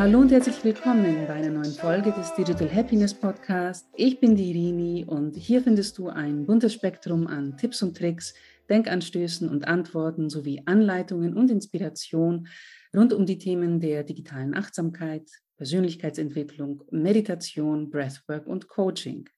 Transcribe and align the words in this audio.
Hallo 0.00 0.20
und 0.20 0.32
herzlich 0.32 0.64
willkommen 0.64 1.26
bei 1.26 1.34
einer 1.34 1.50
neuen 1.50 1.74
Folge 1.74 2.10
des 2.12 2.32
Digital 2.32 2.74
Happiness 2.74 3.12
Podcast. 3.12 3.86
Ich 3.94 4.18
bin 4.18 4.34
die 4.34 4.48
Irini 4.48 5.04
und 5.04 5.36
hier 5.36 5.60
findest 5.60 5.98
du 5.98 6.08
ein 6.08 6.46
buntes 6.46 6.72
Spektrum 6.72 7.26
an 7.26 7.58
Tipps 7.58 7.82
und 7.82 7.98
Tricks, 7.98 8.32
Denkanstößen 8.70 9.46
und 9.46 9.68
Antworten 9.68 10.30
sowie 10.30 10.62
Anleitungen 10.64 11.34
und 11.34 11.50
Inspiration 11.50 12.48
rund 12.96 13.12
um 13.12 13.26
die 13.26 13.36
Themen 13.36 13.78
der 13.78 14.02
digitalen 14.02 14.54
Achtsamkeit, 14.54 15.28
Persönlichkeitsentwicklung, 15.58 16.82
Meditation, 16.90 17.90
Breathwork 17.90 18.46
und 18.46 18.68
Coaching. 18.68 19.28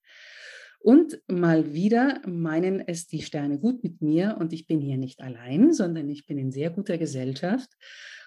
Und 0.78 1.20
mal 1.26 1.74
wieder 1.74 2.20
meinen 2.24 2.80
es 2.80 3.08
die 3.08 3.22
Sterne 3.22 3.58
gut 3.58 3.82
mit 3.82 4.00
mir 4.00 4.36
und 4.38 4.52
ich 4.52 4.68
bin 4.68 4.80
hier 4.80 4.96
nicht 4.96 5.22
allein, 5.22 5.72
sondern 5.72 6.08
ich 6.08 6.26
bin 6.26 6.38
in 6.38 6.52
sehr 6.52 6.70
guter 6.70 6.98
Gesellschaft 6.98 7.70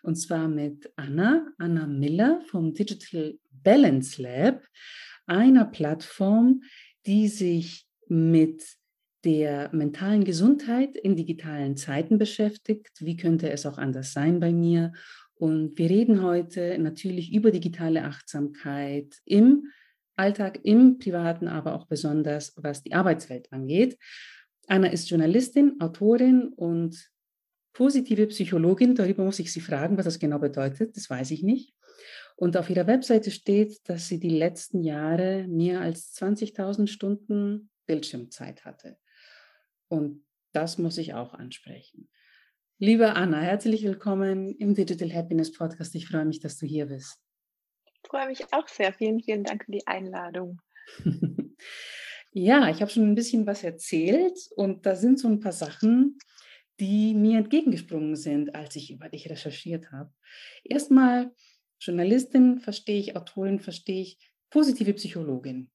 und 0.06 0.16
zwar 0.16 0.48
mit 0.48 0.92
Anna, 0.96 1.48
Anna 1.58 1.88
Miller 1.88 2.42
vom 2.46 2.74
Digital 2.74 3.38
Balance 3.52 4.22
Lab, 4.22 4.64
einer 5.26 5.66
Plattform, 5.66 6.62
die 7.06 7.28
sich 7.28 7.88
mit 8.08 8.64
der 9.24 9.74
mentalen 9.74 10.24
Gesundheit 10.24 10.96
in 10.96 11.16
digitalen 11.16 11.76
Zeiten 11.76 12.20
beschäftigt. 12.20 12.92
Wie 13.00 13.18
könnte 13.18 13.50
es 13.50 13.66
auch 13.66 13.80
anders 13.80 14.14
sein 14.14 14.40
bei 14.40 14.54
mir? 14.54 14.94
Und 15.34 15.78
wir 15.78 15.90
reden 15.90 16.22
heute 16.22 16.78
natürlich 16.78 17.34
über 17.34 17.50
digitale 17.50 18.04
Achtsamkeit 18.04 19.18
im 19.26 19.66
Alltag, 20.16 20.60
im 20.64 21.00
privaten, 21.00 21.48
aber 21.48 21.74
auch 21.74 21.88
besonders 21.88 22.54
was 22.56 22.84
die 22.84 22.94
Arbeitswelt 22.94 23.52
angeht. 23.52 23.98
Anna 24.68 24.88
ist 24.88 25.10
Journalistin, 25.10 25.80
Autorin 25.80 26.50
und 26.56 27.10
positive 27.76 28.26
Psychologin. 28.28 28.96
Darüber 28.96 29.24
muss 29.24 29.40
ich 29.40 29.54
Sie 29.54 29.62
fragen, 29.62 29.98
was 29.98 30.06
das 30.06 30.18
genau 30.18 30.40
bedeutet. 30.40 30.96
Das 30.98 31.10
weiß 31.10 31.30
ich 31.32 31.44
nicht. 31.44 31.76
Und 32.36 32.58
auf 32.58 32.70
ihrer 32.70 32.88
Webseite 32.88 33.32
steht, 33.32 33.88
dass 33.88 34.08
sie 34.08 34.20
die 34.20 34.30
letzten 34.30 34.84
Jahre 34.84 35.46
mehr 35.48 35.82
als 35.82 36.14
20.000 36.16 36.88
Stunden 36.88 37.70
Bildschirmzeit 37.86 38.66
hatte. 38.66 38.98
Und 39.88 40.26
das 40.52 40.78
muss 40.78 40.98
ich 40.98 41.14
auch 41.14 41.34
ansprechen. 41.34 42.10
Liebe 42.78 43.14
Anna, 43.14 43.40
herzlich 43.40 43.84
willkommen 43.84 44.54
im 44.56 44.74
Digital 44.74 45.14
Happiness 45.14 45.52
Podcast. 45.54 45.96
Ich 45.96 46.08
freue 46.08 46.26
mich, 46.26 46.40
dass 46.40 46.58
du 46.58 46.66
hier 46.66 46.88
bist. 46.88 47.18
Ich 47.86 48.10
freue 48.10 48.28
mich 48.28 48.42
auch 48.52 48.68
sehr. 48.68 48.92
Vielen, 48.94 49.22
vielen 49.22 49.44
Dank 49.44 49.64
für 49.64 49.72
die 49.72 49.88
Einladung. 49.88 50.60
ja, 52.32 52.70
ich 52.70 52.82
habe 52.82 52.92
schon 52.92 53.10
ein 53.10 53.16
bisschen 53.16 53.46
was 53.48 53.64
erzählt 53.64 54.38
und 54.56 54.86
da 54.86 54.96
sind 54.96 55.20
so 55.20 55.30
ein 55.30 55.40
paar 55.40 55.54
Sachen, 55.54 56.18
die 56.80 57.14
mir 57.14 57.40
entgegengesprungen 57.40 58.16
sind, 58.16 58.56
als 58.56 58.76
ich 58.76 58.92
über 58.92 59.10
dich 59.10 59.30
recherchiert 59.30 59.92
habe. 59.92 60.12
Erstmal 60.64 61.32
Journalistin 61.80 62.60
verstehe 62.60 63.00
ich, 63.00 63.16
Autorin 63.16 63.60
verstehe 63.60 64.02
ich, 64.02 64.18
positive 64.50 64.94
Psychologin. 64.94 65.70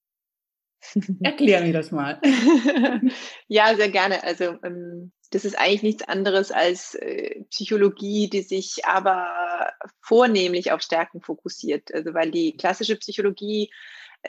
Erklär 1.22 1.62
mir 1.62 1.72
das 1.72 1.90
mal. 1.90 2.20
ja, 3.48 3.74
sehr 3.76 3.90
gerne. 3.90 4.22
Also 4.24 4.56
ähm, 4.62 5.12
das 5.30 5.44
ist 5.44 5.58
eigentlich 5.58 5.82
nichts 5.82 6.02
anderes 6.08 6.50
als 6.50 6.94
äh, 6.94 7.44
Psychologie, 7.50 8.28
die 8.28 8.42
sich 8.42 8.84
aber 8.86 9.72
vornehmlich 10.00 10.72
auf 10.72 10.80
Stärken 10.82 11.20
fokussiert. 11.20 11.92
Also 11.94 12.14
weil 12.14 12.30
die 12.30 12.56
klassische 12.56 12.96
Psychologie 12.96 13.70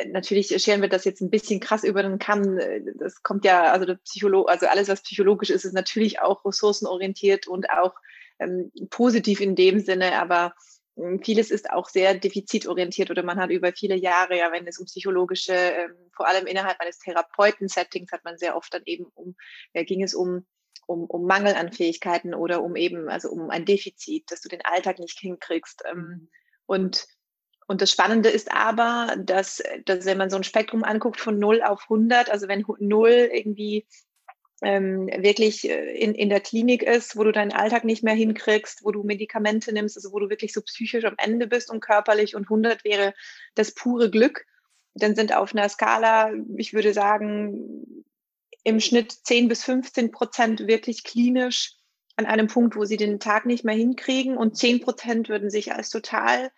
natürlich 0.08 0.47
scheren 0.61 0.81
wir 0.81 0.89
das 0.89 1.06
jetzt 1.06 1.22
ein 1.22 1.30
bisschen 1.30 1.59
krass 1.59 1.84
über 1.84 2.03
den 2.03 2.20
Kamm. 2.20 2.58
Äh, 2.58 2.81
das 2.95 3.23
kommt 3.23 3.45
ja, 3.45 3.72
also 3.72 3.86
der 3.86 3.95
Psycholo 3.95 4.45
also 4.45 4.67
alles, 4.67 4.88
was 4.88 5.02
psychologisch 5.02 5.50
ist, 5.50 5.66
ist 5.66 5.73
natürlich 5.73 6.22
auch 6.22 6.45
ressourcenorientiert 6.45 7.48
und 7.48 7.70
auch 7.70 7.94
ähm, 8.39 8.72
positiv 8.89 9.42
in 9.42 9.56
dem 9.56 9.80
Sinne, 9.80 10.20
aber 10.20 10.53
ähm, 10.98 11.21
vieles 11.23 11.52
ist 11.52 11.70
auch 11.70 11.89
sehr 11.89 12.15
defizitorientiert 12.15 13.11
oder 13.11 13.23
man 13.23 13.39
hat 13.39 13.49
über 13.52 13.71
viele 13.73 13.95
Jahre, 13.95 14.38
ja, 14.38 14.52
wenn 14.52 14.67
es 14.67 14.80
um 14.80 14.86
psychologische, 14.86 15.54
ähm, 15.54 15.95
vor 16.15 16.27
allem 16.27 16.48
innerhalb 16.48 16.80
eines 16.80 16.99
Therapeuten-Settings 16.99 18.11
hat 18.11 18.23
man 18.23 18.38
sehr 18.38 18.55
oft 18.55 18.73
dann 18.73 18.83
eben 18.86 19.05
um, 19.14 19.36
ja, 19.73 19.83
ging 19.83 20.04
es 20.04 20.14
um 20.14 20.45
um, 20.88 21.05
um 21.05 21.26
Mangel 21.26 21.54
an 21.55 21.71
Fähigkeiten 21.71 22.33
oder 22.33 22.61
um 22.64 22.76
eben, 22.76 23.08
also 23.08 23.30
um 23.30 23.49
ein 23.49 23.65
Defizit, 23.65 24.30
dass 24.30 24.42
du 24.42 24.49
den 24.49 24.65
Alltag 24.65 24.99
nicht 24.99 25.20
hinkriegst. 25.20 25.83
Ähm, 25.89 25.98
mhm. 25.98 26.30
und 26.65 27.08
und 27.67 27.82
das 27.82 27.92
Spannende 27.92 28.30
ist 28.30 28.52
aber, 28.52 29.16
dass, 29.17 29.64
dass 29.86 30.05
wenn 30.05 30.17
man 30.17 30.30
so 30.30 30.36
ein 30.36 30.44
Spektrum 30.44 30.83
anguckt 30.83 31.20
von 31.20 31.39
0 31.39 31.61
auf 31.64 31.83
100, 31.83 32.30
also 32.30 32.48
wenn 32.48 32.66
0 32.80 33.10
irgendwie 33.33 33.86
ähm, 34.61 35.08
wirklich 35.08 35.70
äh, 35.70 35.98
in, 35.98 36.14
in 36.14 36.30
der 36.30 36.39
Klinik 36.39 36.83
ist, 36.83 37.17
wo 37.17 37.23
du 37.23 37.32
deinen 37.32 37.52
Alltag 37.52 37.83
nicht 37.83 38.04
mehr 38.04 38.14
hinkriegst, 38.14 38.83
wo 38.83 38.92
du 38.92 39.04
Medikamente 39.04 39.73
nimmst, 39.73 39.98
also 39.98 40.11
wo 40.11 40.20
du 40.20 40.30
wirklich 40.30 40.54
so 40.54 40.61
psychisch 40.61 41.05
am 41.05 41.16
Ende 41.17 41.48
bist 41.48 41.71
und 41.71 41.80
körperlich 41.80 42.36
und 42.36 42.44
100 42.44 42.83
wäre 42.83 43.14
das 43.55 43.73
pure 43.73 44.11
Glück, 44.11 44.45
dann 44.94 45.16
sind 45.16 45.36
auf 45.36 45.55
einer 45.55 45.70
Skala, 45.70 46.33
ich 46.58 46.73
würde 46.73 46.94
sagen, 46.94 48.05
im 48.64 48.80
Schnitt 48.80 49.11
10 49.11 49.48
bis 49.48 49.64
15 49.64 50.11
Prozent 50.11 50.67
wirklich 50.67 51.04
klinisch 51.04 51.76
an 52.17 52.26
einem 52.26 52.48
Punkt, 52.48 52.76
wo 52.76 52.86
sie 52.86 52.98
den 52.98 53.20
Tag 53.20 53.45
nicht 53.45 53.64
mehr 53.64 53.76
hinkriegen 53.76 54.38
und 54.38 54.58
10 54.58 54.82
Prozent 54.82 55.30
würden 55.30 55.50
sich 55.50 55.73
als 55.73 55.89
total 55.89 56.52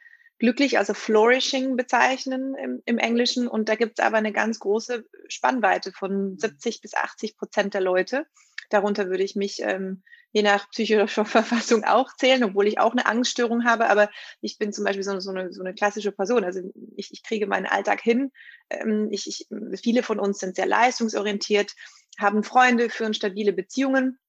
glücklich, 0.44 0.78
also 0.78 0.94
flourishing 0.94 1.78
bezeichnen 1.78 2.54
im, 2.56 2.82
im 2.84 2.98
Englischen. 2.98 3.48
Und 3.48 3.70
da 3.70 3.76
gibt 3.76 3.98
es 3.98 4.06
aber 4.06 4.18
eine 4.18 4.34
ganz 4.34 4.60
große 4.60 5.06
Spannweite 5.30 5.94
von 5.94 6.38
70 6.38 6.82
bis 6.82 6.96
80 6.96 7.38
Prozent 7.38 7.74
der 7.74 7.80
Leute. 7.80 8.28
Darunter 8.70 9.08
würde 9.08 9.24
ich 9.24 9.38
mich 9.38 9.62
ähm, 9.62 10.04
je 10.34 10.42
nach 10.42 10.70
psychischer 10.72 11.08
Verfassung 11.26 11.86
auch 11.86 12.14
zählen, 12.18 12.44
obwohl 12.44 12.68
ich 12.68 12.78
auch 12.78 12.92
eine 12.92 13.06
Angststörung 13.06 13.64
habe. 13.64 13.90
Aber 13.90 14.10
ich 14.42 14.58
bin 14.58 14.74
zum 14.74 14.84
Beispiel 14.84 15.04
so, 15.04 15.18
so, 15.22 15.32
eine, 15.32 15.54
so 15.54 15.62
eine 15.62 15.74
klassische 15.74 16.12
Person. 16.12 16.44
Also 16.44 16.60
ich, 16.98 17.14
ich 17.14 17.24
kriege 17.24 17.48
meinen 17.48 17.66
Alltag 17.66 18.02
hin. 18.02 18.30
Ähm, 18.70 19.08
ich, 19.12 19.28
ich, 19.28 19.48
viele 19.82 20.04
von 20.04 20.20
uns 20.20 20.40
sind 20.40 20.58
sehr 20.58 20.66
leistungsorientiert, 20.66 21.74
haben 22.20 22.44
Freunde, 22.44 22.90
führen 22.90 23.14
stabile 23.14 23.54
Beziehungen. 23.54 24.20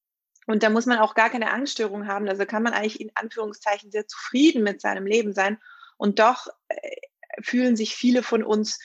Und 0.47 0.63
da 0.63 0.71
muss 0.71 0.87
man 0.87 0.99
auch 0.99 1.17
gar 1.17 1.31
keine 1.31 1.51
Angststörung 1.51 2.07
haben. 2.07 2.29
Also 2.29 2.47
kann 2.47 2.63
man 2.63 2.73
eigentlich 2.73 3.01
in 3.01 3.11
Anführungszeichen 3.17 3.91
sehr 3.91 4.07
zufrieden 4.07 4.63
mit 4.63 4.81
seinem 4.81 5.07
Leben 5.07 5.33
sein 5.33 5.59
und 6.05 6.19
doch 6.19 6.49
äh, 6.69 6.77
fühlen 7.41 7.77
sich 7.77 7.95
viele 7.95 8.23
von 8.23 8.43
uns 8.43 8.79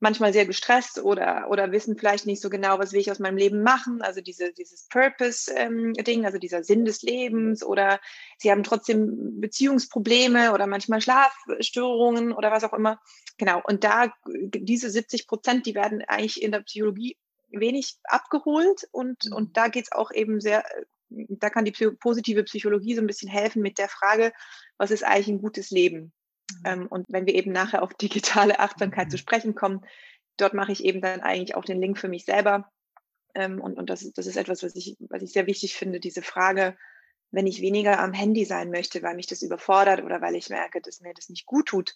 manchmal 0.00 0.32
sehr 0.32 0.46
gestresst 0.46 1.00
oder, 1.00 1.48
oder 1.50 1.70
wissen 1.70 1.98
vielleicht 1.98 2.24
nicht 2.24 2.40
so 2.40 2.48
genau, 2.48 2.78
was 2.78 2.92
will 2.92 3.00
ich 3.00 3.10
aus 3.10 3.18
meinem 3.18 3.36
Leben 3.36 3.62
machen. 3.62 4.00
Also 4.00 4.22
diese, 4.22 4.54
dieses 4.54 4.88
Purpose-Ding, 4.88 6.18
ähm, 6.20 6.24
also 6.24 6.38
dieser 6.38 6.64
Sinn 6.64 6.86
des 6.86 7.02
Lebens 7.02 7.62
oder 7.62 8.00
sie 8.38 8.50
haben 8.50 8.62
trotzdem 8.62 9.38
Beziehungsprobleme 9.38 10.54
oder 10.54 10.66
manchmal 10.66 11.02
Schlafstörungen 11.02 12.32
oder 12.32 12.50
was 12.50 12.64
auch 12.64 12.72
immer. 12.72 12.98
Genau. 13.36 13.60
Und 13.64 13.84
da, 13.84 14.10
diese 14.24 14.88
70 14.88 15.28
Prozent, 15.28 15.66
die 15.66 15.74
werden 15.74 16.02
eigentlich 16.08 16.42
in 16.42 16.52
der 16.52 16.60
Psychologie 16.60 17.18
wenig 17.50 17.98
abgeholt 18.04 18.88
und, 18.92 19.30
und 19.30 19.50
mhm. 19.50 19.52
da 19.52 19.68
geht's 19.68 19.92
auch 19.92 20.10
eben 20.10 20.40
sehr, 20.40 20.64
da 21.10 21.50
kann 21.50 21.66
die 21.66 21.72
positive 22.00 22.44
Psychologie 22.44 22.94
so 22.94 23.02
ein 23.02 23.06
bisschen 23.06 23.28
helfen 23.28 23.60
mit 23.60 23.76
der 23.76 23.90
Frage, 23.90 24.32
was 24.78 24.90
ist 24.90 25.04
eigentlich 25.04 25.28
ein 25.28 25.42
gutes 25.42 25.70
Leben? 25.70 26.14
Mhm. 26.50 26.62
Ähm, 26.64 26.86
und 26.88 27.06
wenn 27.08 27.26
wir 27.26 27.34
eben 27.34 27.52
nachher 27.52 27.82
auf 27.82 27.94
digitale 27.94 28.60
Achtsamkeit 28.60 29.10
zu 29.10 29.16
mhm. 29.16 29.20
sprechen 29.20 29.54
kommen, 29.54 29.84
dort 30.36 30.54
mache 30.54 30.72
ich 30.72 30.84
eben 30.84 31.00
dann 31.00 31.20
eigentlich 31.20 31.54
auch 31.54 31.64
den 31.64 31.80
Link 31.80 31.98
für 31.98 32.08
mich 32.08 32.24
selber. 32.24 32.70
Ähm, 33.34 33.60
und 33.60 33.78
und 33.78 33.90
das, 33.90 34.10
das 34.12 34.26
ist 34.26 34.36
etwas, 34.36 34.62
was 34.62 34.74
ich, 34.76 34.96
was 35.00 35.22
ich 35.22 35.32
sehr 35.32 35.46
wichtig 35.46 35.74
finde, 35.74 36.00
diese 36.00 36.22
Frage, 36.22 36.76
wenn 37.30 37.46
ich 37.46 37.62
weniger 37.62 37.98
am 37.98 38.12
Handy 38.12 38.44
sein 38.44 38.70
möchte, 38.70 39.02
weil 39.02 39.16
mich 39.16 39.26
das 39.26 39.42
überfordert 39.42 40.02
oder 40.02 40.20
weil 40.20 40.36
ich 40.36 40.50
merke, 40.50 40.80
dass 40.80 41.00
mir 41.00 41.14
das 41.14 41.30
nicht 41.30 41.46
gut 41.46 41.66
tut, 41.66 41.94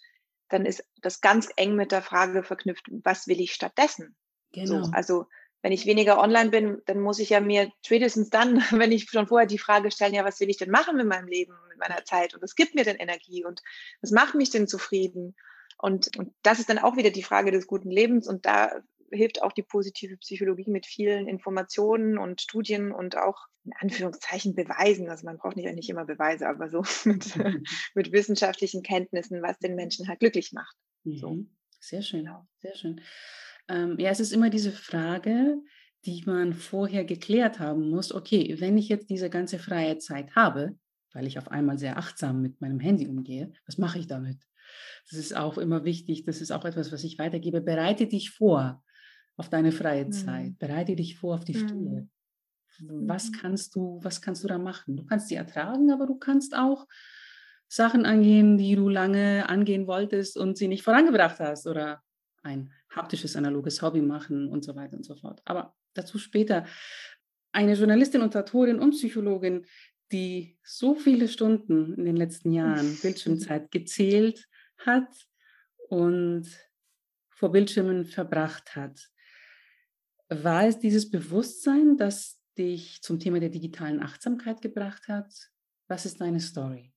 dann 0.49 0.65
ist 0.65 0.83
das 1.01 1.21
ganz 1.21 1.49
eng 1.55 1.75
mit 1.75 1.91
der 1.91 2.01
Frage 2.01 2.43
verknüpft, 2.43 2.85
was 3.03 3.27
will 3.27 3.39
ich 3.39 3.53
stattdessen? 3.53 4.15
Genau. 4.51 4.83
So, 4.83 4.91
also 4.91 5.25
wenn 5.61 5.71
ich 5.71 5.85
weniger 5.85 6.19
online 6.19 6.49
bin, 6.49 6.81
dann 6.85 7.01
muss 7.01 7.19
ich 7.19 7.29
ja 7.29 7.39
mir 7.39 7.71
spätestens 7.85 8.29
dann, 8.29 8.57
wenn 8.71 8.91
ich 8.91 9.09
schon 9.09 9.27
vorher 9.27 9.47
die 9.47 9.57
Frage 9.57 9.91
stellen, 9.91 10.13
ja, 10.13 10.25
was 10.25 10.39
will 10.39 10.49
ich 10.49 10.57
denn 10.57 10.71
machen 10.71 10.97
mit 10.97 11.07
meinem 11.07 11.27
Leben, 11.27 11.53
mit 11.77 11.87
meiner 11.87 12.03
Zeit 12.05 12.33
und 12.33 12.41
was 12.41 12.55
gibt 12.55 12.75
mir 12.75 12.83
denn 12.83 12.97
Energie 12.97 13.45
und 13.45 13.61
was 14.01 14.11
macht 14.11 14.35
mich 14.35 14.49
denn 14.49 14.67
zufrieden? 14.67 15.35
Und, 15.77 16.17
und 16.17 16.33
das 16.41 16.59
ist 16.59 16.69
dann 16.69 16.79
auch 16.79 16.97
wieder 16.97 17.11
die 17.11 17.23
Frage 17.23 17.51
des 17.51 17.67
guten 17.67 17.91
Lebens 17.91 18.27
und 18.27 18.45
da 18.45 18.71
hilft 19.11 19.41
auch 19.41 19.53
die 19.53 19.63
positive 19.63 20.17
Psychologie 20.17 20.69
mit 20.69 20.85
vielen 20.85 21.27
Informationen 21.27 22.17
und 22.17 22.41
Studien 22.41 22.91
und 22.91 23.17
auch 23.17 23.47
in 23.63 23.73
Anführungszeichen 23.79 24.55
Beweisen. 24.55 25.09
Also 25.09 25.25
man 25.25 25.37
braucht 25.37 25.55
nicht, 25.55 25.71
nicht 25.73 25.89
immer 25.89 26.05
Beweise, 26.05 26.47
aber 26.47 26.69
so 26.69 26.83
mit, 27.05 27.35
mit 27.95 28.11
wissenschaftlichen 28.11 28.83
Kenntnissen, 28.83 29.41
was 29.41 29.59
den 29.59 29.75
Menschen 29.75 30.07
halt 30.07 30.19
glücklich 30.19 30.51
macht. 30.53 30.75
So. 31.03 31.31
Mhm. 31.31 31.57
Sehr 31.79 32.01
schön, 32.01 32.25
genau. 32.25 32.47
sehr 32.59 32.75
schön. 32.75 33.01
Ähm, 33.69 33.97
ja, 33.99 34.09
es 34.09 34.19
ist 34.19 34.33
immer 34.33 34.49
diese 34.49 34.71
Frage, 34.71 35.57
die 36.05 36.23
man 36.25 36.53
vorher 36.53 37.05
geklärt 37.05 37.59
haben 37.59 37.89
muss. 37.89 38.13
Okay, 38.13 38.55
wenn 38.59 38.77
ich 38.77 38.89
jetzt 38.89 39.09
diese 39.09 39.29
ganze 39.29 39.59
freie 39.59 39.97
Zeit 39.99 40.35
habe, 40.35 40.77
weil 41.17 41.25
ich 41.25 41.39
auf 41.39 41.49
einmal 41.49 41.79
sehr 41.79 41.97
achtsam 41.97 42.43
mit 42.43 42.61
meinem 42.61 42.79
Handy 42.79 43.07
umgehe, 43.07 43.51
was 43.65 43.79
mache 43.79 43.97
ich 43.97 44.05
damit? 44.05 44.37
Das 45.09 45.17
ist 45.17 45.35
auch 45.35 45.57
immer 45.57 45.83
wichtig. 45.83 46.25
Das 46.25 46.41
ist 46.41 46.51
auch 46.51 46.63
etwas, 46.63 46.91
was 46.91 47.03
ich 47.03 47.17
weitergebe. 47.17 47.59
Bereite 47.59 48.05
dich 48.05 48.29
vor 48.29 48.83
auf 49.35 49.49
deine 49.49 49.71
freie 49.71 50.05
mhm. 50.05 50.11
Zeit. 50.11 50.59
Bereite 50.59 50.95
dich 50.95 51.17
vor 51.17 51.33
auf 51.33 51.43
die 51.43 51.55
mhm. 51.55 51.67
Stille. 51.67 52.09
Was 52.79 53.31
mhm. 53.31 53.35
kannst 53.41 53.75
du, 53.75 53.99
was 54.03 54.21
kannst 54.21 54.43
du 54.43 54.47
da 54.47 54.59
machen? 54.59 54.95
Du 54.95 55.05
kannst 55.05 55.29
sie 55.29 55.35
ertragen, 55.35 55.91
aber 55.91 56.05
du 56.05 56.19
kannst 56.19 56.55
auch 56.55 56.85
Sachen 57.67 58.05
angehen, 58.05 58.59
die 58.59 58.75
du 58.75 58.87
lange 58.87 59.49
angehen 59.49 59.87
wolltest 59.87 60.37
und 60.37 60.55
sie 60.55 60.67
nicht 60.67 60.83
vorangebracht 60.83 61.39
hast 61.39 61.65
oder 61.65 62.03
ein 62.43 62.71
haptisches, 62.91 63.35
analoges 63.35 63.81
Hobby 63.81 64.01
machen 64.01 64.49
und 64.49 64.63
so 64.63 64.75
weiter 64.75 64.95
und 64.95 65.03
so 65.03 65.15
fort. 65.15 65.41
Aber 65.45 65.73
dazu 65.95 66.19
später. 66.19 66.65
Eine 67.53 67.73
Journalistin 67.73 68.21
und 68.21 68.35
Autorin 68.35 68.77
und 68.77 68.91
Psychologin, 68.91 69.65
die 70.11 70.57
so 70.63 70.95
viele 70.95 71.27
Stunden 71.27 71.93
in 71.95 72.05
den 72.05 72.15
letzten 72.15 72.51
Jahren 72.51 72.97
Bildschirmzeit 73.01 73.71
gezählt 73.71 74.47
hat 74.85 75.09
und 75.89 76.47
vor 77.29 77.51
Bildschirmen 77.51 78.05
verbracht 78.05 78.75
hat. 78.75 79.09
War 80.29 80.65
es 80.65 80.79
dieses 80.79 81.09
Bewusstsein, 81.09 81.97
das 81.97 82.39
dich 82.57 83.01
zum 83.01 83.19
Thema 83.19 83.39
der 83.39 83.49
digitalen 83.49 84.01
Achtsamkeit 84.01 84.61
gebracht 84.61 85.07
hat? 85.07 85.31
Was 85.87 86.05
ist 86.05 86.19
deine 86.19 86.39
Story? 86.39 86.91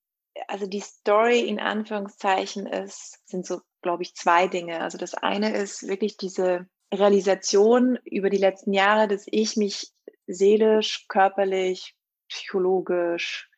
Also 0.48 0.66
die 0.66 0.80
Story 0.80 1.40
in 1.40 1.60
Anführungszeichen 1.60 2.66
ist, 2.66 3.18
sind 3.26 3.46
so, 3.46 3.60
glaube 3.82 4.02
ich, 4.02 4.14
zwei 4.14 4.48
Dinge. 4.48 4.80
Also 4.80 4.98
das 4.98 5.14
eine 5.14 5.54
ist 5.54 5.86
wirklich 5.86 6.16
diese 6.16 6.66
Realisation 6.92 7.98
über 8.04 8.30
die 8.30 8.38
letzten 8.38 8.72
Jahre, 8.72 9.06
dass 9.06 9.24
ich 9.26 9.56
mich 9.56 9.92
seelisch, 10.26 11.06
körperlich, 11.08 11.94
psychologisch, 12.30 13.50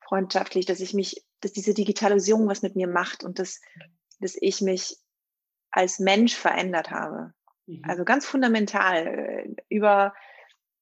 freundschaftlich, 0.00 0.66
dass 0.66 0.80
ich 0.80 0.94
mich, 0.94 1.24
dass 1.40 1.52
diese 1.52 1.74
Digitalisierung 1.74 2.48
was 2.48 2.62
mit 2.62 2.76
mir 2.76 2.88
macht 2.88 3.22
und 3.24 3.38
dass, 3.38 3.60
dass 4.20 4.36
ich 4.40 4.60
mich 4.60 4.96
als 5.70 5.98
Mensch 5.98 6.34
verändert 6.34 6.90
habe. 6.90 7.34
Mhm. 7.66 7.82
Also 7.84 8.04
ganz 8.04 8.24
fundamental 8.26 9.06
äh, 9.06 9.54
über 9.68 10.14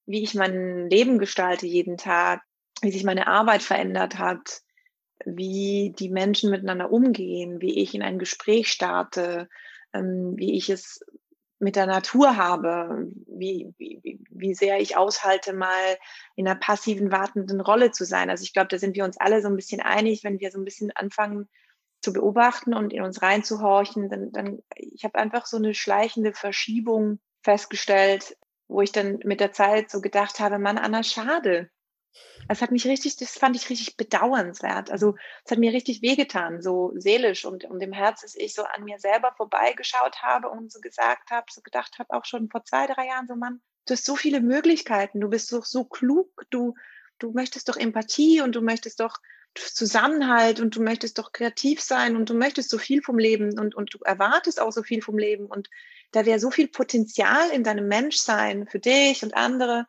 wie 0.06 0.22
ich 0.22 0.34
mein 0.34 0.88
Leben 0.88 1.18
gestalte 1.18 1.66
jeden 1.66 1.96
Tag, 1.96 2.42
wie 2.80 2.92
sich 2.92 3.04
meine 3.04 3.26
Arbeit 3.26 3.62
verändert 3.62 4.18
hat, 4.18 4.62
wie 5.24 5.94
die 5.98 6.08
Menschen 6.08 6.50
miteinander 6.50 6.92
umgehen, 6.92 7.60
wie 7.60 7.80
ich 7.80 7.94
in 7.94 8.02
ein 8.02 8.18
Gespräch 8.18 8.68
starte, 8.70 9.48
ähm, 9.92 10.34
wie 10.36 10.56
ich 10.56 10.70
es 10.70 11.00
mit 11.58 11.76
der 11.76 11.86
Natur 11.86 12.36
habe, 12.36 13.10
wie, 13.26 13.74
wie, 13.78 14.20
wie 14.30 14.54
sehr 14.54 14.80
ich 14.80 14.96
aushalte, 14.96 15.52
mal 15.52 15.96
in 16.34 16.46
einer 16.46 16.58
passiven, 16.58 17.10
wartenden 17.10 17.60
Rolle 17.60 17.92
zu 17.92 18.04
sein. 18.04 18.28
Also 18.28 18.42
ich 18.42 18.52
glaube, 18.52 18.68
da 18.68 18.78
sind 18.78 18.94
wir 18.94 19.04
uns 19.04 19.18
alle 19.18 19.40
so 19.40 19.48
ein 19.48 19.56
bisschen 19.56 19.80
einig, 19.80 20.22
wenn 20.22 20.38
wir 20.38 20.50
so 20.50 20.58
ein 20.58 20.64
bisschen 20.64 20.90
anfangen 20.94 21.48
zu 22.02 22.12
beobachten 22.12 22.74
und 22.74 22.92
in 22.92 23.02
uns 23.02 23.22
reinzuhorchen, 23.22 24.08
dann, 24.08 24.32
dann 24.32 24.62
ich 24.76 25.04
habe 25.04 25.18
einfach 25.18 25.46
so 25.46 25.56
eine 25.56 25.74
schleichende 25.74 26.32
Verschiebung 26.32 27.18
festgestellt, 27.42 28.36
wo 28.68 28.80
ich 28.82 28.92
dann 28.92 29.20
mit 29.24 29.40
der 29.40 29.52
Zeit 29.52 29.90
so 29.90 30.00
gedacht 30.00 30.38
habe, 30.40 30.58
Mann, 30.58 30.78
Anna, 30.78 31.02
schade. 31.02 31.70
Das 32.48 32.62
hat 32.62 32.70
mich 32.70 32.86
richtig, 32.86 33.16
das 33.16 33.32
fand 33.32 33.56
ich 33.56 33.70
richtig 33.70 33.96
bedauernswert. 33.96 34.90
Also 34.90 35.16
es 35.44 35.50
hat 35.50 35.58
mir 35.58 35.72
richtig 35.72 36.02
wehgetan, 36.02 36.62
so 36.62 36.92
seelisch 36.96 37.44
und, 37.44 37.64
und 37.64 37.80
im 37.80 37.92
Herz, 37.92 38.22
dass 38.22 38.36
ich 38.36 38.54
so 38.54 38.62
an 38.64 38.84
mir 38.84 38.98
selber 38.98 39.32
vorbeigeschaut 39.36 40.22
habe 40.22 40.48
und 40.48 40.72
so 40.72 40.80
gesagt 40.80 41.30
habe, 41.30 41.46
so 41.50 41.60
gedacht 41.62 41.98
habe, 41.98 42.12
auch 42.14 42.24
schon 42.24 42.48
vor 42.48 42.64
zwei, 42.64 42.86
drei 42.86 43.06
Jahren, 43.06 43.26
so 43.26 43.34
Mann, 43.34 43.60
du 43.86 43.94
hast 43.94 44.04
so 44.04 44.16
viele 44.16 44.40
Möglichkeiten, 44.40 45.20
du 45.20 45.28
bist 45.28 45.52
doch 45.52 45.64
so 45.64 45.84
klug, 45.84 46.44
du, 46.50 46.74
du 47.18 47.32
möchtest 47.32 47.68
doch 47.68 47.76
Empathie 47.76 48.40
und 48.40 48.54
du 48.54 48.60
möchtest 48.60 49.00
doch 49.00 49.18
Zusammenhalt 49.54 50.60
und 50.60 50.76
du 50.76 50.82
möchtest 50.82 51.18
doch 51.18 51.32
kreativ 51.32 51.80
sein 51.80 52.14
und 52.14 52.28
du 52.28 52.34
möchtest 52.34 52.68
so 52.68 52.78
viel 52.78 53.02
vom 53.02 53.18
Leben 53.18 53.58
und, 53.58 53.74
und 53.74 53.94
du 53.94 53.98
erwartest 54.04 54.60
auch 54.60 54.70
so 54.70 54.82
viel 54.82 55.00
vom 55.00 55.18
Leben 55.18 55.46
und 55.46 55.70
da 56.12 56.26
wäre 56.26 56.38
so 56.38 56.50
viel 56.50 56.68
Potenzial 56.68 57.50
in 57.50 57.64
deinem 57.64 57.88
Menschsein 57.88 58.66
für 58.66 58.78
dich 58.78 59.22
und 59.22 59.34
andere. 59.34 59.86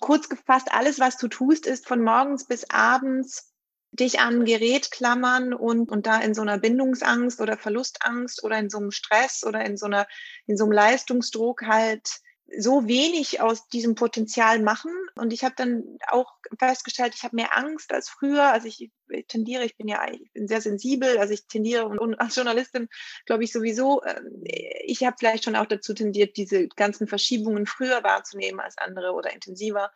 Kurz 0.00 0.28
gefasst, 0.28 0.68
alles, 0.72 1.00
was 1.00 1.16
du 1.16 1.28
tust, 1.28 1.66
ist 1.66 1.86
von 1.86 2.02
morgens 2.02 2.46
bis 2.46 2.68
abends 2.70 3.52
dich 3.92 4.20
an 4.20 4.40
ein 4.40 4.44
Gerät 4.44 4.90
klammern 4.90 5.54
und, 5.54 5.90
und 5.90 6.06
da 6.06 6.20
in 6.20 6.34
so 6.34 6.42
einer 6.42 6.58
Bindungsangst 6.58 7.40
oder 7.40 7.56
Verlustangst 7.56 8.44
oder 8.44 8.58
in 8.58 8.68
so 8.68 8.78
einem 8.78 8.90
Stress 8.90 9.44
oder 9.44 9.64
in 9.64 9.76
so 9.76 9.86
einer, 9.86 10.06
in 10.46 10.56
so 10.56 10.64
einem 10.64 10.72
Leistungsdruck 10.72 11.62
halt 11.62 12.20
so 12.58 12.86
wenig 12.86 13.40
aus 13.40 13.68
diesem 13.68 13.94
Potenzial 13.94 14.60
machen. 14.60 14.92
Und 15.16 15.32
ich 15.32 15.42
habe 15.44 15.54
dann 15.56 15.98
auch 16.08 16.30
festgestellt, 16.58 17.14
ich 17.14 17.24
habe 17.24 17.36
mehr 17.36 17.56
Angst 17.56 17.92
als 17.92 18.08
früher. 18.08 18.52
Also 18.52 18.68
ich, 18.68 18.90
tendiere, 19.28 19.64
ich 19.64 19.76
bin 19.76 19.88
ja 19.88 20.06
ich 20.10 20.32
bin 20.32 20.46
sehr 20.46 20.60
sensibel, 20.60 21.18
also 21.18 21.34
ich 21.34 21.46
tendiere 21.46 21.86
und, 21.86 21.98
und 21.98 22.14
als 22.20 22.36
Journalistin 22.36 22.88
glaube 23.24 23.44
ich 23.44 23.52
sowieso, 23.52 24.02
äh, 24.02 24.20
ich 24.84 25.04
habe 25.04 25.16
vielleicht 25.18 25.44
schon 25.44 25.56
auch 25.56 25.66
dazu 25.66 25.92
tendiert, 25.94 26.36
diese 26.36 26.68
ganzen 26.68 27.08
Verschiebungen 27.08 27.66
früher 27.66 28.04
wahrzunehmen 28.04 28.60
als 28.60 28.78
andere 28.78 29.12
oder 29.12 29.32
intensiver. 29.32 29.90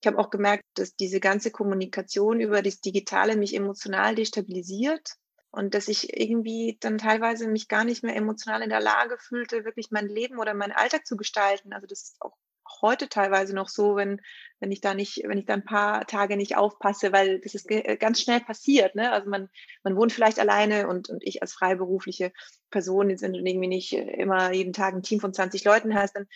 Ich 0.00 0.06
habe 0.06 0.18
auch 0.18 0.30
gemerkt, 0.30 0.64
dass 0.74 0.96
diese 0.96 1.20
ganze 1.20 1.50
Kommunikation 1.50 2.40
über 2.40 2.62
das 2.62 2.80
Digitale 2.80 3.36
mich 3.36 3.54
emotional 3.54 4.14
destabilisiert 4.14 5.16
und 5.52 5.74
dass 5.74 5.88
ich 5.88 6.16
irgendwie 6.18 6.78
dann 6.80 6.98
teilweise 6.98 7.48
mich 7.48 7.68
gar 7.68 7.84
nicht 7.84 8.02
mehr 8.02 8.16
emotional 8.16 8.62
in 8.62 8.70
der 8.70 8.80
Lage 8.80 9.18
fühlte, 9.18 9.64
wirklich 9.64 9.90
mein 9.90 10.08
Leben 10.08 10.38
oder 10.38 10.54
meinen 10.54 10.72
Alltag 10.72 11.06
zu 11.06 11.16
gestalten. 11.16 11.72
Also 11.72 11.86
das 11.86 12.02
ist 12.02 12.16
auch 12.20 12.36
heute 12.80 13.08
teilweise 13.08 13.54
noch 13.54 13.68
so, 13.68 13.96
wenn, 13.96 14.20
wenn 14.60 14.70
ich 14.70 14.80
da 14.80 14.94
nicht, 14.94 15.22
wenn 15.26 15.38
ich 15.38 15.46
da 15.46 15.54
ein 15.54 15.64
paar 15.64 16.06
Tage 16.06 16.36
nicht 16.36 16.56
aufpasse, 16.56 17.12
weil 17.12 17.40
das 17.40 17.54
ist 17.54 17.68
ganz 17.98 18.20
schnell 18.20 18.40
passiert. 18.40 18.94
Ne? 18.94 19.10
Also 19.10 19.28
man, 19.28 19.48
man 19.82 19.96
wohnt 19.96 20.12
vielleicht 20.12 20.38
alleine 20.38 20.88
und, 20.88 21.08
und 21.08 21.22
ich 21.24 21.42
als 21.42 21.52
freiberufliche 21.52 22.32
Person, 22.70 23.10
jetzt 23.10 23.22
wenn 23.22 23.32
du 23.32 23.40
irgendwie 23.40 23.68
nicht 23.68 23.92
immer 23.92 24.52
jeden 24.52 24.72
Tag 24.72 24.94
ein 24.94 25.02
Team 25.02 25.20
von 25.20 25.34
20 25.34 25.64
Leuten 25.64 25.94
hast, 25.94 26.14
dann, 26.14 26.28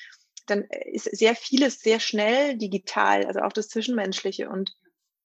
dann 0.46 0.62
ist 0.62 1.04
sehr 1.04 1.36
vieles 1.36 1.80
sehr 1.80 2.00
schnell 2.00 2.58
digital, 2.58 3.26
also 3.26 3.40
auch 3.40 3.52
das 3.52 3.68
Zwischenmenschliche. 3.68 4.48
Und 4.48 4.74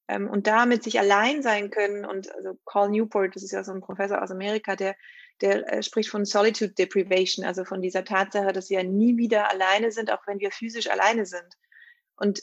ähm, 0.09 0.27
und 0.27 0.47
damit 0.47 0.83
sich 0.83 0.99
allein 0.99 1.41
sein 1.41 1.69
können. 1.69 2.03
Und 2.03 2.33
also 2.35 2.57
Carl 2.65 2.89
Newport, 2.89 3.35
das 3.35 3.43
ist 3.43 3.51
ja 3.51 3.63
so 3.63 3.71
ein 3.71 3.81
Professor 3.81 4.21
aus 4.21 4.31
Amerika, 4.31 4.75
der, 4.75 4.95
der 5.41 5.71
äh, 5.71 5.83
spricht 5.83 6.09
von 6.09 6.25
Solitude 6.25 6.73
Deprivation, 6.73 7.45
also 7.45 7.63
von 7.63 7.81
dieser 7.81 8.03
Tatsache, 8.03 8.51
dass 8.51 8.69
wir 8.69 8.83
nie 8.83 9.17
wieder 9.17 9.49
alleine 9.49 9.91
sind, 9.91 10.11
auch 10.11 10.25
wenn 10.25 10.39
wir 10.39 10.51
physisch 10.51 10.89
alleine 10.89 11.25
sind. 11.25 11.55
Und 12.17 12.41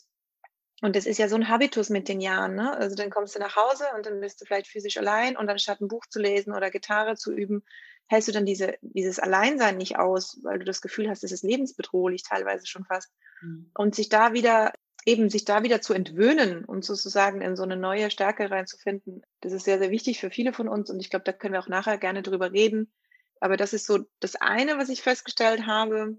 und 0.83 0.95
das 0.95 1.07
ist 1.07 1.19
ja 1.19 1.27
so 1.27 1.37
ein 1.37 1.49
Habitus 1.49 1.89
mit 1.89 2.07
den 2.07 2.21
Jahren. 2.21 2.55
Ne? 2.55 2.77
Also 2.77 2.97
dann 2.97 3.09
kommst 3.09 3.35
du 3.35 3.39
nach 3.39 3.57
Hause 3.57 3.85
und 3.97 4.05
dann 4.05 4.21
bist 4.21 4.41
du 4.41 4.45
vielleicht 4.45 4.67
physisch 4.67 4.99
allein 4.99 5.35
und 5.35 5.47
dann 5.47 5.59
statt 5.59 5.81
ein 5.81 5.89
Buch 5.89 6.05
zu 6.11 6.21
lesen 6.21 6.53
oder 6.53 6.71
Gitarre 6.71 7.17
zu 7.17 7.33
üben, 7.33 7.65
hältst 8.09 8.29
du 8.29 8.33
dann 8.33 8.45
diese, 8.45 8.75
dieses 8.83 9.19
Alleinsein 9.19 9.79
nicht 9.79 9.99
aus, 9.99 10.39
weil 10.43 10.59
du 10.59 10.67
das 10.67 10.83
Gefühl 10.83 11.09
hast, 11.09 11.25
es 11.25 11.33
ist 11.33 11.45
lebensbedrohlich, 11.45 12.25
teilweise 12.25 12.67
schon 12.67 12.85
fast. 12.85 13.11
Mhm. 13.41 13.71
Und 13.75 13.95
sich 13.95 14.11
da 14.11 14.35
wieder 14.35 14.75
eben 15.07 15.31
sich 15.31 15.45
da 15.45 15.63
wieder 15.63 15.81
zu 15.81 15.95
entwöhnen 15.95 16.65
und 16.65 16.85
sozusagen 16.85 17.41
in 17.41 17.57
so 17.57 17.63
eine 17.63 17.77
neue 17.77 18.11
Stärke 18.11 18.51
reinzufinden, 18.51 19.25
das 19.41 19.53
ist 19.53 19.65
sehr, 19.65 19.79
sehr 19.79 19.91
wichtig 19.91 20.21
für 20.21 20.31
viele 20.31 20.53
von 20.53 20.69
uns 20.69 20.91
und 20.91 20.99
ich 21.01 21.11
glaube, 21.11 21.25
da 21.25 21.33
können 21.33 21.55
wir 21.55 21.61
auch 21.61 21.69
nachher 21.69 21.97
gerne 21.97 22.23
drüber 22.23 22.53
reden. 22.53 22.93
Aber 23.39 23.57
das 23.57 23.73
ist 23.73 23.87
so 23.87 24.01
das 24.19 24.35
eine, 24.35 24.79
was 24.79 24.89
ich 24.89 25.03
festgestellt 25.03 25.67
habe. 25.67 26.17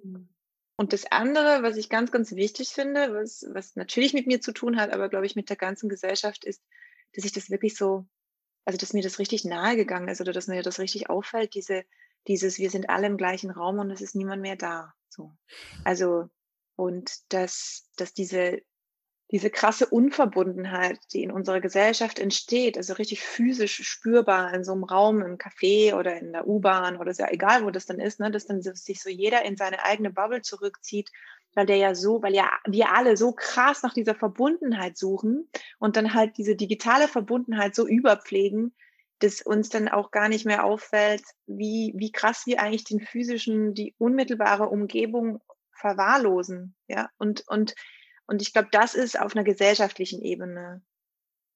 Und 0.77 0.93
das 0.93 1.11
andere, 1.11 1.63
was 1.63 1.75
ich 1.75 1.89
ganz, 1.89 2.11
ganz 2.11 2.35
wichtig 2.35 2.69
finde, 2.69 3.13
was, 3.13 3.45
was 3.49 3.75
natürlich 3.75 4.13
mit 4.13 4.27
mir 4.27 4.39
zu 4.39 4.51
tun 4.51 4.79
hat, 4.79 4.91
aber 4.91 5.09
glaube 5.09 5.25
ich 5.25 5.35
mit 5.35 5.49
der 5.49 5.57
ganzen 5.57 5.89
Gesellschaft, 5.89 6.45
ist, 6.45 6.63
dass 7.13 7.25
ich 7.25 7.33
das 7.33 7.49
wirklich 7.49 7.75
so, 7.75 8.05
also 8.63 8.77
dass 8.77 8.93
mir 8.93 9.01
das 9.01 9.19
richtig 9.19 9.43
nahe 9.43 9.75
gegangen 9.75 10.07
ist 10.07 10.21
oder 10.21 10.31
dass 10.31 10.47
mir 10.47 10.61
das 10.61 10.79
richtig 10.79 11.09
auffällt, 11.09 11.55
diese, 11.55 11.83
dieses, 12.27 12.59
wir 12.59 12.69
sind 12.69 12.89
alle 12.89 13.07
im 13.07 13.17
gleichen 13.17 13.49
Raum 13.49 13.79
und 13.79 13.89
es 13.89 14.01
ist 14.01 14.15
niemand 14.15 14.43
mehr 14.43 14.55
da. 14.55 14.93
So. 15.09 15.33
Also, 15.83 16.29
und 16.75 17.33
dass, 17.33 17.89
dass 17.97 18.13
diese, 18.13 18.61
diese 19.31 19.49
krasse 19.49 19.87
Unverbundenheit, 19.87 20.99
die 21.11 21.23
in 21.23 21.31
unserer 21.31 21.59
Gesellschaft 21.59 22.17
entsteht, 22.17 22.77
also 22.77 22.93
richtig 22.93 23.21
physisch 23.21 23.83
spürbar 23.83 24.53
in 24.53 24.63
so 24.63 24.71
einem 24.71 24.85
Raum, 24.85 25.21
im 25.21 25.37
Café 25.37 25.95
oder 25.95 26.17
in 26.17 26.31
der 26.31 26.47
U-Bahn 26.47 26.97
oder 26.97 27.11
ja 27.11 27.29
egal, 27.29 27.65
wo 27.65 27.69
das 27.69 27.85
dann 27.85 27.99
ist, 27.99 28.19
ne, 28.19 28.31
dass 28.31 28.47
dann 28.47 28.61
sich 28.61 29.01
so 29.01 29.09
jeder 29.09 29.43
in 29.43 29.57
seine 29.57 29.83
eigene 29.83 30.11
Bubble 30.11 30.41
zurückzieht, 30.41 31.11
weil 31.55 31.65
der 31.65 31.75
ja 31.77 31.93
so, 31.93 32.21
weil 32.21 32.35
ja 32.35 32.49
wir 32.65 32.93
alle 32.93 33.17
so 33.17 33.33
krass 33.33 33.83
nach 33.83 33.93
dieser 33.93 34.15
Verbundenheit 34.15 34.97
suchen 34.97 35.49
und 35.79 35.97
dann 35.97 36.13
halt 36.13 36.37
diese 36.37 36.55
digitale 36.55 37.09
Verbundenheit 37.09 37.75
so 37.75 37.85
überpflegen, 37.85 38.73
dass 39.19 39.41
uns 39.41 39.69
dann 39.69 39.89
auch 39.89 40.11
gar 40.11 40.29
nicht 40.29 40.45
mehr 40.45 40.63
auffällt, 40.63 41.23
wie, 41.47 41.93
wie 41.97 42.11
krass 42.11 42.43
wir 42.45 42.61
eigentlich 42.61 42.85
den 42.85 43.01
physischen, 43.01 43.73
die 43.73 43.95
unmittelbare 43.97 44.69
Umgebung 44.69 45.41
verwahrlosen, 45.71 46.75
ja, 46.87 47.09
und, 47.17 47.43
und 47.47 47.75
und 48.27 48.41
ich 48.41 48.53
glaube, 48.53 48.69
das 48.71 48.93
ist 48.93 49.19
auf 49.19 49.35
einer 49.35 49.45
gesellschaftlichen 49.45 50.21
Ebene 50.21 50.81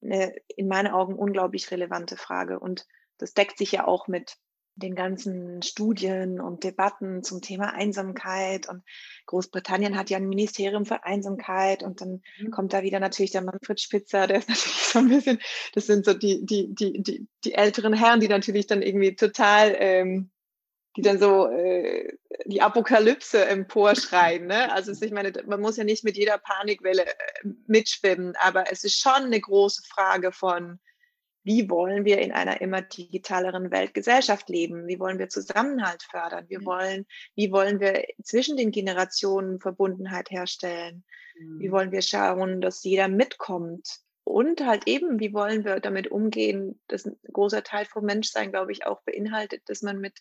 eine 0.03 0.33
in 0.47 0.67
meinen 0.67 0.91
Augen 0.91 1.15
unglaublich 1.15 1.69
relevante 1.69 2.17
Frage. 2.17 2.59
Und 2.59 2.87
das 3.17 3.33
deckt 3.33 3.57
sich 3.57 3.71
ja 3.71 3.85
auch 3.85 4.07
mit 4.07 4.37
den 4.75 4.95
ganzen 4.95 5.61
Studien 5.61 6.39
und 6.39 6.63
Debatten 6.63 7.23
zum 7.23 7.41
Thema 7.41 7.73
Einsamkeit. 7.73 8.67
Und 8.67 8.83
Großbritannien 9.27 9.97
hat 9.97 10.09
ja 10.09 10.17
ein 10.17 10.29
Ministerium 10.29 10.85
für 10.85 11.03
Einsamkeit. 11.03 11.83
Und 11.83 12.01
dann 12.01 12.21
mhm. 12.39 12.51
kommt 12.51 12.73
da 12.73 12.81
wieder 12.81 12.99
natürlich 12.99 13.31
der 13.31 13.43
Manfred 13.43 13.79
Spitzer, 13.79 14.27
der 14.27 14.39
ist 14.39 14.49
natürlich 14.49 14.77
so 14.77 14.99
ein 14.99 15.09
bisschen, 15.09 15.39
das 15.73 15.85
sind 15.85 16.05
so 16.05 16.13
die, 16.13 16.45
die, 16.45 16.73
die, 16.73 17.03
die, 17.03 17.27
die 17.43 17.53
älteren 17.53 17.93
Herren, 17.93 18.21
die 18.21 18.29
natürlich 18.29 18.65
dann 18.65 18.81
irgendwie 18.81 19.15
total 19.15 19.75
ähm, 19.77 20.30
die 20.97 21.01
dann 21.01 21.19
so 21.19 21.47
äh, 21.47 22.17
die 22.45 22.61
Apokalypse 22.61 23.45
emporschreien. 23.45 24.47
Ne? 24.47 24.71
Also 24.71 24.91
ich 25.03 25.11
meine, 25.11 25.31
man 25.45 25.61
muss 25.61 25.77
ja 25.77 25.83
nicht 25.83 26.03
mit 26.03 26.17
jeder 26.17 26.37
Panikwelle 26.37 27.05
äh, 27.05 27.13
mitschwimmen, 27.67 28.33
aber 28.39 28.71
es 28.71 28.83
ist 28.83 28.99
schon 28.99 29.23
eine 29.25 29.39
große 29.39 29.83
Frage 29.87 30.31
von, 30.31 30.79
wie 31.43 31.69
wollen 31.69 32.05
wir 32.05 32.19
in 32.19 32.31
einer 32.31 32.61
immer 32.61 32.81
digitaleren 32.81 33.71
Welt 33.71 33.93
Gesellschaft 33.93 34.47
leben? 34.49 34.87
Wie 34.87 34.99
wollen 34.99 35.17
wir 35.17 35.29
Zusammenhalt 35.29 36.03
fördern? 36.03 36.45
Wir 36.49 36.63
wollen, 36.65 37.07
wie 37.35 37.51
wollen 37.51 37.79
wir 37.79 38.05
zwischen 38.23 38.57
den 38.57 38.71
Generationen 38.71 39.59
Verbundenheit 39.59 40.29
herstellen? 40.29 41.03
Wie 41.35 41.67
mhm. 41.67 41.71
wollen 41.71 41.91
wir 41.91 42.03
schauen, 42.03 42.61
dass 42.61 42.83
jeder 42.83 43.07
mitkommt? 43.07 44.01
Und 44.23 44.65
halt 44.65 44.87
eben, 44.87 45.19
wie 45.19 45.33
wollen 45.33 45.65
wir 45.65 45.79
damit 45.79 46.09
umgehen, 46.09 46.79
dass 46.87 47.05
ein 47.05 47.17
großer 47.33 47.63
Teil 47.63 47.85
vom 47.85 48.05
Menschsein, 48.05 48.51
glaube 48.51 48.71
ich, 48.71 48.85
auch 48.85 49.01
beinhaltet, 49.01 49.63
dass 49.65 49.81
man 49.81 49.99
mit 49.99 50.19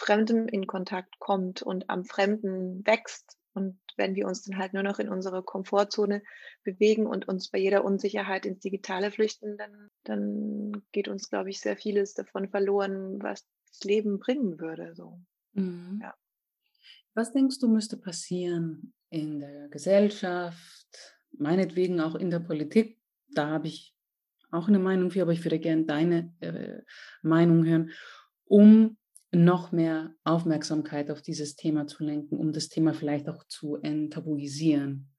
Fremdem 0.00 0.48
in 0.48 0.66
Kontakt 0.66 1.18
kommt 1.18 1.60
und 1.60 1.90
am 1.90 2.06
Fremden 2.06 2.86
wächst. 2.86 3.36
Und 3.52 3.78
wenn 3.96 4.14
wir 4.14 4.26
uns 4.26 4.42
dann 4.42 4.56
halt 4.56 4.72
nur 4.72 4.82
noch 4.82 4.98
in 4.98 5.10
unsere 5.10 5.42
Komfortzone 5.42 6.22
bewegen 6.64 7.06
und 7.06 7.28
uns 7.28 7.50
bei 7.50 7.58
jeder 7.58 7.84
Unsicherheit 7.84 8.46
ins 8.46 8.60
Digitale 8.60 9.10
flüchten, 9.10 9.58
dann, 9.58 9.90
dann 10.04 10.82
geht 10.92 11.08
uns, 11.08 11.28
glaube 11.28 11.50
ich, 11.50 11.60
sehr 11.60 11.76
vieles 11.76 12.14
davon 12.14 12.48
verloren, 12.48 13.22
was 13.22 13.46
das 13.68 13.84
Leben 13.84 14.18
bringen 14.18 14.58
würde. 14.58 14.94
So. 14.94 15.20
Mhm. 15.52 16.00
Ja. 16.02 16.14
Was 17.12 17.32
denkst 17.32 17.58
du, 17.58 17.68
müsste 17.68 17.98
passieren 17.98 18.94
in 19.10 19.40
der 19.40 19.68
Gesellschaft, 19.68 21.18
meinetwegen 21.32 22.00
auch 22.00 22.14
in 22.14 22.30
der 22.30 22.40
Politik? 22.40 22.98
Da 23.34 23.48
habe 23.48 23.66
ich 23.66 23.94
auch 24.50 24.68
eine 24.68 24.78
Meinung 24.78 25.10
für, 25.10 25.20
aber 25.22 25.32
ich 25.32 25.44
würde 25.44 25.58
gerne 25.58 25.84
deine 25.84 26.34
äh, 26.40 26.80
Meinung 27.20 27.66
hören, 27.66 27.90
um 28.46 28.96
noch 29.32 29.72
mehr 29.72 30.14
Aufmerksamkeit 30.24 31.10
auf 31.10 31.22
dieses 31.22 31.56
Thema 31.56 31.86
zu 31.86 32.04
lenken, 32.04 32.38
um 32.38 32.52
das 32.52 32.68
Thema 32.68 32.94
vielleicht 32.94 33.28
auch 33.28 33.44
zu 33.44 33.76
enttabuisieren? 33.76 35.10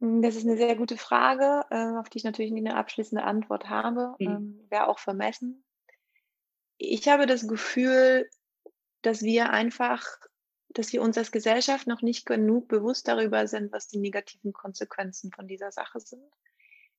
Hm, 0.00 0.22
das 0.22 0.36
ist 0.36 0.46
eine 0.46 0.56
sehr 0.56 0.76
gute 0.76 0.96
Frage, 0.96 1.64
äh, 1.70 1.98
auf 1.98 2.08
die 2.08 2.18
ich 2.18 2.24
natürlich 2.24 2.52
nie 2.52 2.66
eine 2.66 2.76
abschließende 2.76 3.24
Antwort 3.24 3.68
habe. 3.68 4.14
Mhm. 4.18 4.66
Wäre 4.70 4.88
auch 4.88 4.98
vermessen. 4.98 5.64
Ich 6.78 7.08
habe 7.08 7.26
das 7.26 7.46
Gefühl, 7.46 8.28
dass 9.02 9.22
wir 9.22 9.50
einfach, 9.50 10.06
dass 10.70 10.92
wir 10.92 11.02
uns 11.02 11.18
als 11.18 11.32
Gesellschaft 11.32 11.86
noch 11.86 12.00
nicht 12.00 12.24
genug 12.24 12.68
bewusst 12.68 13.06
darüber 13.06 13.46
sind, 13.46 13.70
was 13.72 13.88
die 13.88 13.98
negativen 13.98 14.52
Konsequenzen 14.52 15.30
von 15.30 15.46
dieser 15.46 15.72
Sache 15.72 16.00
sind. 16.00 16.24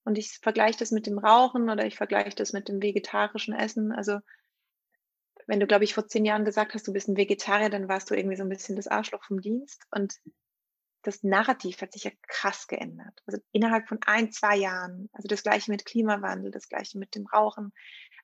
Und 0.03 0.17
ich 0.17 0.39
vergleiche 0.39 0.79
das 0.79 0.91
mit 0.91 1.07
dem 1.07 1.19
Rauchen 1.19 1.69
oder 1.69 1.85
ich 1.85 1.95
vergleiche 1.95 2.35
das 2.35 2.53
mit 2.53 2.67
dem 2.67 2.81
vegetarischen 2.81 3.53
Essen. 3.53 3.91
Also 3.91 4.19
wenn 5.47 5.59
du, 5.59 5.67
glaube 5.67 5.83
ich, 5.83 5.93
vor 5.93 6.07
zehn 6.07 6.25
Jahren 6.25 6.45
gesagt 6.45 6.73
hast, 6.73 6.87
du 6.87 6.93
bist 6.93 7.07
ein 7.07 7.17
Vegetarier, 7.17 7.69
dann 7.69 7.87
warst 7.87 8.09
du 8.09 8.15
irgendwie 8.15 8.37
so 8.37 8.43
ein 8.43 8.49
bisschen 8.49 8.75
das 8.75 8.87
Arschloch 8.87 9.23
vom 9.23 9.41
Dienst. 9.41 9.83
Und 9.91 10.15
das 11.03 11.23
Narrativ 11.23 11.81
hat 11.81 11.93
sich 11.93 12.03
ja 12.03 12.11
krass 12.27 12.67
geändert. 12.67 13.21
Also 13.25 13.41
innerhalb 13.51 13.87
von 13.87 13.99
ein, 14.05 14.31
zwei 14.31 14.57
Jahren. 14.57 15.09
Also 15.13 15.27
das 15.27 15.43
gleiche 15.43 15.71
mit 15.71 15.85
Klimawandel, 15.85 16.51
das 16.51 16.69
gleiche 16.69 16.97
mit 16.97 17.15
dem 17.15 17.25
Rauchen. 17.27 17.73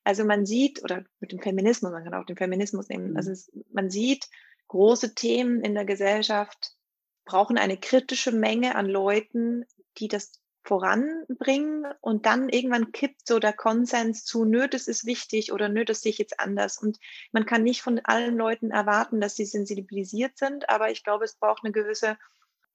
Also 0.03 0.23
man 0.23 0.45
sieht, 0.45 0.83
oder 0.83 1.03
mit 1.19 1.31
dem 1.31 1.41
Feminismus, 1.41 1.91
man 1.91 2.03
kann 2.03 2.13
auch 2.13 2.25
den 2.25 2.37
Feminismus 2.37 2.87
nehmen. 2.87 3.17
Also 3.17 3.29
mhm. 3.29 3.33
es, 3.33 3.51
man 3.71 3.89
sieht, 3.89 4.29
große 4.67 5.15
Themen 5.15 5.61
in 5.61 5.73
der 5.73 5.85
Gesellschaft 5.85 6.73
brauchen 7.25 7.57
eine 7.57 7.77
kritische 7.77 8.31
Menge 8.31 8.75
an 8.75 8.85
Leuten, 8.85 9.65
die 9.97 10.07
das 10.07 10.39
voranbringen 10.67 11.85
und 12.01 12.25
dann 12.25 12.49
irgendwann 12.49 12.91
kippt 12.91 13.27
so 13.27 13.39
der 13.39 13.53
Konsens 13.53 14.25
zu, 14.25 14.43
nö, 14.43 14.67
das 14.67 14.87
ist 14.87 15.05
wichtig 15.05 15.53
oder 15.53 15.69
nö, 15.69 15.85
das 15.85 16.01
sehe 16.01 16.11
ich 16.11 16.17
jetzt 16.17 16.39
anders. 16.39 16.77
Und 16.77 16.99
man 17.31 17.45
kann 17.45 17.63
nicht 17.63 17.81
von 17.81 17.99
allen 18.03 18.35
Leuten 18.35 18.71
erwarten, 18.71 19.21
dass 19.21 19.35
sie 19.35 19.45
sensibilisiert 19.45 20.37
sind, 20.37 20.69
aber 20.69 20.91
ich 20.91 21.03
glaube, 21.03 21.25
es 21.25 21.35
braucht 21.35 21.63
eine 21.63 21.71
gewisse 21.71 22.17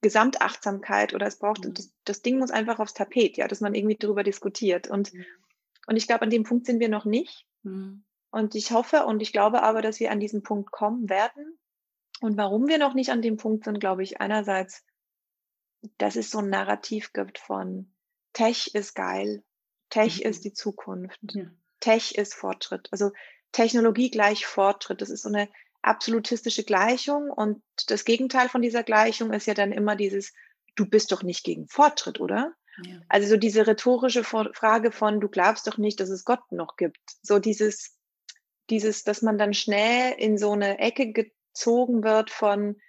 Gesamtachtsamkeit 0.01 1.15
oder 1.15 1.27
es 1.27 1.39
braucht, 1.39 1.65
mhm. 1.65 1.75
das, 1.75 1.93
das, 2.05 2.23
Ding 2.23 2.39
muss 2.39 2.51
einfach 2.51 2.81
aufs 2.81 2.95
Tapet, 2.95 3.37
ja, 3.37 3.47
dass 3.47 3.61
man 3.61 3.75
irgendwie 3.75 3.97
darüber 3.97 4.25
diskutiert. 4.25 4.89
Und, 4.89 5.13
mhm. 5.13 5.25
und 5.87 5.97
ich 5.97 6.07
glaube, 6.07 6.23
an 6.23 6.31
dem 6.31 6.45
Punkt 6.45 6.67
sind 6.67 6.81
wir 6.81 6.89
noch 6.89 7.05
nicht. 7.05 7.47
Mhm. 7.63 8.05
Und 8.31 8.55
ich 8.55 8.73
hoffe 8.73 9.05
und 9.05 9.21
ich 9.21 9.33
glaube 9.33 9.63
aber, 9.63 9.83
dass 9.83 10.01
wir 10.01 10.11
an 10.11 10.19
diesen 10.19 10.43
Punkt 10.43 10.73
kommen 10.73 11.11
werden. 11.11 11.59
Und 12.23 12.37
warum 12.37 12.67
wir 12.69 12.79
noch 12.79 12.95
nicht 12.95 13.11
an 13.11 13.21
dem 13.21 13.37
Punkt 13.37 13.65
sind, 13.65 13.79
glaube 13.79 14.03
ich, 14.03 14.21
einerseits, 14.21 14.83
dass 15.99 16.17
es 16.17 16.31
so 16.31 16.39
ein 16.39 16.51
Narrativ 16.51 17.13
gibt 17.13 17.39
von 17.39 17.93
Tech 18.33 18.75
ist 18.75 18.95
geil, 18.95 19.43
Tech 19.91 20.21
mhm. 20.21 20.31
ist 20.31 20.45
die 20.45 20.53
Zukunft, 20.53 21.21
ja. 21.33 21.45
Tech 21.81 22.15
ist 22.15 22.35
Fortschritt. 22.35 22.89
Also 22.93 23.11
Technologie 23.51 24.11
gleich 24.11 24.47
Fortschritt. 24.47 25.03
Das 25.03 25.11
ist 25.11 25.23
so 25.23 25.29
eine 25.29 25.49
absolutistische 25.83 26.65
Gleichung 26.65 27.31
und 27.31 27.63
das 27.89 28.05
Gegenteil 28.05 28.49
von 28.49 28.63
dieser 28.63 28.85
Gleichung 28.85 29.33
ist 29.33 29.47
ja 29.47 29.55
dann 29.55 29.73
immer 29.73 29.97
dieses, 29.97 30.33
du 30.77 30.87
bist 30.87 31.13
doch 31.13 31.23
nicht 31.23 31.45
gegen 31.45 31.69
Fortschritt, 31.69 32.21
oder? 32.21 32.55
Ja. 32.85 33.01
Also 33.09 33.29
so 33.29 33.37
diese 33.37 33.67
rhetorische 33.67 34.25
Frage 34.25 34.93
von, 34.93 35.21
du 35.21 35.29
glaubst 35.29 35.67
doch 35.67 35.79
nicht, 35.79 36.01
dass 36.01 36.09
es 36.09 36.25
Gott 36.25 36.53
noch 36.53 36.77
gibt. 36.77 37.01
So 37.21 37.39
dieses, 37.39 37.99
dieses, 38.71 39.05
dass 39.05 39.23
man 39.23 39.39
dann 39.39 39.55
schnell 39.55 40.15
in 40.17 40.39
so 40.39 40.53
eine 40.53 40.79
Ecke 40.79 41.13
gezogen 41.13 42.03
wird 42.05 42.31
von, 42.31 42.81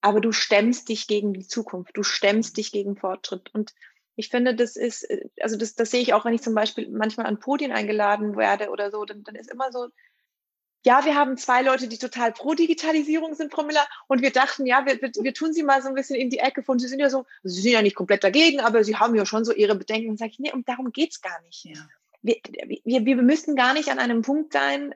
aber 0.00 0.20
du 0.20 0.32
stemmst 0.32 0.88
dich 0.88 1.06
gegen 1.06 1.32
die 1.32 1.46
Zukunft, 1.46 1.96
du 1.96 2.02
stemmst 2.02 2.56
dich 2.56 2.72
gegen 2.72 2.96
Fortschritt. 2.96 3.52
Und 3.54 3.74
ich 4.16 4.28
finde, 4.28 4.54
das 4.54 4.76
ist, 4.76 5.04
äh, 5.04 5.28
also 5.40 5.56
das, 5.56 5.74
das 5.74 5.90
sehe 5.90 6.00
ich 6.02 6.14
auch, 6.14 6.24
wenn 6.24 6.34
ich 6.34 6.42
zum 6.42 6.54
Beispiel 6.54 6.88
manchmal 6.88 7.26
an 7.26 7.40
Podien 7.40 7.72
eingeladen 7.72 8.36
werde 8.36 8.70
oder 8.70 8.90
so, 8.90 9.04
dann, 9.04 9.22
dann 9.24 9.34
ist 9.34 9.50
immer 9.50 9.72
so, 9.72 9.88
ja, 10.84 11.04
wir 11.04 11.16
haben 11.16 11.36
zwei 11.36 11.62
Leute, 11.62 11.88
die 11.88 11.98
total 11.98 12.32
pro 12.32 12.54
Digitalisierung 12.54 13.34
sind, 13.34 13.52
Frau 13.52 13.64
Miller, 13.64 13.86
und 14.06 14.22
wir 14.22 14.30
dachten, 14.30 14.64
ja, 14.64 14.86
wir, 14.86 15.00
wir, 15.02 15.10
wir 15.22 15.34
tun 15.34 15.52
sie 15.52 15.62
mal 15.62 15.82
so 15.82 15.88
ein 15.88 15.94
bisschen 15.94 16.16
in 16.16 16.30
die 16.30 16.38
Ecke 16.38 16.62
von, 16.62 16.78
sie 16.78 16.88
sind 16.88 17.00
ja 17.00 17.10
so, 17.10 17.26
sie 17.42 17.60
sind 17.60 17.72
ja 17.72 17.82
nicht 17.82 17.96
komplett 17.96 18.22
dagegen, 18.22 18.60
aber 18.60 18.84
sie 18.84 18.96
haben 18.96 19.14
ja 19.14 19.26
schon 19.26 19.44
so 19.44 19.52
ihre 19.52 19.74
Bedenken. 19.74 20.10
Und 20.10 20.18
sage 20.18 20.30
ich, 20.30 20.38
nee, 20.38 20.52
und 20.52 20.68
darum 20.68 20.92
geht's 20.92 21.20
gar 21.20 21.40
nicht. 21.42 21.64
Ja. 21.64 21.74
Wir, 22.22 22.36
wir, 22.84 23.04
wir 23.04 23.16
müssten 23.16 23.56
gar 23.56 23.74
nicht 23.74 23.90
an 23.90 23.98
einem 23.98 24.22
Punkt 24.22 24.52
sein, 24.52 24.94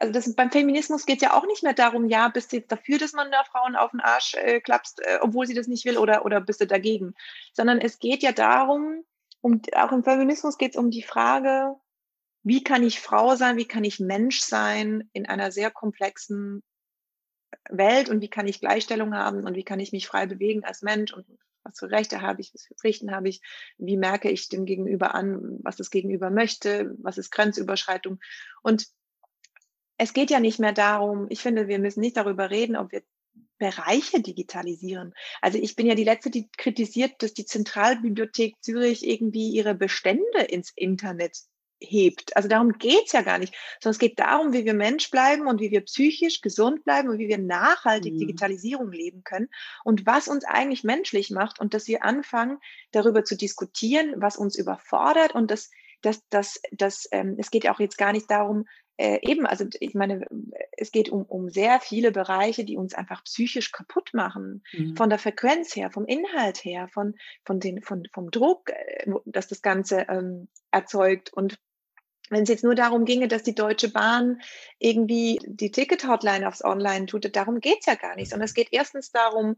also 0.00 0.12
das, 0.12 0.34
beim 0.34 0.50
Feminismus 0.50 1.06
geht 1.06 1.16
es 1.16 1.22
ja 1.22 1.34
auch 1.34 1.46
nicht 1.46 1.62
mehr 1.62 1.74
darum, 1.74 2.08
ja, 2.08 2.28
bist 2.28 2.52
du 2.52 2.56
jetzt 2.56 2.72
dafür, 2.72 2.98
dass 2.98 3.12
man 3.12 3.30
da 3.30 3.44
Frauen 3.44 3.76
auf 3.76 3.92
den 3.92 4.00
Arsch 4.00 4.34
äh, 4.34 4.60
klappst, 4.60 5.00
äh, 5.00 5.18
obwohl 5.20 5.46
sie 5.46 5.54
das 5.54 5.68
nicht 5.68 5.84
will, 5.84 5.98
oder, 5.98 6.24
oder 6.24 6.40
bist 6.40 6.60
du 6.60 6.66
dagegen? 6.66 7.14
Sondern 7.52 7.80
es 7.80 7.98
geht 7.98 8.22
ja 8.22 8.32
darum, 8.32 9.04
um, 9.40 9.62
auch 9.74 9.92
im 9.92 10.02
Feminismus 10.02 10.58
geht 10.58 10.72
es 10.72 10.76
um 10.76 10.90
die 10.90 11.02
Frage, 11.02 11.76
wie 12.42 12.62
kann 12.62 12.82
ich 12.82 13.00
Frau 13.00 13.36
sein, 13.36 13.56
wie 13.56 13.66
kann 13.66 13.84
ich 13.84 14.00
Mensch 14.00 14.40
sein 14.40 15.08
in 15.12 15.26
einer 15.26 15.50
sehr 15.50 15.70
komplexen 15.70 16.62
Welt 17.68 18.08
und 18.08 18.20
wie 18.20 18.28
kann 18.28 18.46
ich 18.46 18.60
Gleichstellung 18.60 19.14
haben 19.14 19.44
und 19.44 19.54
wie 19.54 19.64
kann 19.64 19.80
ich 19.80 19.92
mich 19.92 20.06
frei 20.06 20.26
bewegen 20.26 20.64
als 20.64 20.82
Mensch 20.82 21.12
und 21.12 21.26
was 21.64 21.78
für 21.78 21.90
Rechte 21.90 22.22
habe 22.22 22.40
ich, 22.40 22.54
was 22.54 22.64
für 22.64 22.74
Pflichten 22.74 23.10
habe 23.10 23.28
ich, 23.28 23.42
wie 23.78 23.96
merke 23.96 24.30
ich 24.30 24.48
dem 24.48 24.64
Gegenüber 24.66 25.14
an, 25.14 25.58
was 25.62 25.76
das 25.76 25.90
Gegenüber 25.90 26.30
möchte, 26.30 26.94
was 26.98 27.18
ist 27.18 27.32
Grenzüberschreitung. 27.32 28.20
Und 28.62 28.86
es 29.98 30.12
geht 30.12 30.30
ja 30.30 30.40
nicht 30.40 30.58
mehr 30.58 30.72
darum, 30.72 31.26
ich 31.30 31.40
finde, 31.40 31.68
wir 31.68 31.78
müssen 31.78 32.00
nicht 32.00 32.16
darüber 32.16 32.50
reden, 32.50 32.76
ob 32.76 32.92
wir 32.92 33.02
Bereiche 33.58 34.20
digitalisieren. 34.20 35.14
Also 35.40 35.58
ich 35.58 35.76
bin 35.76 35.86
ja 35.86 35.94
die 35.94 36.04
Letzte, 36.04 36.30
die 36.30 36.48
kritisiert, 36.58 37.22
dass 37.22 37.32
die 37.32 37.46
Zentralbibliothek 37.46 38.54
Zürich 38.60 39.06
irgendwie 39.06 39.50
ihre 39.50 39.74
Bestände 39.74 40.42
ins 40.48 40.72
Internet 40.74 41.38
hebt. 41.80 42.36
Also 42.36 42.48
darum 42.48 42.72
geht's 42.72 43.12
ja 43.12 43.22
gar 43.22 43.38
nicht, 43.38 43.54
sondern 43.80 43.94
es 43.94 43.98
geht 43.98 44.18
darum, 44.18 44.52
wie 44.52 44.64
wir 44.64 44.74
Mensch 44.74 45.10
bleiben 45.10 45.46
und 45.46 45.60
wie 45.60 45.70
wir 45.70 45.82
psychisch 45.82 46.40
gesund 46.40 46.84
bleiben 46.84 47.08
und 47.08 47.18
wie 47.18 47.28
wir 47.28 47.38
nachhaltig 47.38 48.14
mhm. 48.14 48.18
Digitalisierung 48.18 48.90
leben 48.92 49.22
können 49.24 49.48
und 49.84 50.06
was 50.06 50.28
uns 50.28 50.44
eigentlich 50.44 50.84
menschlich 50.84 51.30
macht 51.30 51.60
und 51.60 51.74
dass 51.74 51.86
wir 51.86 52.04
anfangen, 52.04 52.58
darüber 52.92 53.24
zu 53.24 53.36
diskutieren, 53.36 54.14
was 54.16 54.36
uns 54.36 54.56
überfordert 54.56 55.34
und 55.34 55.50
dass 55.50 55.70
das, 56.02 56.22
das, 56.30 56.60
das, 56.72 57.08
ähm, 57.10 57.36
es 57.38 57.50
geht 57.50 57.64
ja 57.64 57.74
auch 57.74 57.80
jetzt 57.80 57.98
gar 57.98 58.12
nicht 58.12 58.30
darum, 58.30 58.66
äh, 58.98 59.18
eben, 59.22 59.46
also 59.46 59.66
ich 59.80 59.94
meine, 59.94 60.26
es 60.72 60.90
geht 60.90 61.10
um, 61.10 61.22
um 61.22 61.50
sehr 61.50 61.80
viele 61.80 62.12
Bereiche, 62.12 62.64
die 62.64 62.76
uns 62.76 62.94
einfach 62.94 63.22
psychisch 63.24 63.72
kaputt 63.72 64.10
machen. 64.14 64.62
Mhm. 64.72 64.96
Von 64.96 65.10
der 65.10 65.18
Frequenz 65.18 65.76
her, 65.76 65.90
vom 65.90 66.06
Inhalt 66.06 66.64
her, 66.64 66.88
von, 66.88 67.14
von 67.44 67.60
den, 67.60 67.82
von, 67.82 68.06
vom 68.12 68.30
Druck, 68.30 68.70
äh, 68.70 69.10
dass 69.26 69.48
das 69.48 69.60
Ganze 69.60 70.06
ähm, 70.08 70.48
erzeugt. 70.70 71.32
Und 71.32 71.58
wenn 72.30 72.42
es 72.42 72.48
jetzt 72.48 72.64
nur 72.64 72.74
darum 72.74 73.04
ginge, 73.04 73.28
dass 73.28 73.42
die 73.42 73.54
Deutsche 73.54 73.90
Bahn 73.90 74.40
irgendwie 74.78 75.38
die 75.44 75.70
Ticket-Hotline 75.70 76.48
aufs 76.48 76.64
Online 76.64 77.06
tut, 77.06 77.34
darum 77.36 77.60
geht's 77.60 77.86
ja 77.86 77.94
gar 77.94 78.16
nicht, 78.16 78.30
sondern 78.30 78.46
es 78.46 78.54
geht 78.54 78.68
erstens 78.72 79.12
darum, 79.12 79.56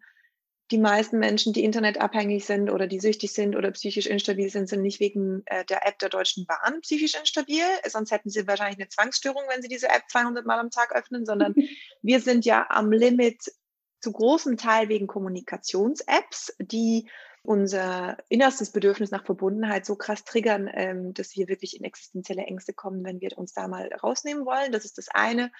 die 0.70 0.78
meisten 0.78 1.18
Menschen, 1.18 1.52
die 1.52 1.64
internetabhängig 1.64 2.44
sind 2.44 2.70
oder 2.70 2.86
die 2.86 3.00
süchtig 3.00 3.32
sind 3.32 3.56
oder 3.56 3.70
psychisch 3.70 4.06
instabil 4.06 4.50
sind, 4.50 4.68
sind 4.68 4.82
nicht 4.82 5.00
wegen 5.00 5.42
äh, 5.46 5.64
der 5.64 5.86
App 5.86 5.98
der 5.98 6.10
Deutschen 6.10 6.46
Bahn 6.46 6.80
psychisch 6.82 7.14
instabil. 7.14 7.64
Sonst 7.86 8.10
hätten 8.10 8.28
sie 8.28 8.46
wahrscheinlich 8.46 8.78
eine 8.78 8.88
Zwangsstörung, 8.88 9.42
wenn 9.48 9.62
sie 9.62 9.68
diese 9.68 9.88
App 9.88 10.02
200 10.08 10.44
Mal 10.44 10.58
am 10.58 10.70
Tag 10.70 10.94
öffnen, 10.94 11.24
sondern 11.24 11.54
wir 12.02 12.20
sind 12.20 12.44
ja 12.44 12.66
am 12.68 12.92
Limit 12.92 13.42
zu 14.00 14.12
großem 14.12 14.56
Teil 14.56 14.88
wegen 14.88 15.06
Kommunikations-Apps, 15.06 16.54
die 16.60 17.08
unser 17.42 18.18
innerstes 18.28 18.70
Bedürfnis 18.70 19.10
nach 19.10 19.24
Verbundenheit 19.24 19.86
so 19.86 19.96
krass 19.96 20.24
triggern, 20.24 20.68
ähm, 20.72 21.14
dass 21.14 21.34
wir 21.34 21.48
wirklich 21.48 21.78
in 21.78 21.84
existenzielle 21.84 22.42
Ängste 22.42 22.74
kommen, 22.74 23.04
wenn 23.04 23.20
wir 23.20 23.36
uns 23.38 23.54
da 23.54 23.68
mal 23.68 23.90
rausnehmen 24.02 24.44
wollen. 24.44 24.70
Das 24.70 24.84
ist 24.84 24.98
das 24.98 25.08
eine. 25.08 25.50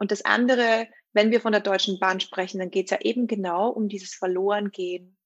Und 0.00 0.10
das 0.10 0.24
andere, 0.24 0.88
wenn 1.12 1.30
wir 1.30 1.40
von 1.40 1.52
der 1.52 1.60
Deutschen 1.60 2.00
Bahn 2.00 2.20
sprechen, 2.20 2.58
dann 2.58 2.70
geht 2.70 2.86
es 2.86 2.90
ja 2.90 3.00
eben 3.02 3.26
genau 3.26 3.68
um 3.68 3.88
dieses 3.88 4.14
Verlorengehen 4.14 5.16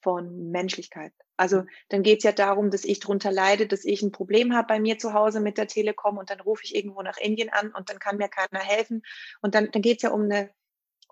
von 0.00 0.50
Menschlichkeit. 0.50 1.12
Also 1.36 1.64
dann 1.88 2.04
geht 2.04 2.18
es 2.18 2.24
ja 2.24 2.32
darum, 2.32 2.70
dass 2.70 2.84
ich 2.84 3.00
darunter 3.00 3.32
leide, 3.32 3.66
dass 3.66 3.84
ich 3.84 4.02
ein 4.02 4.12
Problem 4.12 4.54
habe 4.54 4.68
bei 4.68 4.80
mir 4.80 4.98
zu 4.98 5.14
Hause 5.14 5.40
mit 5.40 5.58
der 5.58 5.66
Telekom 5.66 6.16
und 6.16 6.30
dann 6.30 6.40
rufe 6.40 6.62
ich 6.64 6.76
irgendwo 6.76 7.02
nach 7.02 7.18
Indien 7.18 7.48
an 7.48 7.72
und 7.72 7.90
dann 7.90 7.98
kann 7.98 8.18
mir 8.18 8.28
keiner 8.28 8.62
helfen. 8.62 9.02
Und 9.42 9.54
dann, 9.54 9.70
dann 9.72 9.82
geht 9.82 9.98
es 9.98 10.02
ja 10.04 10.10
um 10.10 10.22
eine, 10.22 10.50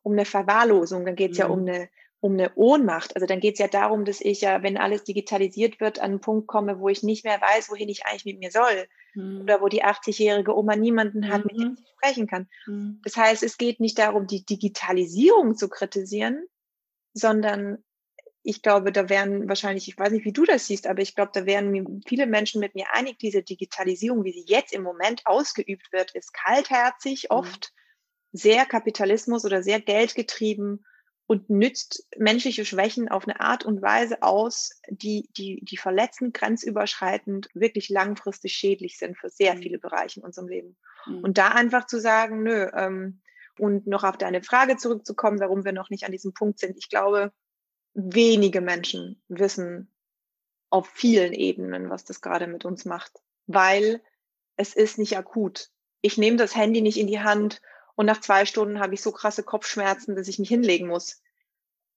um 0.02 0.12
eine 0.12 0.25
Verwahrlosung, 0.25 1.04
dann 1.04 1.16
geht 1.16 1.32
es 1.32 1.38
mhm. 1.38 1.42
ja 1.42 1.48
um 1.48 1.62
mhm. 1.62 1.68
eine, 1.68 1.88
um 2.20 2.32
eine 2.34 2.54
Ohnmacht. 2.54 3.16
Also 3.16 3.26
dann 3.26 3.40
geht 3.40 3.54
es 3.54 3.58
ja 3.58 3.68
darum, 3.68 4.04
dass 4.04 4.20
ich 4.20 4.42
ja, 4.42 4.62
wenn 4.62 4.76
alles 4.76 5.02
digitalisiert 5.02 5.80
wird, 5.80 5.98
an 5.98 6.12
einen 6.12 6.20
Punkt 6.20 6.46
komme, 6.46 6.78
wo 6.78 6.88
ich 6.88 7.02
nicht 7.02 7.25
mehr 7.25 7.40
weiß, 7.40 7.68
wohin 7.68 7.88
ich 7.88 8.06
eigentlich 8.06 8.26
mit 8.26 8.38
mir 8.38 8.52
soll. 8.52 8.87
Mhm. 9.18 9.40
Oder 9.42 9.60
wo 9.60 9.68
die 9.68 9.84
80-jährige 9.84 10.56
Oma 10.56 10.76
niemanden 10.76 11.28
hat, 11.28 11.44
mhm. 11.44 11.50
mit 11.50 11.60
dem 11.60 11.76
ich 11.78 11.90
sprechen 11.90 12.26
kann. 12.26 12.48
Mhm. 12.66 13.00
Das 13.02 13.16
heißt, 13.16 13.42
es 13.42 13.58
geht 13.58 13.80
nicht 13.80 13.98
darum, 13.98 14.26
die 14.26 14.44
Digitalisierung 14.44 15.56
zu 15.56 15.68
kritisieren, 15.68 16.46
sondern 17.14 17.82
ich 18.44 18.62
glaube, 18.62 18.92
da 18.92 19.08
wären 19.08 19.48
wahrscheinlich, 19.48 19.88
ich 19.88 19.98
weiß 19.98 20.12
nicht, 20.12 20.25
wie 20.25 20.32
du 20.32 20.44
das 20.44 20.68
siehst, 20.68 20.87
aber 20.87 21.02
ich 21.02 21.14
glaube, 21.16 21.32
da 21.34 21.44
wären 21.44 22.02
viele 22.06 22.26
Menschen 22.26 22.60
mit 22.60 22.75
mir 22.75 22.87
einig, 22.92 23.18
diese 23.18 23.42
Digitalisierung, 23.42 24.25
wie 24.25 24.32
sie 24.32 24.44
jetzt 24.46 24.72
im 24.72 24.82
Moment 24.82 25.26
ausgeübt 25.26 25.92
wird, 25.92 26.14
ist 26.14 26.32
kaltherzig 26.32 27.25
mhm. 27.25 27.37
oft, 27.37 27.72
mhm. 28.32 28.38
sehr 28.38 28.66
Kapitalismus 28.66 29.44
oder 29.44 29.62
sehr 29.62 29.80
geldgetrieben 29.80 30.84
und 31.28 31.50
nützt 31.50 32.08
menschliche 32.16 32.64
Schwächen 32.64 33.08
auf 33.11 33.28
eine 33.28 33.38
Art 33.38 33.66
und 33.66 33.82
Weise 33.82 34.23
aus, 34.23 34.80
die, 34.88 35.28
die, 35.37 35.62
die 35.62 35.76
verletzend, 35.76 36.32
grenzüberschreitend, 36.32 37.50
wirklich 37.52 37.90
langfristig 37.90 38.54
schädlich 38.54 38.97
sind 38.97 39.16
für 39.16 39.28
sehr 39.28 39.54
mhm. 39.54 39.58
viele 39.58 39.78
Bereiche 39.78 40.20
in 40.20 40.26
unserem 40.26 40.49
Leben. 40.49 40.78
Mhm. 41.06 41.23
Und 41.23 41.37
da 41.37 41.49
einfach 41.49 41.87
zu 41.87 42.00
sagen, 42.00 42.42
nö, 42.42 42.70
ähm, 42.75 43.20
und 43.58 43.87
noch 43.87 44.04
auf 44.04 44.16
deine 44.16 44.42
Frage 44.42 44.78
zurückzukommen, 44.78 45.38
warum 45.38 45.66
wir 45.66 45.73
noch 45.73 45.90
nicht 45.90 46.04
an 46.04 46.12
diesem 46.12 46.32
Punkt 46.32 46.61
sind. 46.61 46.78
Ich 46.78 46.88
glaube, 46.88 47.30
wenige 47.92 48.62
Menschen 48.62 49.23
wissen 49.28 49.92
auf 50.70 50.88
vielen 50.88 51.35
Ebenen, 51.35 51.90
was 51.90 52.04
das 52.04 52.23
gerade 52.23 52.47
mit 52.47 52.64
uns 52.64 52.87
macht, 52.87 53.20
weil 53.47 54.00
es 54.56 54.75
ist 54.75 54.97
nicht 54.97 55.18
akut. 55.18 55.68
Ich 56.00 56.16
nehme 56.16 56.38
das 56.38 56.56
Handy 56.56 56.80
nicht 56.80 56.97
in 56.97 57.06
die 57.06 57.20
Hand 57.20 57.61
und 57.99 58.07
nach 58.07 58.21
zwei 58.21 58.47
Stunden 58.47 58.78
habe 58.78 58.95
ich 58.95 59.02
so 59.02 59.11
krasse 59.11 59.43
Kopfschmerzen, 59.43 60.14
dass 60.14 60.28
ich 60.28 60.38
mich 60.38 60.49
hinlegen 60.49 60.87
muss, 60.87 61.21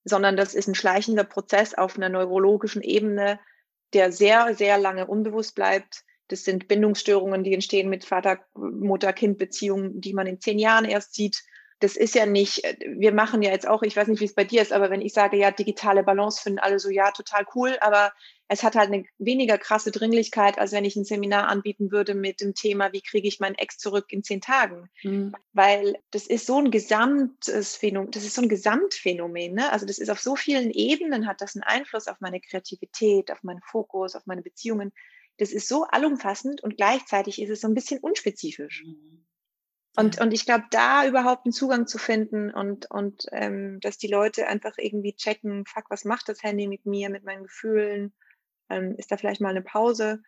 sondern 0.04 0.36
das 0.36 0.56
ist 0.56 0.68
ein 0.68 0.74
schleichender 0.74 1.24
Prozess 1.24 1.76
auf 1.76 1.96
einer 1.96 2.10
neurologischen 2.10 2.82
Ebene, 2.82 3.40
der 3.94 4.12
sehr, 4.12 4.56
sehr 4.56 4.80
lange 4.80 5.06
unbewusst 5.06 5.54
bleibt. 5.54 6.04
Das 6.28 6.44
sind 6.44 6.68
Bindungsstörungen, 6.68 7.44
die 7.44 7.54
entstehen 7.54 7.88
mit 7.88 8.04
Vater-Mutter-Kind-Beziehungen, 8.04 10.02
die 10.02 10.16
man 10.16 10.26
in 10.26 10.42
zehn 10.42 10.58
Jahren 10.58 10.86
erst 10.86 11.14
sieht 11.14 11.44
das 11.82 11.96
ist 11.96 12.16
ja 12.16 12.26
nicht, 12.26 12.64
äh, 12.64 12.78
wir 12.98 13.12
machen 13.12 13.42
ja 13.42 13.52
jetzt 13.52 13.68
auch, 13.68 13.84
ich 13.84 13.96
weiß 13.96 14.08
nicht, 14.08 14.22
wie 14.22 14.26
es 14.26 14.36
bei 14.36 14.44
dir 14.44 14.62
ist, 14.62 14.72
aber 14.72 14.90
wenn 14.90 15.02
ich 15.02 15.14
sage, 15.14 15.38
ja, 15.38 15.52
digitale 15.52 16.04
Balance 16.04 16.42
finden 16.42 16.60
alle 16.60 16.80
so, 16.80 16.90
ja, 16.90 17.12
total 17.12 17.46
cool, 17.56 17.78
aber 17.82 18.14
es 18.48 18.64
hat 18.64 18.76
halt 18.76 18.92
eine 18.92 19.06
weniger 19.18 19.58
krasse 19.58 19.92
Dringlichkeit, 19.92 20.60
als 20.60 20.72
wenn 20.74 20.86
ich 20.86 20.96
ein 20.96 21.06
Seminar 21.06 21.48
anbieten 21.48 21.92
würde 21.92 22.14
mit 22.14 22.42
dem 22.42 22.54
Thema, 22.54 22.94
wie 22.94 23.02
kriege 23.02 23.28
ich 23.28 23.40
meinen 23.40 23.56
Ex 23.56 23.78
zurück 23.78 24.06
in 24.10 24.24
zehn 24.24 24.42
Tagen? 24.42 24.90
Mhm. 25.04 25.34
Weil 25.54 25.96
das 26.12 26.28
ist 26.28 26.46
so 26.46 26.60
ein 26.60 26.70
gesamtes 26.70 27.76
Phänomen, 27.76 28.12
das 28.12 28.24
ist 28.24 28.36
so 28.36 28.42
ein 28.42 28.50
Gesamtphänomen, 28.50 29.54
ne? 29.54 29.72
Also 29.72 29.86
das 29.86 30.00
ist 30.00 30.10
auf 30.10 30.20
so 30.20 30.36
vielen 30.36 30.70
Ebenen, 30.70 31.28
hat 31.28 31.42
das 31.42 31.56
einen 31.56 31.64
Einfluss 31.64 32.08
auf 32.08 32.20
meine 32.20 32.42
Kreativität, 32.42 33.32
auf 33.32 33.42
meinen 33.44 33.62
Fokus, 33.62 34.16
auf 34.16 34.26
meine 34.26 34.42
Beziehungen. 34.42 34.92
Das 35.38 35.52
ist 35.52 35.68
so 35.68 35.86
allumfassend 35.86 36.62
und 36.62 36.78
gleichzeitig 36.78 37.42
ist 37.42 37.50
es 37.50 37.62
so 37.62 37.68
ein 37.68 37.74
bisschen 37.74 38.00
unspezifisch. 38.00 38.84
Mhm. 38.86 39.26
Und, 39.98 40.22
und 40.22 40.34
ich 40.34 40.46
glaube, 40.46 40.66
da 40.72 41.06
überhaupt 41.06 41.46
einen 41.46 41.52
Zugang 41.52 41.86
zu 41.86 41.98
finden 41.98 42.50
und, 42.50 42.90
und 42.90 43.26
ähm, 43.34 43.80
dass 43.82 43.98
die 43.98 44.08
Leute 44.08 44.48
einfach 44.48 44.78
irgendwie 44.78 45.16
checken, 45.16 45.66
fuck, 45.66 45.86
was 45.90 46.06
macht 46.06 46.30
das 46.30 46.44
Handy 46.44 46.68
mit 46.68 46.86
mir, 46.86 47.10
mit 47.10 47.26
meinen 47.26 47.44
Gefühlen? 47.44 48.14
Ähm, 48.70 48.96
ist 48.98 49.12
da 49.12 49.18
vielleicht 49.18 49.42
mal 49.42 49.50
eine 49.50 49.62
Pause, 49.62 50.24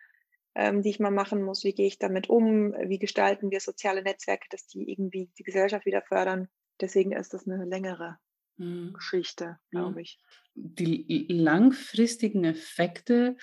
ähm, 0.54 0.82
die 0.82 0.90
ich 0.90 1.00
mal 1.00 1.10
machen 1.10 1.42
muss? 1.42 1.64
Wie 1.64 1.72
gehe 1.72 1.86
ich 1.86 1.98
damit 1.98 2.28
um? 2.28 2.74
Wie 2.74 2.98
gestalten 2.98 3.50
wir 3.50 3.60
soziale 3.60 4.02
Netzwerke, 4.02 4.46
dass 4.50 4.66
die 4.66 4.90
irgendwie 4.90 5.30
die 5.38 5.44
Gesellschaft 5.44 5.86
wieder 5.86 6.02
fördern? 6.02 6.48
Deswegen 6.80 7.12
ist 7.12 7.32
das 7.32 7.46
eine 7.46 7.64
längere 7.64 8.18
mhm. 8.58 8.92
Geschichte, 8.92 9.58
glaube 9.70 10.02
ich. 10.02 10.20
Die 10.54 11.26
langfristigen 11.30 12.44
Effekte 12.44 13.36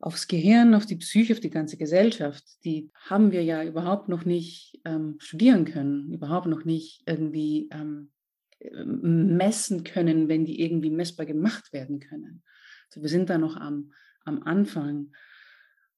aufs 0.00 0.28
Gehirn, 0.28 0.74
auf 0.74 0.86
die 0.86 0.96
Psyche, 0.96 1.32
auf 1.32 1.40
die 1.40 1.50
ganze 1.50 1.76
Gesellschaft, 1.76 2.44
die 2.64 2.90
haben 2.94 3.32
wir 3.32 3.42
ja 3.42 3.64
überhaupt 3.64 4.08
noch 4.08 4.24
nicht 4.24 4.80
ähm, 4.84 5.16
studieren 5.18 5.64
können, 5.64 6.12
überhaupt 6.12 6.46
noch 6.46 6.64
nicht 6.64 7.02
irgendwie 7.06 7.68
ähm, 7.72 8.10
messen 8.72 9.84
können, 9.84 10.28
wenn 10.28 10.44
die 10.44 10.60
irgendwie 10.60 10.90
messbar 10.90 11.26
gemacht 11.26 11.72
werden 11.72 12.00
können. 12.00 12.42
Also 12.88 13.02
wir 13.02 13.08
sind 13.08 13.30
da 13.30 13.38
noch 13.38 13.56
am, 13.56 13.92
am 14.24 14.42
Anfang. 14.42 15.12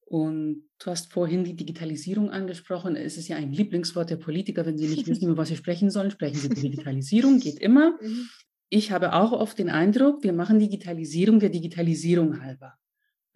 Und 0.09 0.69
du 0.79 0.91
hast 0.91 1.13
vorhin 1.13 1.43
die 1.43 1.57
Digitalisierung 1.57 2.31
angesprochen. 2.31 2.95
Es 2.95 3.17
ist 3.17 3.27
ja 3.27 3.37
ein 3.37 3.53
Lieblingswort 3.53 4.09
der 4.09 4.17
Politiker, 4.17 4.65
wenn 4.65 4.79
sie 4.79 4.87
nicht 4.87 5.09
wissen, 5.09 5.29
über 5.31 5.39
was 5.39 5.49
sie 5.49 5.57
sprechen 5.57 5.91
sollen, 5.91 6.13
sprechen 6.13 6.37
sie 6.37 6.47
über 6.47 6.55
Digitalisierung, 6.55 7.41
geht 7.41 7.59
immer. 7.59 7.99
Mhm. 8.07 8.29
Ich 8.69 8.91
habe 8.91 9.13
auch 9.13 9.31
oft 9.31 9.61
den 9.61 9.71
Eindruck, 9.71 10.25
wir 10.25 10.33
machen 10.33 10.59
Digitalisierung 10.59 11.39
der 11.39 11.51
Digitalisierung 11.51 12.43
halber 12.43 12.75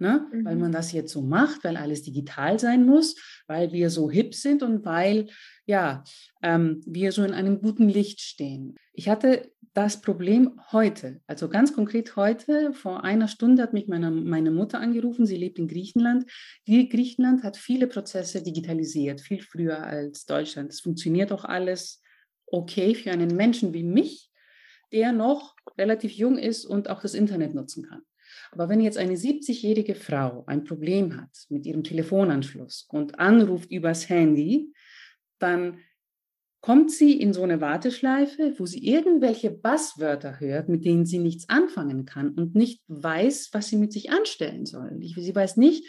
ne? 0.00 0.26
Mhm. 0.32 0.44
weil 0.44 0.56
man 0.56 0.72
das 0.72 0.92
jetzt 0.92 1.12
so 1.12 1.22
macht, 1.22 1.64
weil 1.64 1.76
alles 1.76 2.02
digital 2.02 2.58
sein 2.58 2.84
muss, 2.86 3.16
weil 3.46 3.72
wir 3.72 3.90
so 3.90 4.10
hip 4.10 4.34
sind 4.34 4.62
und 4.62 4.84
weil 4.84 5.28
ja, 5.66 6.02
ähm, 6.42 6.80
wir 6.86 7.12
so 7.12 7.22
in 7.22 7.32
einem 7.32 7.60
guten 7.60 7.88
Licht 7.88 8.20
stehen. 8.20 8.76
Ich 8.92 9.08
hatte 9.08 9.52
das 9.72 10.00
Problem 10.00 10.60
heute, 10.72 11.20
also 11.28 11.48
ganz 11.48 11.72
konkret 11.72 12.16
heute, 12.16 12.72
vor 12.72 13.04
einer 13.04 13.28
Stunde 13.28 13.62
hat 13.62 13.72
mich 13.72 13.86
meine, 13.86 14.10
meine 14.10 14.50
Mutter 14.50 14.80
angerufen, 14.80 15.26
sie 15.26 15.36
lebt 15.36 15.58
in 15.58 15.68
Griechenland. 15.68 16.24
Die 16.66 16.88
Griechenland 16.88 17.44
hat 17.44 17.56
viele 17.56 17.86
Prozesse 17.86 18.42
digitalisiert, 18.42 19.20
viel 19.20 19.40
früher 19.40 19.84
als 19.84 20.26
Deutschland. 20.26 20.72
Es 20.72 20.80
funktioniert 20.80 21.30
auch 21.30 21.44
alles 21.44 22.02
okay 22.46 22.94
für 22.96 23.12
einen 23.12 23.36
Menschen 23.36 23.72
wie 23.72 23.84
mich, 23.84 24.28
der 24.92 25.12
noch 25.12 25.54
relativ 25.78 26.12
jung 26.12 26.36
ist 26.36 26.64
und 26.64 26.90
auch 26.90 27.00
das 27.00 27.14
Internet 27.14 27.54
nutzen 27.54 27.84
kann. 27.84 28.02
Aber 28.52 28.68
wenn 28.68 28.80
jetzt 28.80 28.98
eine 28.98 29.14
70-jährige 29.14 29.94
Frau 29.94 30.44
ein 30.46 30.64
Problem 30.64 31.16
hat 31.16 31.30
mit 31.48 31.66
ihrem 31.66 31.84
Telefonanschluss 31.84 32.86
und 32.90 33.18
anruft 33.18 33.70
übers 33.70 34.08
Handy, 34.08 34.72
dann 35.38 35.78
kommt 36.60 36.90
sie 36.90 37.18
in 37.18 37.32
so 37.32 37.42
eine 37.42 37.60
Warteschleife, 37.60 38.54
wo 38.58 38.66
sie 38.66 38.86
irgendwelche 38.86 39.50
Basswörter 39.50 40.40
hört, 40.40 40.68
mit 40.68 40.84
denen 40.84 41.06
sie 41.06 41.18
nichts 41.18 41.48
anfangen 41.48 42.04
kann 42.04 42.30
und 42.30 42.54
nicht 42.54 42.82
weiß, 42.88 43.50
was 43.52 43.68
sie 43.68 43.76
mit 43.76 43.92
sich 43.92 44.10
anstellen 44.10 44.66
soll. 44.66 44.98
Sie 45.00 45.34
weiß 45.34 45.56
nicht, 45.56 45.86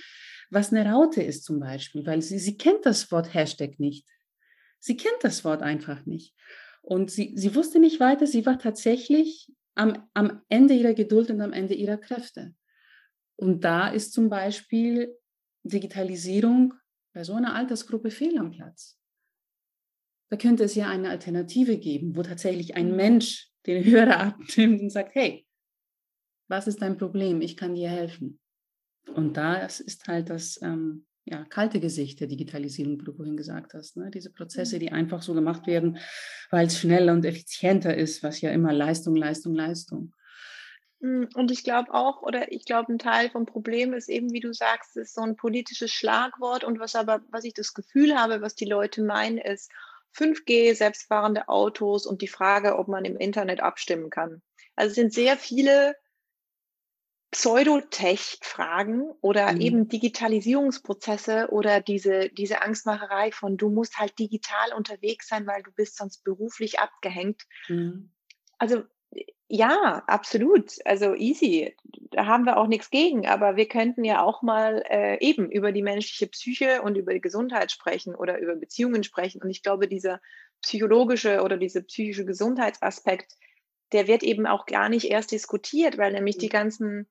was 0.50 0.71
eine 0.71 0.89
Raute 0.89 1.21
ist 1.21 1.43
zum 1.43 1.60
Beispiel, 1.60 2.06
weil 2.06 2.21
sie, 2.21 2.39
sie 2.39 2.58
kennt 2.58 2.86
das 2.86 3.12
Wort 3.12 3.34
Hashtag 3.34 3.80
nicht. 3.80 4.08
Sie 4.80 4.97
kennt 4.97 5.17
das 5.21 5.43
Wort 5.43 5.62
einfach 5.62 6.06
nicht. 6.06 6.36
Und 6.82 7.12
sie, 7.12 7.34
sie 7.36 7.54
wusste 7.56 7.80
nicht 7.80 8.00
weiter, 8.00 8.26
sie 8.26 8.45
war 8.45 8.58
tatsächlich 8.58 9.52
am, 9.75 10.07
am 10.13 10.41
Ende 10.49 10.73
ihrer 10.73 10.93
Geduld 10.93 11.29
und 11.29 11.41
am 11.41 11.53
Ende 11.53 11.73
ihrer 11.73 11.97
Kräfte. 11.97 12.53
Und 13.36 13.63
da 13.63 13.89
ist 13.89 14.13
zum 14.13 14.29
Beispiel 14.29 15.17
Digitalisierung 15.63 16.73
bei 17.13 17.23
so 17.23 17.34
einer 17.34 17.55
Altersgruppe 17.55 18.12
fehl 18.12 18.38
am 18.38 18.51
Platz. 18.51 18.97
Da 20.29 20.38
könnte 20.38 20.63
es 20.63 20.75
ja 20.75 20.88
eine 20.88 21.10
Alternative 21.10 21.77
geben, 21.77 22.15
wo 22.15 22.23
tatsächlich 22.23 22.75
ein 22.75 22.91
mhm. 22.91 22.95
Mensch 22.95 23.51
den 23.65 23.84
Hörer 23.86 24.19
abnimmt 24.19 24.81
und 24.81 24.89
sagt, 24.89 25.15
hey, 25.15 25.47
was 26.47 26.67
ist 26.67 26.81
dein 26.81 26.97
Problem? 26.97 27.41
Ich 27.41 27.57
kann 27.57 27.75
dir 27.75 27.89
helfen. 27.89 28.39
Und 29.15 29.38
das 29.38 29.79
ist 29.79 30.07
halt 30.07 30.29
das, 30.29 30.62
ähm, 30.62 31.05
ja, 31.25 31.45
kalte 31.45 31.79
Gesicht 31.79 32.19
der 32.19 32.27
Digitalisierung, 32.27 32.99
wie 32.99 33.05
du 33.05 33.13
vorhin 33.13 33.38
gesagt 33.38 33.73
hast. 33.73 33.97
Ne? 33.97 34.10
Diese 34.12 34.31
Prozesse, 34.31 34.79
die 34.79 34.91
einfach 34.91 35.21
so 35.21 35.34
gemacht 35.34 35.67
werden, 35.67 35.99
weil 36.49 36.67
es 36.67 36.79
schneller 36.79 37.13
und 37.13 37.25
effizienter 37.25 37.95
ist, 37.95 38.23
was 38.23 38.41
ja 38.41 38.51
immer 38.51 38.73
Leistung, 38.73 39.15
Leistung, 39.15 39.53
Leistung. 39.53 40.13
Hm, 41.01 41.29
und 41.36 41.51
ich 41.51 41.63
glaube 41.63 41.93
auch, 41.93 42.21
oder 42.21 42.51
ich 42.51 42.65
glaube, 42.65 42.93
ein 42.93 42.99
Teil 42.99 43.29
vom 43.29 43.45
Problem 43.45 43.93
ist 43.93 44.10
eben, 44.10 44.31
wie 44.34 44.39
du 44.39 44.53
sagst, 44.53 44.97
ist 44.97 45.15
so 45.15 45.21
ein 45.21 45.36
politisches 45.36 45.91
Schlagwort. 45.91 46.63
Und 46.63 46.79
was 46.79 46.95
aber, 46.95 47.21
was 47.29 47.43
ich 47.43 47.53
das 47.53 47.73
Gefühl 47.73 48.15
habe, 48.15 48.41
was 48.41 48.55
die 48.55 48.65
Leute 48.65 49.03
meinen, 49.03 49.38
ist 49.38 49.71
5G, 50.15 50.75
selbstfahrende 50.75 51.47
Autos 51.47 52.05
und 52.05 52.21
die 52.21 52.27
Frage, 52.27 52.77
ob 52.77 52.88
man 52.88 53.05
im 53.05 53.17
Internet 53.17 53.62
abstimmen 53.62 54.10
kann. 54.10 54.41
Also 54.75 54.89
es 54.89 54.95
sind 54.95 55.13
sehr 55.13 55.38
viele 55.38 55.95
Pseudotech-Fragen 57.32 59.10
oder 59.22 59.54
mhm. 59.54 59.62
eben 59.62 59.89
Digitalisierungsprozesse 59.89 61.48
oder 61.52 61.80
diese, 61.80 62.30
diese 62.30 62.62
Angstmacherei 62.62 63.32
von, 63.32 63.58
du 63.58 63.70
musst 63.70 63.98
halt 63.98 64.20
digital 64.20 64.74
unterwegs 64.76 65.30
sein, 65.30 65.48
weil 65.48 65.63
du 65.63 65.72
bist 65.72 65.98
sonst 65.98 66.24
beruflich 66.24 66.80
abgehängt. 66.80 67.44
Mhm. 67.70 68.12
Also 68.58 68.84
ja, 69.48 70.04
absolut. 70.08 70.76
Also 70.86 71.13
easy. 71.15 71.76
Da 72.12 72.26
haben 72.26 72.46
wir 72.46 72.58
auch 72.58 72.67
nichts 72.67 72.89
gegen. 72.89 73.28
Aber 73.28 73.58
wir 73.58 73.67
könnten 73.67 74.06
ja 74.06 74.22
auch 74.22 74.41
mal 74.41 74.84
äh, 74.89 75.17
eben 75.20 75.52
über 75.52 75.74
die 75.74 75.82
menschliche 75.82 76.28
Psyche 76.28 76.82
und 76.82 76.96
über 76.96 77.13
die 77.13 77.20
Gesundheit 77.20 77.70
sprechen 77.72 78.15
oder 78.15 78.39
über 78.39 78.56
Beziehungen 78.56 79.04
sprechen. 79.04 79.41
Und 79.41 79.50
ich 79.50 79.62
glaube, 79.62 79.89
dieser 79.89 80.22
psychologische 80.62 81.41
oder 81.41 81.58
dieser 81.58 81.82
psychische 81.82 82.24
Gesundheitsaspekt, 82.24 83.34
der 83.91 84.08
wird 84.08 84.24
eben 84.24 84.48
auch 84.48 84.65
gar 84.65 84.88
nicht 84.88 85.12
erst 85.12 85.32
diskutiert, 85.32 85.98
weil 85.98 86.13
nämlich 86.13 86.38
die 86.38 86.46
mhm. 86.46 86.52
ganzen 86.52 87.08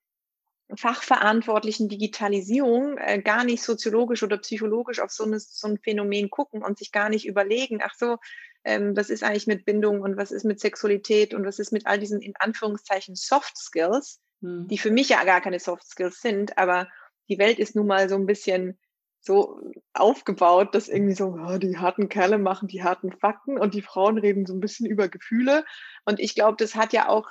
fachverantwortlichen 0.77 1.89
Digitalisierung 1.89 2.99
äh, 2.99 3.21
gar 3.21 3.45
nicht 3.45 3.63
soziologisch 3.63 4.23
oder 4.23 4.39
psychologisch 4.39 5.01
auf 5.01 5.11
so, 5.11 5.25
eine, 5.25 5.41
so 5.41 5.69
ein 5.69 5.79
Phänomen 5.79 6.31
gucken 6.31 6.63
und 6.63 6.79
sich 6.79 6.93
gar 6.93 7.09
nicht 7.09 7.27
überlegen, 7.27 7.81
ach 7.83 7.95
so, 7.97 8.17
ähm, 8.65 8.97
was 8.97 9.11
ist 9.11 9.23
eigentlich 9.23 9.47
mit 9.47 9.65
Bindung 9.65 10.01
und 10.01 10.17
was 10.17 10.31
ist 10.31 10.45
mit 10.45 10.61
Sexualität 10.61 11.35
und 11.35 11.45
was 11.45 11.59
ist 11.59 11.73
mit 11.73 11.87
all 11.87 11.99
diesen 11.99 12.21
in 12.21 12.35
Anführungszeichen 12.39 13.15
Soft 13.17 13.57
Skills, 13.57 14.21
hm. 14.41 14.69
die 14.69 14.79
für 14.79 14.91
mich 14.91 15.09
ja 15.09 15.25
gar 15.25 15.41
keine 15.41 15.61
Soft 15.61 15.87
Skills 15.87 16.21
sind, 16.21 16.59
aber 16.59 16.89
die 17.29 17.39
Welt 17.39 17.59
ist 17.59 17.77
nun 17.77 17.87
mal 17.87 18.09
so 18.09 18.17
ein 18.17 18.27
bisschen 18.27 18.79
so 19.21 19.61
aufgebaut, 19.93 20.75
dass 20.75 20.89
irgendwie 20.89 21.15
so, 21.15 21.37
oh, 21.39 21.59
die 21.59 21.77
harten 21.77 22.09
Kerle 22.09 22.39
machen 22.39 22.69
die 22.69 22.83
harten 22.83 23.13
Fakten 23.13 23.59
und 23.59 23.75
die 23.75 23.83
Frauen 23.83 24.19
reden 24.19 24.47
so 24.47 24.55
ein 24.55 24.61
bisschen 24.61 24.87
über 24.87 25.09
Gefühle. 25.09 25.65
Und 26.05 26.21
ich 26.21 26.35
glaube, 26.35 26.57
das 26.59 26.75
hat 26.75 26.93
ja 26.93 27.09
auch, 27.09 27.31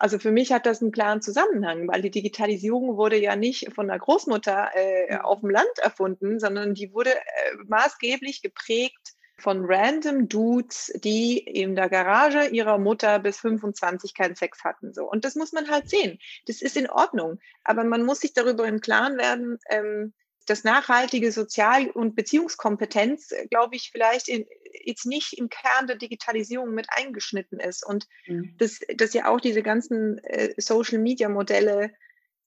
also 0.00 0.18
für 0.18 0.30
mich 0.30 0.52
hat 0.52 0.66
das 0.66 0.82
einen 0.82 0.92
klaren 0.92 1.22
Zusammenhang, 1.22 1.88
weil 1.88 2.02
die 2.02 2.10
Digitalisierung 2.10 2.96
wurde 2.96 3.18
ja 3.18 3.36
nicht 3.36 3.72
von 3.74 3.88
der 3.88 3.98
Großmutter 3.98 4.70
äh, 4.74 5.14
mhm. 5.14 5.20
auf 5.20 5.40
dem 5.40 5.50
Land 5.50 5.78
erfunden, 5.82 6.38
sondern 6.38 6.74
die 6.74 6.92
wurde 6.92 7.14
äh, 7.14 7.56
maßgeblich 7.66 8.42
geprägt 8.42 9.14
von 9.36 9.64
random 9.64 10.28
Dudes, 10.28 10.92
die 11.02 11.38
in 11.38 11.74
der 11.74 11.88
Garage 11.88 12.46
ihrer 12.48 12.78
Mutter 12.78 13.18
bis 13.18 13.38
25 13.38 14.14
keinen 14.14 14.36
Sex 14.36 14.62
hatten. 14.62 14.94
So. 14.94 15.10
Und 15.10 15.24
das 15.24 15.34
muss 15.34 15.52
man 15.52 15.68
halt 15.68 15.90
sehen. 15.90 16.18
Das 16.46 16.62
ist 16.62 16.76
in 16.76 16.88
Ordnung. 16.88 17.40
Aber 17.64 17.84
man 17.84 18.04
muss 18.04 18.20
sich 18.20 18.32
darüber 18.32 18.66
im 18.66 18.80
Klaren 18.80 19.18
werden, 19.18 19.58
ähm, 19.68 20.14
dass 20.46 20.64
nachhaltige 20.64 21.32
Sozial- 21.32 21.90
und 21.90 22.16
Beziehungskompetenz, 22.16 23.32
äh, 23.32 23.46
glaube 23.48 23.76
ich, 23.76 23.90
vielleicht 23.90 24.28
in, 24.28 24.46
jetzt 24.84 25.06
nicht 25.06 25.34
im 25.38 25.48
Kern 25.48 25.86
der 25.86 25.96
Digitalisierung 25.96 26.74
mit 26.74 26.86
eingeschnitten 26.90 27.60
ist. 27.60 27.84
Und 27.86 28.06
mhm. 28.26 28.54
dass, 28.58 28.80
dass 28.96 29.14
ja 29.14 29.28
auch 29.28 29.40
diese 29.40 29.62
ganzen 29.62 30.18
äh, 30.18 30.54
Social-Media-Modelle 30.58 31.92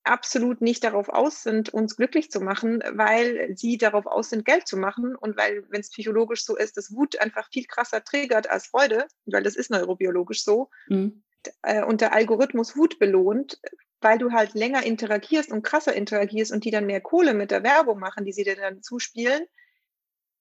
absolut 0.07 0.61
nicht 0.61 0.83
darauf 0.83 1.09
aus 1.09 1.43
sind, 1.43 1.69
uns 1.73 1.95
glücklich 1.97 2.31
zu 2.31 2.39
machen, 2.39 2.81
weil 2.93 3.55
sie 3.55 3.77
darauf 3.77 4.05
aus 4.05 4.29
sind, 4.29 4.45
Geld 4.45 4.67
zu 4.67 4.77
machen 4.77 5.15
und 5.15 5.37
weil, 5.37 5.65
wenn 5.69 5.81
es 5.81 5.91
psychologisch 5.91 6.45
so 6.45 6.55
ist, 6.55 6.77
dass 6.77 6.93
Wut 6.95 7.19
einfach 7.19 7.49
viel 7.51 7.65
krasser 7.65 8.03
triggert 8.03 8.49
als 8.49 8.67
Freude, 8.67 9.07
weil 9.25 9.43
das 9.43 9.55
ist 9.55 9.69
neurobiologisch 9.69 10.43
so, 10.43 10.69
mhm. 10.87 11.23
Äh, 11.61 11.83
und 11.83 12.01
der 12.01 12.13
Algorithmus 12.13 12.75
Wut 12.75 12.99
belohnt, 12.99 13.59
weil 14.01 14.17
du 14.17 14.31
halt 14.31 14.53
länger 14.53 14.83
interagierst 14.83 15.51
und 15.51 15.63
krasser 15.63 15.93
interagierst 15.93 16.51
und 16.51 16.63
die 16.65 16.71
dann 16.71 16.85
mehr 16.85 17.01
Kohle 17.01 17.33
mit 17.33 17.51
der 17.51 17.63
Werbung 17.63 17.99
machen, 17.99 18.25
die 18.25 18.33
sie 18.33 18.43
dir 18.43 18.55
dann 18.55 18.81
zuspielen, 18.81 19.45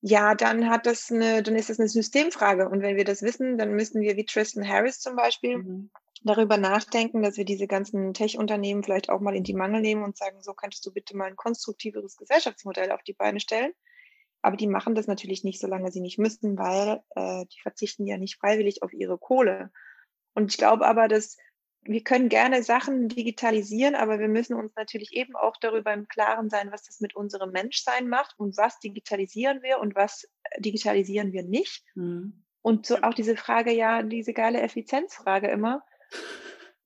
ja, 0.02 0.34
dann 0.34 0.70
hat 0.70 0.86
das 0.86 1.10
eine, 1.10 1.42
dann 1.42 1.56
ist 1.56 1.70
das 1.70 1.80
eine 1.80 1.88
Systemfrage. 1.88 2.68
Und 2.68 2.82
wenn 2.82 2.96
wir 2.96 3.04
das 3.04 3.22
wissen, 3.22 3.58
dann 3.58 3.72
müssen 3.72 4.02
wir 4.02 4.16
wie 4.16 4.24
Tristan 4.24 4.68
Harris 4.68 5.00
zum 5.00 5.16
Beispiel 5.16 5.58
mhm. 5.58 5.90
darüber 6.22 6.58
nachdenken, 6.58 7.22
dass 7.22 7.36
wir 7.36 7.44
diese 7.44 7.66
ganzen 7.66 8.14
Tech-Unternehmen 8.14 8.84
vielleicht 8.84 9.08
auch 9.08 9.20
mal 9.20 9.34
in 9.34 9.42
die 9.42 9.54
Mangel 9.54 9.80
nehmen 9.80 10.04
und 10.04 10.16
sagen, 10.16 10.42
so 10.42 10.52
könntest 10.54 10.84
du 10.86 10.92
bitte 10.92 11.16
mal 11.16 11.24
ein 11.24 11.36
konstruktiveres 11.36 12.16
Gesellschaftsmodell 12.16 12.92
auf 12.92 13.02
die 13.02 13.14
Beine 13.14 13.40
stellen. 13.40 13.72
Aber 14.42 14.56
die 14.56 14.68
machen 14.68 14.94
das 14.94 15.08
natürlich 15.08 15.42
nicht, 15.42 15.60
solange 15.60 15.90
sie 15.90 16.00
nicht 16.00 16.18
müssen, 16.18 16.56
weil 16.56 17.02
äh, 17.16 17.44
die 17.46 17.60
verzichten 17.60 18.06
ja 18.06 18.16
nicht 18.16 18.36
freiwillig 18.36 18.84
auf 18.84 18.92
ihre 18.92 19.18
Kohle. 19.18 19.72
Und 20.36 20.52
ich 20.52 20.58
glaube 20.58 20.86
aber, 20.86 21.08
dass 21.08 21.38
wir 21.82 22.02
können 22.02 22.28
gerne 22.28 22.62
Sachen 22.62 23.08
digitalisieren, 23.08 23.94
aber 23.94 24.18
wir 24.18 24.28
müssen 24.28 24.54
uns 24.54 24.74
natürlich 24.76 25.12
eben 25.14 25.34
auch 25.34 25.56
darüber 25.60 25.92
im 25.92 26.08
Klaren 26.08 26.50
sein, 26.50 26.70
was 26.70 26.84
das 26.84 27.00
mit 27.00 27.16
unserem 27.16 27.52
Menschsein 27.52 28.08
macht 28.08 28.34
und 28.38 28.56
was 28.56 28.78
digitalisieren 28.80 29.62
wir 29.62 29.78
und 29.78 29.94
was 29.94 30.24
äh, 30.50 30.60
digitalisieren 30.60 31.32
wir 31.32 31.42
nicht. 31.42 31.84
Mhm. 31.94 32.44
Und 32.60 32.86
so 32.86 32.96
auch 33.02 33.14
diese 33.14 33.36
Frage, 33.36 33.72
ja, 33.72 34.02
diese 34.02 34.34
geile 34.34 34.60
Effizienzfrage 34.60 35.48
immer. 35.48 35.84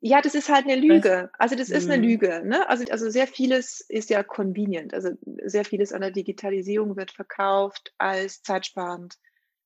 Ja, 0.00 0.20
das 0.20 0.34
ist 0.34 0.48
halt 0.48 0.66
eine 0.66 0.76
Lüge. 0.76 1.30
Also 1.38 1.56
das 1.56 1.70
ist 1.70 1.90
eine 1.90 1.98
mhm. 2.00 2.08
Lüge. 2.08 2.42
Ne? 2.44 2.68
Also, 2.68 2.84
also 2.90 3.10
sehr 3.10 3.26
vieles 3.26 3.80
ist 3.88 4.10
ja 4.10 4.22
convenient. 4.22 4.94
Also 4.94 5.10
sehr 5.44 5.64
vieles 5.64 5.92
an 5.92 6.02
der 6.02 6.10
Digitalisierung 6.12 6.96
wird 6.96 7.10
verkauft 7.10 7.92
als 7.98 8.42
zeitsparend, 8.42 9.16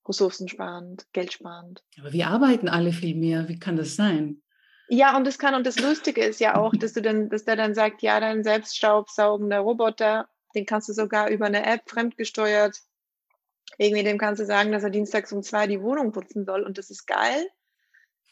ressourcensparend, 0.06 1.06
geldsparend. 1.12 1.82
Aber 2.00 2.12
wir 2.12 2.28
arbeiten 2.28 2.68
alle 2.68 2.92
viel 2.92 3.14
mehr. 3.14 3.48
Wie 3.48 3.58
kann 3.58 3.76
das 3.76 3.96
sein? 3.96 4.42
Ja, 4.88 5.16
und 5.16 5.26
das 5.26 5.38
kann, 5.38 5.54
und 5.54 5.66
das 5.66 5.78
Lustige 5.78 6.22
ist 6.22 6.40
ja 6.40 6.56
auch, 6.56 6.72
dass 6.76 6.92
du 6.92 7.00
dann, 7.00 7.30
dass 7.30 7.44
der 7.44 7.56
dann 7.56 7.74
sagt, 7.74 8.02
ja, 8.02 8.20
dein 8.20 8.44
selbststaubsaugender 8.44 9.60
Roboter, 9.60 10.28
den 10.54 10.66
kannst 10.66 10.88
du 10.88 10.92
sogar 10.92 11.30
über 11.30 11.46
eine 11.46 11.64
App 11.64 11.88
fremdgesteuert, 11.88 12.78
irgendwie 13.78 14.02
dem 14.02 14.18
kannst 14.18 14.40
du 14.40 14.46
sagen, 14.46 14.72
dass 14.72 14.84
er 14.84 14.90
dienstags 14.90 15.32
um 15.32 15.42
zwei 15.42 15.66
die 15.66 15.80
Wohnung 15.80 16.12
putzen 16.12 16.44
soll 16.44 16.62
und 16.62 16.76
das 16.78 16.90
ist 16.90 17.06
geil. 17.06 17.46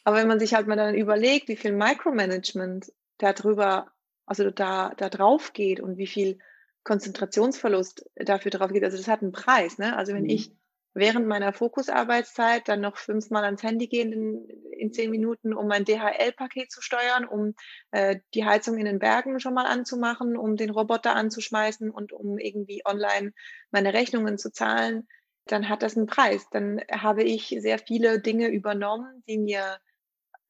Aber 0.03 0.17
wenn 0.17 0.27
man 0.27 0.39
sich 0.39 0.53
halt 0.53 0.67
mal 0.67 0.75
dann 0.75 0.95
überlegt, 0.95 1.47
wie 1.47 1.55
viel 1.55 1.71
Micromanagement 1.71 2.91
da 3.17 3.33
drüber, 3.33 3.91
also 4.25 4.51
da, 4.51 4.93
da 4.97 5.09
drauf 5.09 5.53
geht 5.53 5.79
und 5.79 5.97
wie 5.97 6.07
viel 6.07 6.39
Konzentrationsverlust 6.83 8.05
dafür 8.15 8.51
drauf 8.51 8.71
geht, 8.71 8.83
also 8.83 8.97
das 8.97 9.07
hat 9.07 9.21
einen 9.21 9.31
Preis, 9.31 9.77
ne? 9.77 9.95
Also 9.95 10.13
wenn 10.13 10.23
mhm. 10.23 10.29
ich 10.29 10.51
während 10.93 11.27
meiner 11.27 11.53
Fokusarbeitszeit 11.53 12.67
dann 12.67 12.81
noch 12.81 12.97
fünfmal 12.97 13.43
ans 13.43 13.63
Handy 13.63 13.87
gehen 13.87 14.11
in, 14.11 14.47
in 14.71 14.93
zehn 14.93 15.09
Minuten, 15.09 15.53
um 15.53 15.67
mein 15.67 15.85
DHL-Paket 15.85 16.71
zu 16.71 16.81
steuern, 16.81 17.25
um 17.25 17.55
äh, 17.91 18.19
die 18.33 18.45
Heizung 18.45 18.77
in 18.77 18.85
den 18.85 18.99
Bergen 18.99 19.39
schon 19.39 19.53
mal 19.53 19.65
anzumachen, 19.65 20.37
um 20.37 20.55
den 20.55 20.69
Roboter 20.69 21.15
anzuschmeißen 21.15 21.89
und 21.89 22.13
um 22.13 22.37
irgendwie 22.37 22.83
online 22.85 23.33
meine 23.71 23.93
Rechnungen 23.93 24.37
zu 24.37 24.51
zahlen, 24.51 25.07
dann 25.45 25.67
hat 25.67 25.83
das 25.83 25.97
einen 25.97 26.05
Preis. 26.05 26.47
Dann 26.51 26.81
habe 26.91 27.23
ich 27.23 27.55
sehr 27.59 27.79
viele 27.79 28.21
Dinge 28.21 28.47
übernommen, 28.49 29.23
die 29.27 29.39
mir 29.39 29.79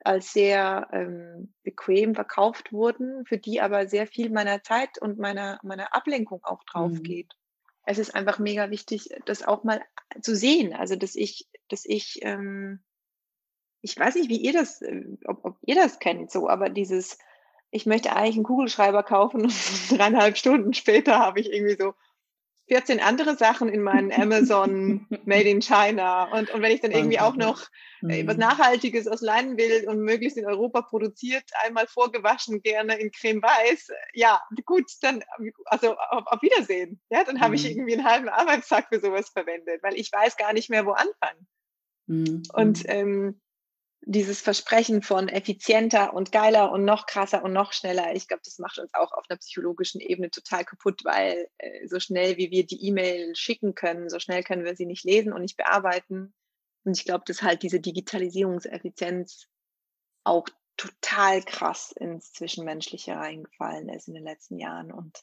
als 0.03 0.34
sehr 0.34 0.89
ähm, 0.91 1.53
bequem 1.63 2.13
verkauft 2.13 2.73
wurden, 2.73 3.25
für 3.25 3.38
die 3.38 3.62
aber 3.62 3.88
sehr 3.88 4.06
viel 4.06 4.29
meiner 4.29 4.62
Zeit 4.62 5.01
und 5.01 5.17
meiner, 5.17 5.60
meiner 5.63 5.95
Ablenkung 5.95 6.43
auch 6.43 6.63
drauf 6.65 6.91
mhm. 6.91 7.03
geht 7.03 7.34
es 7.86 7.98
ist 7.98 8.15
einfach 8.15 8.39
mega 8.39 8.69
wichtig, 8.69 9.10
das 9.26 9.43
auch 9.43 9.63
mal 9.63 9.82
zu 10.22 10.36
sehen. 10.36 10.74
Also, 10.74 10.96
dass 10.96 11.15
ich, 11.15 11.50
dass 11.69 11.86
ich, 11.86 12.19
ähm, 12.22 12.84
ich 13.82 13.98
weiß 13.98 14.15
nicht, 14.15 14.30
wie 14.30 14.38
ihr 14.38 14.54
das, 14.54 14.82
äh, 14.82 15.04
ob, 15.26 15.43
ob 15.43 15.58
ihr 15.62 15.76
das 15.76 16.00
kennt, 16.00 16.32
so, 16.32 16.50
aber 16.50 16.69
dieses, 16.69 17.17
ich 17.72 17.86
möchte 17.86 18.15
eigentlich 18.15 18.36
einen 18.36 18.46
Kugelschreiber 18.46 19.04
kaufen 19.04 19.41
und 19.43 19.54
dreieinhalb 19.91 20.38
Stunden 20.38 20.74
später 20.74 21.19
habe 21.19 21.39
ich 21.39 21.52
irgendwie 21.52 21.78
so 21.78 21.93
14 22.67 22.99
andere 22.99 23.36
Sachen 23.36 23.69
in 23.69 23.82
meinen 23.82 24.12
Amazon 24.13 25.08
Made 25.26 25.49
in 25.49 25.62
China. 25.62 26.26
Und, 26.32 26.49
und 26.52 26.62
wenn 26.62 26.71
ich 26.71 26.82
dann 26.82 26.91
irgendwie 26.91 27.19
auch 27.19 27.36
noch 27.36 27.67
äh, 28.08 28.26
was 28.26 28.36
mhm. 28.36 28.41
Nachhaltiges 28.41 29.08
aus 29.08 29.21
Leinen 29.21 29.58
will 29.58 29.88
und 29.88 29.99
möglichst 30.02 30.38
in 30.38 30.45
Europa 30.45 30.82
produziert, 30.82 31.43
einmal 31.63 31.88
vorgewaschen, 31.88 32.62
gerne 32.62 32.99
in 32.99 33.12
Creme 33.12 33.41
Weiß, 33.41 33.89
ja, 34.13 34.41
gut, 34.65 34.86
dann, 35.02 35.23
also 35.65 35.95
auf, 35.95 36.28
auf 36.28 36.41
Wiedersehen. 36.41 37.02
Ja, 37.10 37.23
dann 37.23 37.41
habe 37.41 37.56
ich 37.56 37.63
mhm. 37.63 37.71
irgendwie 37.71 37.93
einen 37.93 38.06
halben 38.06 38.30
Arbeitstag 38.30 38.88
für 38.89 38.99
sowas 38.99 39.30
verwendet, 39.30 39.82
weil 39.84 39.95
ich 39.95 40.12
weiß 40.12 40.38
gar 40.38 40.54
nicht 40.54 40.69
mehr, 40.69 40.86
wo 40.86 40.91
anfangen. 40.91 41.47
Mhm. 42.08 42.43
Und 42.54 42.84
ähm, 42.88 43.41
dieses 44.05 44.41
Versprechen 44.41 45.01
von 45.01 45.29
effizienter 45.29 46.13
und 46.13 46.31
geiler 46.31 46.71
und 46.71 46.83
noch 46.83 47.05
krasser 47.05 47.43
und 47.43 47.53
noch 47.53 47.73
schneller, 47.73 48.15
ich 48.15 48.27
glaube, 48.27 48.41
das 48.43 48.59
macht 48.59 48.77
uns 48.77 48.93
auch 48.93 49.11
auf 49.13 49.25
einer 49.29 49.37
psychologischen 49.37 50.01
Ebene 50.01 50.29
total 50.29 50.65
kaputt, 50.65 51.01
weil 51.05 51.47
äh, 51.57 51.87
so 51.87 51.99
schnell 51.99 52.37
wie 52.37 52.51
wir 52.51 52.65
die 52.65 52.85
E-Mail 52.85 53.35
schicken 53.35 53.75
können, 53.75 54.09
so 54.09 54.19
schnell 54.19 54.43
können 54.43 54.65
wir 54.65 54.75
sie 54.75 54.85
nicht 54.85 55.03
lesen 55.03 55.31
und 55.31 55.41
nicht 55.41 55.57
bearbeiten. 55.57 56.33
Und 56.83 56.97
ich 56.97 57.05
glaube, 57.05 57.23
dass 57.25 57.41
halt 57.41 57.63
diese 57.63 57.79
Digitalisierungseffizienz 57.79 59.47
auch 60.25 60.47
total 60.75 61.41
krass 61.43 61.93
ins 61.93 62.33
Zwischenmenschliche 62.33 63.15
reingefallen 63.15 63.89
ist 63.89 64.07
in 64.07 64.15
den 64.15 64.23
letzten 64.23 64.59
Jahren 64.59 64.91
und 64.91 65.17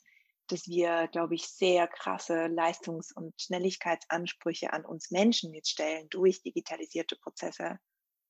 dass 0.47 0.67
wir, 0.67 1.09
glaube 1.09 1.35
ich, 1.35 1.47
sehr 1.47 1.87
krasse 1.87 2.47
Leistungs- 2.47 3.13
und 3.13 3.41
Schnelligkeitsansprüche 3.41 4.73
an 4.73 4.85
uns 4.85 5.11
Menschen 5.11 5.55
jetzt 5.55 5.71
stellen 5.71 6.09
durch 6.09 6.43
digitalisierte 6.43 7.17
Prozesse 7.17 7.79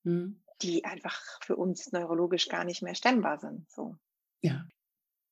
mhm. 0.04 0.40
die 0.62 0.84
einfach 0.84 1.20
für 1.42 1.56
uns 1.56 1.92
neurologisch 1.92 2.48
gar 2.48 2.64
nicht 2.64 2.82
mehr 2.82 2.94
stemmbar 2.94 3.38
sind. 3.38 3.70
So. 3.70 3.96
Ja. 4.42 4.66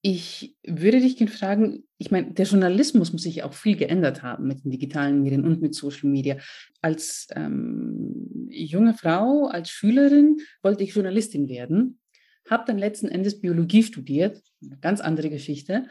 Ich 0.00 0.57
würde 0.64 1.00
dich 1.00 1.16
gerne 1.16 1.33
fragen, 1.33 1.85
ich 1.98 2.12
meine, 2.12 2.33
der 2.33 2.46
Journalismus 2.46 3.12
muss 3.12 3.22
sich 3.24 3.42
auch 3.42 3.52
viel 3.52 3.76
geändert 3.76 4.22
haben 4.22 4.46
mit 4.46 4.64
den 4.64 4.70
digitalen 4.70 5.22
Medien 5.22 5.44
und 5.44 5.61
mit 5.61 5.74
Social 5.74 6.09
Media. 6.09 6.37
Als 6.83 7.26
ähm, 7.35 8.48
junge 8.48 8.94
Frau, 8.94 9.48
als 9.48 9.70
Schülerin 9.70 10.38
wollte 10.62 10.85
ich 10.85 10.94
Journalistin 10.94 11.48
werden, 11.48 12.00
habe 12.48 12.64
dann 12.66 12.78
letzten 12.78 13.09
Endes 13.09 13.40
Biologie 13.40 13.83
studiert, 13.83 14.40
eine 14.62 14.78
ganz 14.78 15.00
andere 15.00 15.31
Geschichte, 15.31 15.88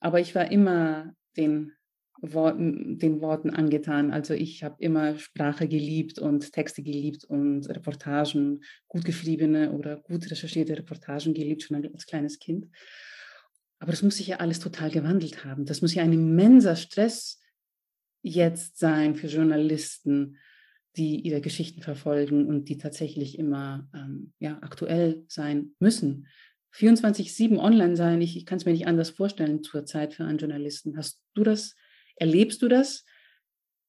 aber 0.00 0.20
ich 0.20 0.34
war 0.34 0.50
immer 0.50 1.14
den 1.36 1.72
Worten, 2.22 2.98
den 2.98 3.20
Worten 3.20 3.50
angetan. 3.50 4.10
Also 4.12 4.34
ich 4.34 4.62
habe 4.62 4.76
immer 4.78 5.18
Sprache 5.18 5.68
geliebt 5.68 6.18
und 6.18 6.52
Texte 6.52 6.82
geliebt 6.82 7.24
und 7.24 7.68
Reportagen, 7.68 8.62
gut 8.88 9.04
geschriebene 9.04 9.72
oder 9.72 9.96
gut 9.96 10.30
recherchierte 10.30 10.76
Reportagen 10.76 11.34
geliebt, 11.34 11.62
schon 11.62 11.84
als 11.92 12.06
kleines 12.06 12.38
Kind. 12.38 12.66
Aber 13.78 13.92
das 13.92 14.02
muss 14.02 14.16
sich 14.16 14.26
ja 14.26 14.36
alles 14.36 14.60
total 14.60 14.90
gewandelt 14.90 15.44
haben. 15.44 15.64
Das 15.64 15.80
muss 15.80 15.94
ja 15.94 16.02
ein 16.02 16.12
immenser 16.12 16.76
Stress 16.76 17.40
jetzt 18.22 18.78
sein 18.78 19.14
für 19.14 19.28
Journalisten, 19.28 20.36
die 20.96 21.20
ihre 21.20 21.40
Geschichten 21.40 21.82
verfolgen 21.82 22.46
und 22.46 22.68
die 22.68 22.76
tatsächlich 22.76 23.38
immer 23.38 23.88
ähm, 23.94 24.32
ja, 24.38 24.58
aktuell 24.60 25.24
sein 25.28 25.74
müssen. 25.78 26.26
24-7 26.74 27.58
online 27.58 27.96
sein, 27.96 28.20
ich, 28.20 28.36
ich 28.36 28.46
kann 28.46 28.58
es 28.58 28.64
mir 28.64 28.72
nicht 28.72 28.86
anders 28.86 29.10
vorstellen 29.10 29.62
zurzeit 29.62 30.14
für 30.14 30.24
einen 30.24 30.38
Journalisten. 30.38 30.96
Hast 30.96 31.22
du 31.34 31.42
das, 31.42 31.74
erlebst 32.20 32.62
du 32.62 32.68
das 32.68 33.04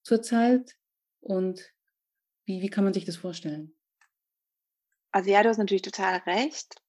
zurzeit 0.04 0.78
und 1.20 1.72
wie, 2.46 2.62
wie 2.62 2.70
kann 2.70 2.84
man 2.84 2.94
sich 2.94 3.06
das 3.06 3.18
vorstellen? 3.18 3.76
Also 5.12 5.30
ja, 5.30 5.44
du 5.44 5.50
hast 5.50 5.58
natürlich 5.58 5.84
total 5.84 6.18
recht. 6.20 6.82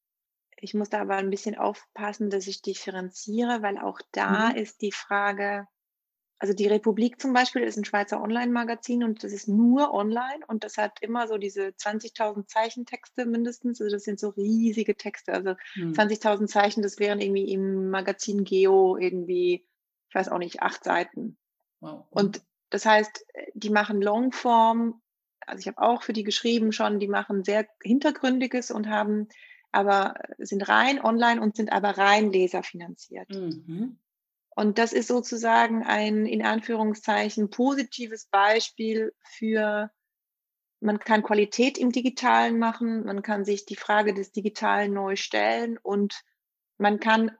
Ich 0.57 0.74
muss 0.74 0.88
da 0.88 1.00
aber 1.00 1.16
ein 1.16 1.31
bisschen 1.31 1.57
aufpassen, 1.57 2.31
dass 2.31 2.46
ich 2.46 2.62
differenziere, 2.62 3.62
weil 3.62 3.78
auch 3.78 4.00
da 4.12 4.50
mhm. 4.50 4.57
ist 4.57 4.81
die 4.81 4.92
Frage, 4.92 5.66
also 6.38 6.55
die 6.55 6.68
Republik 6.68 7.20
zum 7.20 7.33
Beispiel 7.33 7.62
ist 7.62 7.76
ein 7.76 7.85
Schweizer 7.85 8.22
Online-Magazin 8.22 9.02
und 9.02 9.24
das 9.24 9.33
ist 9.33 9.48
nur 9.48 9.92
online 9.92 10.44
und 10.46 10.62
das 10.62 10.78
hat 10.78 11.00
immer 11.00 11.26
so 11.26 11.37
diese 11.37 11.68
20.000 11.68 12.46
Zeichentexte 12.46 13.26
mindestens. 13.26 13.81
Also 13.81 13.94
das 13.94 14.05
sind 14.05 14.20
so 14.20 14.31
riesige 14.31 14.96
Texte. 14.96 15.33
Also 15.33 15.55
hm. 15.74 15.92
20.000 15.92 16.46
Zeichen, 16.46 16.83
das 16.83 16.98
wären 16.98 17.20
irgendwie 17.20 17.52
im 17.52 17.90
Magazin 17.90 18.44
Geo 18.44 18.96
irgendwie, 18.96 19.66
ich 20.12 20.14
weiß 20.14 20.29
auch 20.29 20.38
nicht, 20.38 20.61
acht 20.61 20.85
Seiten. 20.85 21.38
Wow. 21.81 22.05
Und 22.11 22.42
das 22.68 22.85
heißt, 22.85 23.25
die 23.55 23.70
machen 23.70 24.03
Longform. 24.03 25.01
Also 25.46 25.61
ich 25.61 25.66
habe 25.68 25.81
auch 25.81 26.03
für 26.03 26.12
die 26.12 26.22
geschrieben 26.22 26.70
schon, 26.72 27.01
die 27.01 27.09
machen 27.09 27.44
sehr 27.44 27.66
hintergründiges 27.83 28.70
und 28.70 28.90
haben 28.90 29.29
aber 29.70 30.16
sind 30.37 30.68
rein 30.68 31.03
online 31.03 31.40
und 31.40 31.57
sind 31.57 31.72
aber 31.72 31.96
rein 31.96 32.31
leserfinanziert. 32.31 33.31
Mhm. 33.31 33.98
Und 34.51 34.77
das 34.77 34.92
ist 34.92 35.09
sozusagen 35.09 35.83
ein 35.83 36.27
in 36.27 36.44
Anführungszeichen 36.44 37.48
positives 37.48 38.27
Beispiel 38.27 39.14
für, 39.22 39.90
man 40.81 40.98
kann 40.98 41.22
Qualität 41.22 41.79
im 41.79 41.90
Digitalen 41.90 42.59
machen, 42.59 43.05
man 43.05 43.22
kann 43.22 43.46
sich 43.46 43.64
die 43.64 43.77
Frage 43.77 44.12
des 44.12 44.31
Digitalen 44.31 44.92
neu 44.92 45.16
stellen 45.16 45.79
und 45.79 46.22
man 46.77 47.01
kann 47.01 47.31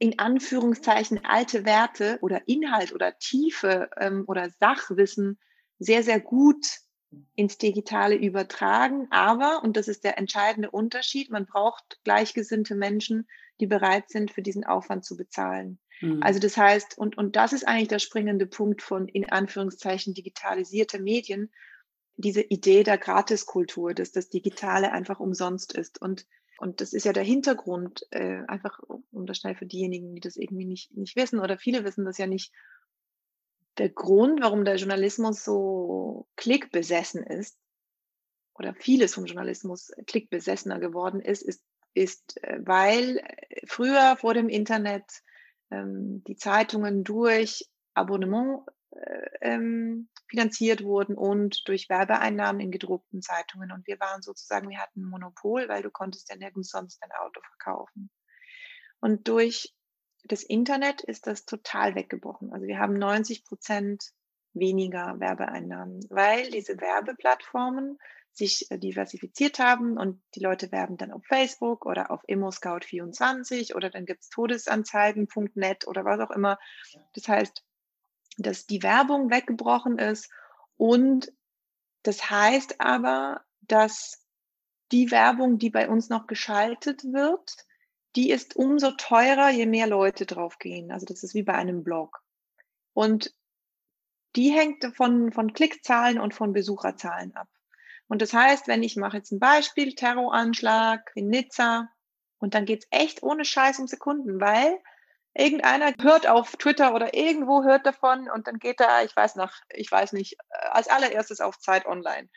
in 0.00 0.18
Anführungszeichen 0.18 1.24
alte 1.24 1.66
Werte 1.66 2.18
oder 2.22 2.48
Inhalt 2.48 2.92
oder 2.92 3.18
Tiefe 3.18 3.90
ähm, 3.98 4.24
oder 4.26 4.48
Sachwissen 4.48 5.38
sehr, 5.78 6.02
sehr 6.02 6.20
gut 6.20 6.66
ins 7.34 7.58
Digitale 7.58 8.16
übertragen. 8.16 9.08
Aber, 9.10 9.62
und 9.62 9.76
das 9.76 9.88
ist 9.88 10.02
der 10.02 10.16
entscheidende 10.16 10.70
Unterschied, 10.70 11.30
man 11.30 11.44
braucht 11.44 12.00
gleichgesinnte 12.02 12.74
Menschen, 12.74 13.28
die 13.60 13.66
bereit 13.66 14.08
sind, 14.08 14.30
für 14.30 14.40
diesen 14.40 14.64
Aufwand 14.64 15.04
zu 15.04 15.18
bezahlen. 15.18 15.78
Mhm. 16.00 16.22
Also 16.22 16.40
das 16.40 16.56
heißt, 16.56 16.96
und, 16.96 17.18
und 17.18 17.36
das 17.36 17.52
ist 17.52 17.68
eigentlich 17.68 17.88
der 17.88 17.98
springende 17.98 18.46
Punkt 18.46 18.80
von 18.80 19.06
in 19.06 19.30
Anführungszeichen 19.30 20.14
digitalisierte 20.14 20.98
Medien, 20.98 21.52
diese 22.16 22.40
Idee 22.40 22.84
der 22.84 22.96
Gratiskultur, 22.96 23.92
dass 23.92 24.12
das 24.12 24.30
Digitale 24.30 24.92
einfach 24.92 25.20
umsonst 25.20 25.74
ist. 25.74 26.00
Und, 26.00 26.26
und 26.60 26.82
das 26.82 26.92
ist 26.92 27.04
ja 27.04 27.14
der 27.14 27.22
Hintergrund, 27.22 28.06
äh, 28.10 28.42
einfach 28.46 28.78
um 29.10 29.24
das 29.24 29.38
schnell 29.38 29.54
für 29.54 29.64
diejenigen, 29.64 30.14
die 30.14 30.20
das 30.20 30.36
irgendwie 30.36 30.66
nicht, 30.66 30.94
nicht 30.94 31.16
wissen 31.16 31.40
oder 31.40 31.56
viele 31.56 31.84
wissen 31.84 32.04
das 32.04 32.18
ja 32.18 32.26
nicht. 32.26 32.52
Der 33.78 33.88
Grund, 33.88 34.42
warum 34.42 34.66
der 34.66 34.76
Journalismus 34.76 35.42
so 35.42 36.28
klickbesessen 36.36 37.22
ist, 37.22 37.56
oder 38.52 38.74
vieles 38.74 39.14
vom 39.14 39.24
Journalismus 39.24 39.90
klickbesessener 40.06 40.80
geworden 40.80 41.20
ist, 41.20 41.40
ist, 41.40 41.64
ist, 41.94 42.36
äh, 42.44 42.58
weil 42.60 43.16
äh, 43.16 43.66
früher 43.66 44.18
vor 44.20 44.34
dem 44.34 44.50
Internet 44.50 45.04
ähm, 45.70 46.22
die 46.24 46.36
Zeitungen 46.36 47.04
durch 47.04 47.70
Abonnement 47.94 48.66
ähm, 49.40 50.08
finanziert 50.28 50.82
wurden 50.82 51.16
und 51.16 51.66
durch 51.68 51.88
Werbeeinnahmen 51.88 52.60
in 52.60 52.70
gedruckten 52.70 53.22
Zeitungen. 53.22 53.72
Und 53.72 53.86
wir 53.86 53.98
waren 54.00 54.22
sozusagen, 54.22 54.68
wir 54.68 54.78
hatten 54.78 55.02
ein 55.02 55.10
Monopol, 55.10 55.68
weil 55.68 55.82
du 55.82 55.90
konntest 55.90 56.28
ja 56.30 56.36
nirgends 56.36 56.70
sonst 56.70 57.00
dein 57.00 57.12
Auto 57.12 57.40
verkaufen. 57.40 58.10
Und 59.00 59.28
durch 59.28 59.74
das 60.24 60.42
Internet 60.42 61.02
ist 61.02 61.26
das 61.26 61.44
total 61.46 61.94
weggebrochen. 61.94 62.52
Also 62.52 62.66
wir 62.66 62.78
haben 62.78 62.94
90 62.94 63.44
Prozent 63.44 64.12
weniger 64.52 65.18
Werbeeinnahmen, 65.18 66.00
weil 66.10 66.50
diese 66.50 66.80
Werbeplattformen 66.80 67.98
sich 68.32 68.70
äh, 68.70 68.78
diversifiziert 68.78 69.58
haben 69.58 69.96
und 69.98 70.22
die 70.34 70.40
Leute 70.40 70.70
werben 70.70 70.96
dann 70.96 71.12
auf 71.12 71.24
Facebook 71.24 71.86
oder 71.86 72.10
auf 72.10 72.22
ImmoScout24 72.28 73.74
oder 73.74 73.90
dann 73.90 74.06
gibt's 74.06 74.28
Todesanzeigen.net 74.28 75.86
oder 75.86 76.04
was 76.04 76.20
auch 76.20 76.30
immer. 76.30 76.58
Das 77.14 77.28
heißt, 77.28 77.64
dass 78.42 78.66
die 78.66 78.82
Werbung 78.82 79.30
weggebrochen 79.30 79.98
ist 79.98 80.30
und 80.76 81.32
das 82.02 82.30
heißt 82.30 82.80
aber, 82.80 83.42
dass 83.60 84.24
die 84.92 85.10
Werbung, 85.10 85.58
die 85.58 85.70
bei 85.70 85.88
uns 85.88 86.08
noch 86.08 86.26
geschaltet 86.26 87.04
wird, 87.04 87.56
die 88.16 88.30
ist 88.30 88.56
umso 88.56 88.90
teurer, 88.92 89.50
je 89.50 89.66
mehr 89.66 89.86
Leute 89.86 90.26
draufgehen. 90.26 90.90
Also 90.90 91.06
das 91.06 91.22
ist 91.22 91.34
wie 91.34 91.42
bei 91.42 91.54
einem 91.54 91.84
Blog. 91.84 92.22
Und 92.92 93.34
die 94.36 94.50
hängt 94.50 94.84
von, 94.96 95.32
von 95.32 95.52
Klickzahlen 95.52 96.18
und 96.18 96.34
von 96.34 96.52
Besucherzahlen 96.52 97.34
ab. 97.36 97.48
Und 98.08 98.22
das 98.22 98.32
heißt, 98.32 98.66
wenn 98.66 98.82
ich 98.82 98.96
mache 98.96 99.18
jetzt 99.18 99.30
ein 99.30 99.38
Beispiel, 99.38 99.94
Terroranschlag 99.94 101.12
in 101.14 101.28
Nizza, 101.28 101.88
und 102.38 102.54
dann 102.54 102.64
geht's 102.64 102.86
echt 102.90 103.22
ohne 103.22 103.44
Scheiß 103.44 103.78
um 103.78 103.86
Sekunden, 103.86 104.40
weil 104.40 104.78
irgendeiner 105.34 105.94
hört 106.00 106.28
auf 106.28 106.56
Twitter 106.56 106.94
oder 106.94 107.14
irgendwo 107.14 107.62
hört 107.62 107.86
davon 107.86 108.28
und 108.28 108.46
dann 108.46 108.58
geht 108.58 108.80
er, 108.80 109.04
ich 109.04 109.14
weiß 109.14 109.36
nach, 109.36 109.60
ich 109.72 109.90
weiß 109.90 110.12
nicht, 110.12 110.34
äh, 110.34 110.68
als 110.70 110.88
allererstes 110.88 111.40
auf 111.40 111.58
Zeit 111.58 111.86
online. 111.86 112.28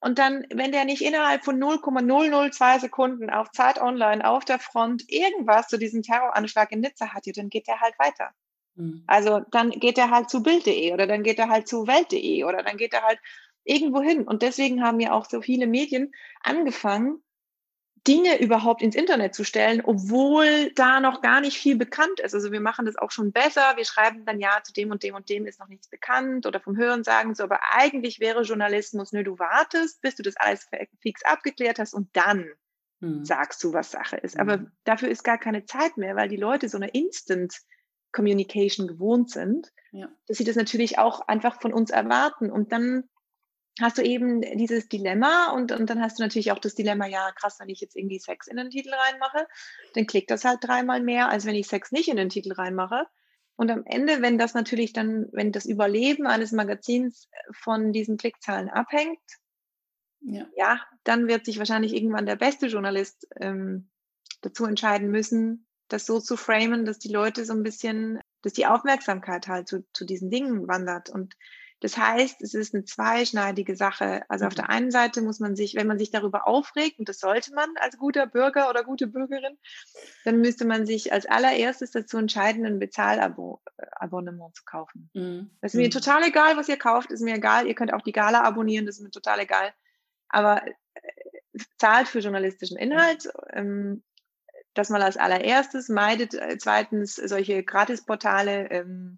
Und 0.00 0.18
dann, 0.18 0.46
wenn 0.50 0.72
der 0.72 0.86
nicht 0.86 1.02
innerhalb 1.02 1.44
von 1.44 1.58
0,002 1.58 2.78
Sekunden 2.78 3.28
auf 3.28 3.50
Zeit 3.50 3.80
online 3.80 4.26
auf 4.26 4.44
der 4.46 4.58
Front 4.58 5.04
irgendwas 5.08 5.68
zu 5.68 5.78
diesem 5.78 6.02
Terroranschlag 6.02 6.72
in 6.72 6.80
Nizza 6.80 7.12
hat, 7.12 7.24
dann 7.34 7.50
geht 7.50 7.68
der 7.68 7.80
halt 7.80 7.98
weiter. 7.98 8.32
Mhm. 8.76 9.04
Also 9.06 9.40
dann 9.50 9.70
geht 9.70 9.98
er 9.98 10.10
halt 10.10 10.30
zu 10.30 10.42
Bild.de 10.42 10.92
oder 10.94 11.06
dann 11.06 11.22
geht 11.22 11.38
er 11.38 11.50
halt 11.50 11.68
zu 11.68 11.86
Welt.de 11.86 12.44
oder 12.44 12.62
dann 12.62 12.78
geht 12.78 12.94
er 12.94 13.02
halt 13.02 13.18
irgendwo 13.64 14.00
hin. 14.00 14.26
Und 14.26 14.40
deswegen 14.40 14.82
haben 14.82 15.00
ja 15.00 15.12
auch 15.12 15.26
so 15.26 15.42
viele 15.42 15.66
Medien 15.66 16.12
angefangen, 16.42 17.22
Dinge 18.06 18.40
überhaupt 18.40 18.82
ins 18.82 18.94
Internet 18.94 19.34
zu 19.34 19.44
stellen, 19.44 19.82
obwohl 19.84 20.72
da 20.74 21.00
noch 21.00 21.20
gar 21.20 21.40
nicht 21.40 21.58
viel 21.58 21.76
bekannt 21.76 22.20
ist. 22.20 22.34
Also 22.34 22.50
wir 22.50 22.60
machen 22.60 22.86
das 22.86 22.96
auch 22.96 23.10
schon 23.10 23.32
besser. 23.32 23.76
Wir 23.76 23.84
schreiben 23.84 24.24
dann 24.24 24.40
ja 24.40 24.60
zu 24.64 24.72
dem 24.72 24.90
und 24.90 25.02
dem 25.02 25.14
und 25.14 25.28
dem 25.28 25.46
ist 25.46 25.60
noch 25.60 25.68
nichts 25.68 25.88
bekannt 25.88 26.46
oder 26.46 26.60
vom 26.60 26.76
Hören 26.76 27.04
sagen 27.04 27.34
so, 27.34 27.44
aber 27.44 27.60
eigentlich 27.72 28.20
wäre 28.20 28.42
Journalismus, 28.42 29.12
nö, 29.12 29.22
du 29.22 29.38
wartest, 29.38 30.00
bis 30.00 30.16
du 30.16 30.22
das 30.22 30.36
alles 30.36 30.66
fix 31.00 31.24
abgeklärt 31.24 31.78
hast 31.78 31.92
und 31.92 32.08
dann 32.14 32.46
hm. 33.00 33.24
sagst 33.24 33.62
du, 33.64 33.72
was 33.72 33.90
Sache 33.90 34.16
ist. 34.16 34.38
Aber 34.38 34.54
hm. 34.54 34.72
dafür 34.84 35.08
ist 35.08 35.22
gar 35.22 35.38
keine 35.38 35.64
Zeit 35.66 35.96
mehr, 35.96 36.16
weil 36.16 36.28
die 36.28 36.36
Leute 36.36 36.68
so 36.68 36.78
eine 36.78 36.88
Instant 36.88 37.60
Communication 38.12 38.88
gewohnt 38.88 39.30
sind, 39.30 39.72
ja. 39.92 40.08
dass 40.26 40.38
sie 40.38 40.44
das 40.44 40.56
natürlich 40.56 40.98
auch 40.98 41.20
einfach 41.28 41.60
von 41.60 41.72
uns 41.72 41.90
erwarten. 41.90 42.50
Und 42.50 42.72
dann 42.72 43.04
hast 43.80 43.98
du 43.98 44.02
eben 44.02 44.40
dieses 44.58 44.88
Dilemma 44.88 45.52
und, 45.52 45.72
und 45.72 45.88
dann 45.88 46.00
hast 46.00 46.18
du 46.18 46.22
natürlich 46.22 46.52
auch 46.52 46.58
das 46.58 46.74
Dilemma, 46.74 47.06
ja, 47.06 47.30
krass, 47.32 47.58
wenn 47.60 47.68
ich 47.68 47.80
jetzt 47.80 47.96
irgendwie 47.96 48.18
Sex 48.18 48.46
in 48.46 48.56
den 48.56 48.70
Titel 48.70 48.92
reinmache, 48.92 49.46
dann 49.94 50.06
klickt 50.06 50.30
das 50.30 50.44
halt 50.44 50.58
dreimal 50.62 51.00
mehr, 51.00 51.28
als 51.28 51.46
wenn 51.46 51.54
ich 51.54 51.68
Sex 51.68 51.92
nicht 51.92 52.08
in 52.08 52.16
den 52.16 52.28
Titel 52.28 52.52
reinmache. 52.52 53.06
Und 53.56 53.70
am 53.70 53.84
Ende, 53.84 54.22
wenn 54.22 54.38
das 54.38 54.54
natürlich 54.54 54.92
dann, 54.92 55.28
wenn 55.32 55.52
das 55.52 55.66
Überleben 55.66 56.26
eines 56.26 56.52
Magazins 56.52 57.28
von 57.52 57.92
diesen 57.92 58.16
Klickzahlen 58.16 58.70
abhängt, 58.70 59.20
ja, 60.20 60.46
ja 60.56 60.80
dann 61.04 61.28
wird 61.28 61.44
sich 61.44 61.58
wahrscheinlich 61.58 61.94
irgendwann 61.94 62.26
der 62.26 62.36
beste 62.36 62.68
Journalist 62.68 63.26
ähm, 63.38 63.90
dazu 64.40 64.64
entscheiden 64.64 65.10
müssen, 65.10 65.66
das 65.88 66.06
so 66.06 66.20
zu 66.20 66.36
framen, 66.36 66.84
dass 66.84 66.98
die 66.98 67.12
Leute 67.12 67.44
so 67.44 67.52
ein 67.52 67.62
bisschen, 67.62 68.20
dass 68.42 68.52
die 68.52 68.66
Aufmerksamkeit 68.66 69.48
halt 69.48 69.68
zu, 69.68 69.84
zu 69.92 70.04
diesen 70.04 70.30
Dingen 70.30 70.68
wandert. 70.68 71.10
Und 71.10 71.34
das 71.80 71.96
heißt, 71.96 72.42
es 72.42 72.52
ist 72.52 72.74
eine 72.74 72.84
zweischneidige 72.84 73.74
Sache. 73.74 74.22
Also 74.28 74.46
auf 74.46 74.54
der 74.54 74.64
mhm. 74.64 74.70
einen 74.70 74.90
Seite 74.90 75.22
muss 75.22 75.40
man 75.40 75.56
sich, 75.56 75.74
wenn 75.74 75.86
man 75.86 75.98
sich 75.98 76.10
darüber 76.10 76.46
aufregt, 76.46 76.98
und 76.98 77.08
das 77.08 77.18
sollte 77.18 77.54
man 77.54 77.68
als 77.76 77.96
guter 77.96 78.26
Bürger 78.26 78.68
oder 78.68 78.84
gute 78.84 79.06
Bürgerin, 79.06 79.56
dann 80.24 80.40
müsste 80.40 80.66
man 80.66 80.84
sich 80.84 81.12
als 81.12 81.24
allererstes 81.24 81.90
dazu 81.90 82.18
entscheiden, 82.18 82.66
ein 82.66 82.78
Bezahlabonnement 82.78 84.54
zu 84.54 84.64
kaufen. 84.64 85.10
Mhm. 85.14 85.50
Das 85.62 85.72
ist 85.72 85.78
mir 85.78 85.86
mhm. 85.86 85.92
total 85.92 86.22
egal, 86.24 86.56
was 86.58 86.68
ihr 86.68 86.78
kauft, 86.78 87.10
ist 87.10 87.22
mir 87.22 87.34
egal. 87.34 87.66
Ihr 87.66 87.74
könnt 87.74 87.94
auch 87.94 88.02
die 88.02 88.12
Gala 88.12 88.42
abonnieren, 88.42 88.84
das 88.84 88.96
ist 88.96 89.02
mir 89.02 89.10
total 89.10 89.40
egal. 89.40 89.72
Aber 90.28 90.62
äh, 90.66 91.60
zahlt 91.78 92.08
für 92.08 92.20
journalistischen 92.20 92.76
Inhalt. 92.76 93.26
Ähm, 93.52 94.02
das 94.74 94.90
mal 94.90 95.02
als 95.02 95.16
allererstes, 95.16 95.88
meidet 95.88 96.34
äh, 96.34 96.58
zweitens 96.58 97.16
solche 97.16 97.64
Gratisportale, 97.64 98.70
ähm, 98.70 99.16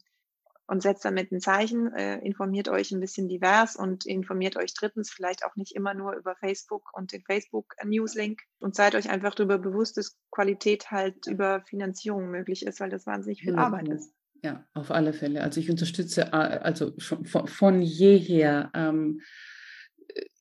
und 0.73 0.81
setzt 0.81 1.05
damit 1.05 1.31
ein 1.31 1.41
Zeichen, 1.43 1.93
äh, 1.93 2.17
informiert 2.21 2.71
euch 2.71 2.93
ein 2.93 3.01
bisschen 3.01 3.29
divers 3.29 3.77
und 3.77 4.07
informiert 4.07 4.57
euch 4.57 4.73
drittens 4.73 5.11
vielleicht 5.11 5.45
auch 5.45 5.55
nicht 5.55 5.77
immer 5.77 5.93
nur 5.93 6.15
über 6.15 6.35
Facebook 6.35 6.89
und 6.95 7.13
den 7.13 7.23
Facebook-Newslink 7.25 8.41
und 8.59 8.75
seid 8.75 8.95
euch 8.95 9.11
einfach 9.11 9.35
darüber 9.35 9.59
bewusst, 9.59 9.99
dass 9.99 10.17
Qualität 10.31 10.91
halt 10.91 11.27
über 11.27 11.61
Finanzierung 11.69 12.31
möglich 12.31 12.65
ist, 12.65 12.81
weil 12.81 12.89
das 12.89 13.05
wahnsinnig 13.07 13.43
viel 13.43 13.55
Arbeit 13.57 13.89
ist. 13.89 14.15
ja, 14.43 14.65
auf 14.73 14.91
alle 14.91 15.13
Fälle. 15.13 15.43
Also 15.43 15.61
ich 15.61 15.69
unterstütze 15.69 16.23
äh, 16.33 16.61
also 16.63 16.95
schon 16.97 17.27
von, 17.27 17.47
von 17.49 17.83
jeher. 17.83 18.71
Ähm, 18.73 19.21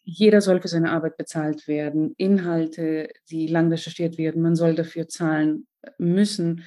jeder 0.03 0.39
soll 0.39 0.61
für 0.61 0.69
seine 0.69 0.91
Arbeit 0.91 1.17
bezahlt 1.17 1.67
werden. 1.67 2.13
Inhalte, 2.15 3.09
die 3.29 3.47
lang 3.47 3.69
recherchiert 3.69 4.17
werden, 4.17 4.41
man 4.41 4.55
soll 4.55 4.75
dafür 4.75 5.09
zahlen 5.09 5.67
müssen. 5.97 6.63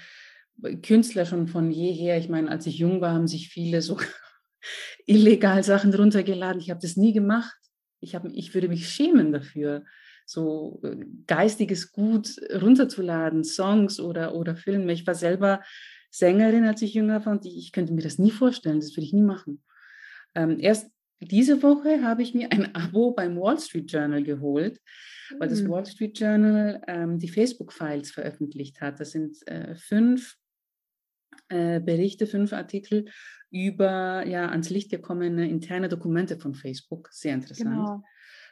Künstler 0.83 1.27
schon 1.27 1.49
von 1.49 1.71
jeher, 1.71 2.19
ich 2.19 2.29
meine, 2.29 2.51
als 2.51 2.67
ich 2.67 2.79
jung 2.79 3.01
war, 3.01 3.13
haben 3.13 3.27
sich 3.27 3.49
viele 3.49 3.83
so 3.83 3.99
illegal 5.07 5.63
Sachen 5.63 5.93
runtergeladen. 5.93 6.61
Ich 6.61 6.71
habe 6.71 6.81
das 6.81 6.97
nie 6.97 7.13
gemacht. 7.13 7.57
Ich, 8.01 8.15
hab, 8.15 8.25
ich 8.27 8.55
würde 8.55 8.69
mich 8.69 8.89
schämen 8.89 9.33
dafür, 9.33 9.85
so 10.27 10.81
äh, 10.83 10.97
geistiges 11.27 11.93
Gut 11.93 12.37
runterzuladen, 12.53 13.45
Songs 13.45 14.01
oder, 14.01 14.35
oder 14.35 14.57
Filme. 14.57 14.93
Ich 14.93 15.07
war 15.07 15.15
selber 15.15 15.63
Sängerin, 16.11 16.65
als 16.65 16.83
ich 16.83 16.95
jünger 16.95 17.25
war 17.27 17.33
und 17.33 17.45
ich, 17.45 17.57
ich 17.57 17.73
könnte 17.73 17.93
mir 17.93 18.03
das 18.03 18.19
nie 18.19 18.31
vorstellen, 18.31 18.81
das 18.81 18.93
würde 18.93 19.07
ich 19.07 19.13
nie 19.13 19.23
machen. 19.23 19.63
Ähm, 20.35 20.59
erst 20.61 20.91
diese 21.21 21.63
Woche 21.63 22.03
habe 22.03 22.23
ich 22.23 22.35
mir 22.35 22.53
ein 22.53 22.75
Abo 22.75 23.13
beim 23.13 23.37
Wall 23.37 23.59
Street 23.59 23.91
Journal 23.91 24.23
geholt, 24.23 24.81
weil 25.39 25.49
das 25.49 25.61
hm. 25.61 25.69
Wall 25.71 25.87
Street 25.87 26.19
Journal 26.19 26.83
ähm, 26.87 27.19
die 27.19 27.29
Facebook-Files 27.29 28.11
veröffentlicht 28.11 28.81
hat. 28.81 29.01
Das 29.01 29.11
sind 29.13 29.37
äh, 29.47 29.75
fünf 29.75 30.37
äh, 31.49 31.81
Berichte, 31.81 32.27
fünf 32.27 32.53
Artikel 32.53 33.07
über 33.51 34.27
ja, 34.27 34.49
ans 34.49 34.71
Licht 34.71 34.91
gekommene 34.91 35.49
interne 35.49 35.89
Dokumente 35.89 36.37
von 36.37 36.55
Facebook. 36.55 37.09
Sehr 37.13 37.35
interessant. 37.35 37.71
Genau. 37.71 38.03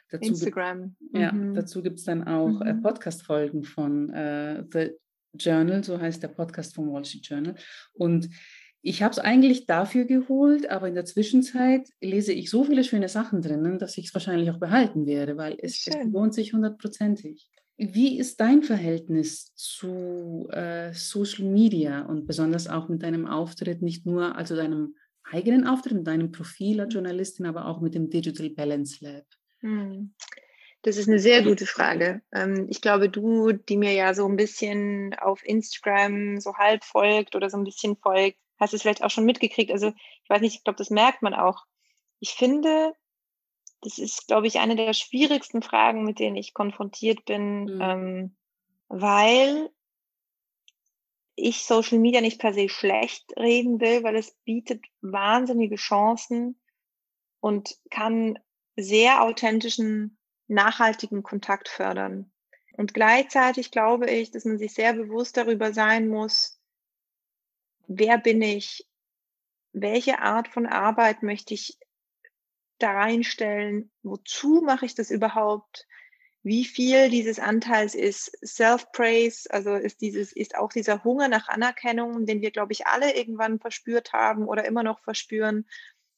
Dazu 0.09 0.29
Instagram. 0.29 0.95
Gibt, 0.99 1.17
ja, 1.17 1.31
mhm. 1.31 1.53
dazu 1.53 1.81
gibt 1.81 1.99
es 1.99 2.05
dann 2.05 2.25
auch 2.27 2.61
äh, 2.61 2.73
mhm. 2.73 2.79
äh, 2.79 2.81
Podcast-Folgen 2.81 3.63
von 3.63 4.09
äh, 4.11 4.63
The 4.71 4.91
Journal, 5.35 5.83
so 5.83 5.99
heißt 5.99 6.21
der 6.21 6.27
Podcast 6.27 6.75
vom 6.75 6.91
Wall 6.91 7.03
Street 7.03 7.25
Journal. 7.25 7.55
Und 7.93 8.29
ich 8.81 9.01
habe 9.01 9.11
es 9.11 9.19
eigentlich 9.19 9.65
dafür 9.65 10.05
geholt, 10.05 10.69
aber 10.69 10.87
in 10.87 10.95
der 10.95 11.05
Zwischenzeit 11.05 11.87
lese 12.01 12.33
ich 12.33 12.49
so 12.49 12.63
viele 12.63 12.83
schöne 12.83 13.07
Sachen 13.07 13.41
drinnen, 13.41 13.79
dass 13.79 13.97
ich 13.97 14.07
es 14.07 14.13
wahrscheinlich 14.13 14.51
auch 14.51 14.59
behalten 14.59 15.05
werde, 15.05 15.37
weil 15.37 15.57
es, 15.59 15.87
es 15.87 15.95
lohnt 16.11 16.33
sich 16.33 16.53
hundertprozentig. 16.53 17.49
Wie 17.77 18.19
ist 18.19 18.39
dein 18.39 18.61
Verhältnis 18.61 19.53
zu 19.55 20.47
äh, 20.51 20.93
Social 20.93 21.45
Media 21.45 22.03
und 22.03 22.27
besonders 22.27 22.67
auch 22.67 22.87
mit 22.87 23.01
deinem 23.01 23.25
Auftritt, 23.25 23.81
nicht 23.81 24.05
nur 24.05 24.35
also 24.35 24.55
deinem 24.55 24.95
eigenen 25.23 25.65
Auftritt, 25.65 25.93
mit 25.93 26.07
deinem 26.07 26.31
Profil 26.31 26.81
als 26.81 26.93
Journalistin, 26.93 27.45
aber 27.45 27.65
auch 27.67 27.81
mit 27.81 27.95
dem 27.95 28.09
Digital 28.09 28.49
Balance 28.51 29.03
Lab? 29.03 29.25
Hm. 29.61 30.13
Das 30.83 30.97
ist 30.97 31.07
eine 31.07 31.19
sehr 31.19 31.41
gute 31.43 31.65
Frage. 31.65 32.21
Ähm, 32.33 32.67
ich 32.69 32.81
glaube, 32.81 33.09
du, 33.09 33.53
die 33.53 33.77
mir 33.77 33.93
ja 33.93 34.13
so 34.13 34.27
ein 34.27 34.35
bisschen 34.35 35.15
auf 35.15 35.41
Instagram 35.45 36.41
so 36.41 36.55
halb 36.55 36.83
folgt 36.83 37.35
oder 37.35 37.49
so 37.49 37.57
ein 37.57 37.63
bisschen 37.63 37.95
folgt, 37.95 38.37
hast 38.59 38.73
es 38.73 38.81
vielleicht 38.81 39.03
auch 39.03 39.09
schon 39.09 39.25
mitgekriegt. 39.25 39.71
Also 39.71 39.87
ich 39.87 40.29
weiß 40.29 40.41
nicht, 40.41 40.57
ich 40.57 40.63
glaube, 40.63 40.77
das 40.77 40.89
merkt 40.89 41.21
man 41.21 41.33
auch. 41.33 41.63
Ich 42.19 42.31
finde, 42.31 42.93
das 43.83 43.97
ist, 43.97 44.27
glaube 44.27 44.47
ich, 44.47 44.59
eine 44.59 44.75
der 44.75 44.93
schwierigsten 44.93 45.61
Fragen, 45.61 46.03
mit 46.03 46.19
denen 46.19 46.35
ich 46.35 46.53
konfrontiert 46.53 47.25
bin, 47.25 47.65
mhm. 47.65 47.81
ähm, 47.81 48.35
weil 48.87 49.69
ich 51.35 51.65
Social 51.65 51.99
Media 51.99 52.21
nicht 52.21 52.39
per 52.39 52.53
se 52.53 52.69
schlecht 52.69 53.25
reden 53.37 53.81
will, 53.81 54.03
weil 54.03 54.15
es 54.15 54.31
bietet 54.45 54.85
wahnsinnige 55.01 55.75
Chancen 55.75 56.59
und 57.39 57.77
kann 57.89 58.39
sehr 58.75 59.23
authentischen, 59.23 60.17
nachhaltigen 60.47 61.23
Kontakt 61.23 61.69
fördern. 61.69 62.31
Und 62.77 62.93
gleichzeitig 62.93 63.71
glaube 63.71 64.09
ich, 64.09 64.31
dass 64.31 64.45
man 64.45 64.57
sich 64.57 64.73
sehr 64.73 64.93
bewusst 64.93 65.37
darüber 65.37 65.73
sein 65.73 66.07
muss, 66.07 66.59
wer 67.87 68.17
bin 68.17 68.41
ich, 68.41 68.87
welche 69.71 70.19
Art 70.19 70.47
von 70.47 70.65
Arbeit 70.65 71.23
möchte 71.23 71.53
ich 71.53 71.77
da 72.83 72.91
reinstellen, 72.91 73.91
wozu 74.03 74.61
mache 74.61 74.85
ich 74.85 74.95
das 74.95 75.09
überhaupt, 75.09 75.87
wie 76.43 76.65
viel 76.65 77.09
dieses 77.09 77.39
Anteils 77.39 77.95
ist 77.95 78.37
Self-Praise, 78.45 79.49
also 79.49 79.75
ist 79.75 80.01
dieses, 80.01 80.33
ist 80.33 80.55
auch 80.55 80.73
dieser 80.73 81.03
Hunger 81.05 81.29
nach 81.29 81.47
Anerkennung, 81.47 82.25
den 82.25 82.41
wir, 82.41 82.51
glaube 82.51 82.73
ich, 82.73 82.85
alle 82.85 83.15
irgendwann 83.15 83.59
verspürt 83.59 84.11
haben 84.11 84.45
oder 84.45 84.65
immer 84.65 84.83
noch 84.83 84.99
verspüren. 84.99 85.65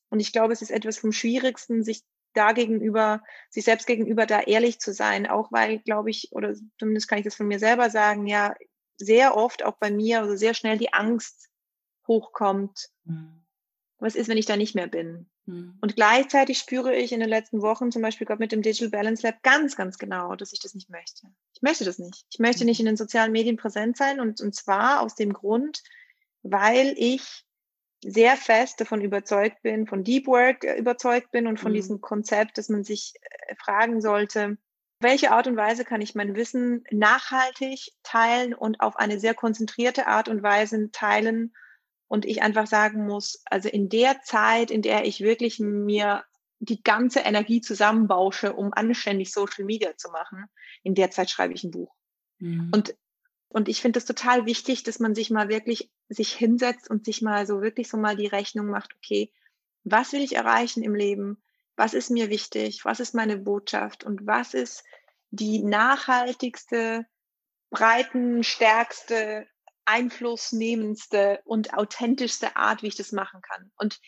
Und 0.10 0.20
ich 0.20 0.34
glaube, 0.34 0.54
es 0.54 0.64
ist 0.64 0.72
etwas 0.72 0.98
vom 0.98 1.12
Schwierigsten, 1.12 1.84
sich 1.84 2.02
da 2.34 2.54
gegenüber, 2.54 3.24
sich 3.50 3.66
selbst 3.66 3.86
gegenüber 3.86 4.26
da 4.26 4.42
ehrlich 4.42 4.80
zu 4.80 4.94
sein, 4.94 5.28
auch 5.28 5.52
weil, 5.52 5.80
glaube 5.80 6.10
ich, 6.10 6.30
oder 6.32 6.56
zumindest 6.80 7.08
kann 7.08 7.20
ich 7.20 7.26
das 7.26 7.36
von 7.36 7.48
mir 7.48 7.60
selber 7.60 7.92
sagen, 7.92 8.26
ja, 8.26 8.56
sehr 8.98 9.38
oft 9.38 9.64
auch 9.64 9.78
bei 9.78 9.92
mir, 9.92 10.22
also 10.22 10.36
sehr 10.36 10.56
schnell 10.56 10.78
die 10.78 10.92
Angst 10.92 11.50
hochkommt. 12.08 12.90
Mhm. 13.04 13.45
Was 13.98 14.16
ist, 14.16 14.28
wenn 14.28 14.38
ich 14.38 14.46
da 14.46 14.58
nicht 14.58 14.76
mehr 14.76 14.88
bin? 14.88 15.30
Mhm. 15.46 15.78
Und 15.82 15.96
gleichzeitig 15.96 16.58
spüre 16.58 16.96
ich 16.96 17.12
in 17.12 17.20
den 17.20 17.30
letzten 17.30 17.62
Wochen, 17.62 17.92
zum 17.92 18.02
Beispiel 18.02 18.28
gerade 18.28 18.42
mit 18.42 18.52
dem 18.52 18.62
Digital 18.62 18.90
Balance 18.90 19.26
Lab, 19.26 19.42
ganz, 19.44 19.76
ganz 19.76 19.98
genau, 19.98 20.36
dass 20.36 20.54
ich 20.54 20.60
das 20.60 20.74
nicht 20.74 20.90
möchte. 20.90 21.28
Ich 21.54 21.62
möchte 21.62 21.86
das 21.86 21.98
nicht. 21.98 22.26
Ich 22.32 22.40
möchte 22.40 22.66
nicht 22.66 22.80
mhm. 22.80 22.88
in 22.88 22.92
den 22.92 22.98
sozialen 22.98 23.32
Medien 23.32 23.58
präsent 23.58 23.98
sein 23.98 24.20
und, 24.20 24.42
und 24.42 24.54
zwar 24.54 25.02
aus 25.02 25.16
dem 25.16 25.34
Grund, 25.34 25.82
weil 26.44 26.94
ich 26.98 27.46
sehr 28.04 28.38
fest 28.38 28.82
davon 28.82 29.02
überzeugt 29.02 29.62
bin, 29.64 29.88
von 29.88 30.04
Deep 30.04 30.28
Work 30.28 30.64
äh, 30.64 30.78
überzeugt 30.78 31.32
bin 31.32 31.48
und 31.48 31.60
von 31.60 31.72
mhm. 31.72 31.76
diesem 31.76 32.02
Konzept, 32.02 32.58
dass 32.58 32.70
man 32.70 32.84
sich 32.84 33.14
äh, 33.22 33.56
fragen 33.56 34.02
sollte, 34.02 34.58
welche 35.00 35.32
Art 35.32 35.48
und 35.48 35.58
Weise 35.58 35.84
kann 35.86 36.02
ich 36.02 36.16
mein 36.16 36.36
Wissen 36.36 36.84
nachhaltig 36.92 37.92
teilen 38.04 38.54
und 38.54 38.80
auf 38.80 38.96
eine 38.96 39.20
sehr 39.20 39.34
konzentrierte 39.34 40.08
Art 40.08 40.30
und 40.30 40.42
Weise 40.42 40.90
teilen, 40.92 41.54
und 42.08 42.26
ich 42.26 42.42
einfach 42.42 42.68
sagen 42.68 43.06
muss, 43.06 43.42
also 43.46 43.70
in 43.70 43.90
der 43.90 44.22
Zeit, 44.22 44.72
in 44.72 44.82
der 44.82 45.06
ich 45.06 45.22
wirklich 45.22 45.60
mir 45.60 46.24
die 46.60 46.82
ganze 46.82 47.20
Energie 47.20 47.62
zusammenbausche, 47.62 48.54
um 48.54 48.74
anständig 48.74 49.32
Social 49.32 49.66
Media 49.66 49.96
zu 49.98 50.10
machen, 50.10 50.46
in 50.84 50.96
der 50.96 51.12
Zeit 51.12 51.30
schreibe 51.30 51.54
ich 51.54 51.64
ein 51.64 51.72
Buch. 51.72 51.94
Mhm. 52.40 52.72
Und, 52.74 52.96
und 53.50 53.70
ich 53.70 53.82
finde 53.82 54.00
es 54.00 54.06
total 54.06 54.46
wichtig, 54.46 54.84
dass 54.84 55.00
man 55.00 55.16
sich 55.16 55.30
mal 55.30 55.50
wirklich 55.50 55.92
sich 56.10 56.34
hinsetzt 56.34 56.90
und 56.90 57.06
sich 57.06 57.22
mal 57.22 57.46
so 57.46 57.62
wirklich 57.62 57.90
so 57.90 57.98
mal 57.98 58.16
die 58.16 58.28
Rechnung 58.28 58.68
macht, 58.68 58.96
okay, 58.96 59.32
was 59.84 60.14
will 60.14 60.22
ich 60.22 60.36
erreichen 60.36 60.84
im 60.84 60.96
Leben? 60.96 61.42
Was 61.76 61.94
ist 61.94 62.10
mir 62.10 62.30
wichtig? 62.30 62.86
Was 62.86 63.00
ist 63.00 63.14
meine 63.14 63.38
Botschaft? 63.38 64.04
Und 64.04 64.26
was 64.26 64.54
ist 64.54 64.84
die 65.32 65.64
nachhaltigste, 65.64 67.06
breitenstärkste 67.70 69.48
einflussnehmendste 69.86 71.40
und 71.46 71.74
authentischste 71.74 72.56
Art, 72.56 72.84
wie 72.84 72.88
ich 72.88 72.96
das 72.96 73.12
machen 73.12 73.42
kann. 73.42 73.72
Und 73.78 74.00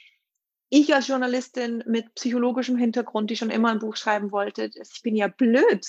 ich 0.69 0.93
als 0.93 1.07
Journalistin 1.07 1.83
mit 1.87 2.13
psychologischem 2.15 2.77
Hintergrund, 2.77 3.29
die 3.29 3.37
schon 3.37 3.49
immer 3.49 3.71
ein 3.71 3.79
Buch 3.79 3.95
schreiben 3.95 4.31
wollte, 4.31 4.69
ich 4.73 5.01
bin 5.01 5.15
ja 5.15 5.27
blöd, 5.27 5.85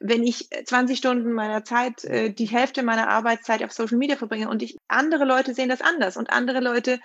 wenn 0.00 0.24
ich 0.24 0.48
20 0.50 0.98
Stunden 0.98 1.32
meiner 1.32 1.64
Zeit, 1.64 2.04
äh, 2.04 2.32
die 2.32 2.46
Hälfte 2.46 2.82
meiner 2.82 3.08
Arbeitszeit 3.08 3.62
auf 3.62 3.72
Social 3.72 3.98
Media 3.98 4.16
verbringe 4.16 4.48
und 4.48 4.62
ich, 4.62 4.76
andere 4.88 5.24
Leute 5.24 5.54
sehen 5.54 5.68
das 5.68 5.80
anders 5.80 6.16
und 6.16 6.30
andere 6.30 6.60
Leute, 6.60 6.98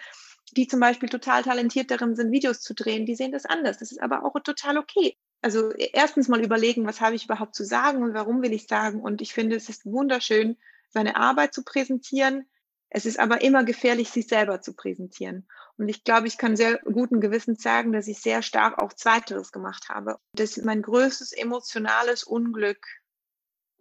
die 0.58 0.68
zum 0.68 0.80
Beispiel 0.80 1.10
total 1.10 1.44
talentiert 1.44 1.92
darin 1.92 2.16
sind, 2.16 2.32
Videos 2.32 2.62
zu 2.62 2.74
drehen, 2.74 3.06
die 3.06 3.16
sehen 3.16 3.32
das 3.32 3.46
anders. 3.46 3.78
Das 3.78 3.92
ist 3.92 4.02
aber 4.02 4.26
auch 4.26 4.40
total 4.42 4.78
okay. 4.78 5.16
Also 5.42 5.72
erstens 5.72 6.28
mal 6.28 6.44
überlegen, 6.44 6.86
was 6.86 7.02
habe 7.02 7.16
ich 7.16 7.26
überhaupt 7.26 7.56
zu 7.56 7.64
sagen 7.64 8.04
und 8.04 8.14
warum 8.14 8.42
will 8.42 8.52
ich 8.52 8.68
sagen. 8.68 9.02
Und 9.02 9.22
ich 9.22 9.34
finde, 9.34 9.56
es 9.56 9.70
ist 9.70 9.86
wunderschön, 9.86 10.58
seine 10.90 11.16
Arbeit 11.16 11.54
zu 11.54 11.64
präsentieren. 11.64 12.50
Es 12.90 13.06
ist 13.06 13.20
aber 13.20 13.42
immer 13.42 13.64
gefährlich, 13.64 14.10
sich 14.10 14.28
selber 14.28 14.62
zu 14.62 14.74
präsentieren. 14.74 15.48
Und 15.78 15.90
ich 15.90 16.04
glaube, 16.04 16.28
ich 16.28 16.38
kann 16.38 16.58
sehr 16.58 16.80
guten 16.80 17.22
Gewissens 17.22 17.62
sagen, 17.62 17.94
dass 17.94 18.08
ich 18.08 18.20
sehr 18.20 18.42
stark 18.42 18.82
auch 18.82 18.94
Zweiteres 18.94 19.52
gemacht 19.52 19.90
habe. 19.90 20.18
Dass 20.34 20.58
mein 20.58 20.82
größtes 20.82 21.32
emotionales 21.32 22.24
Unglück 22.24 22.86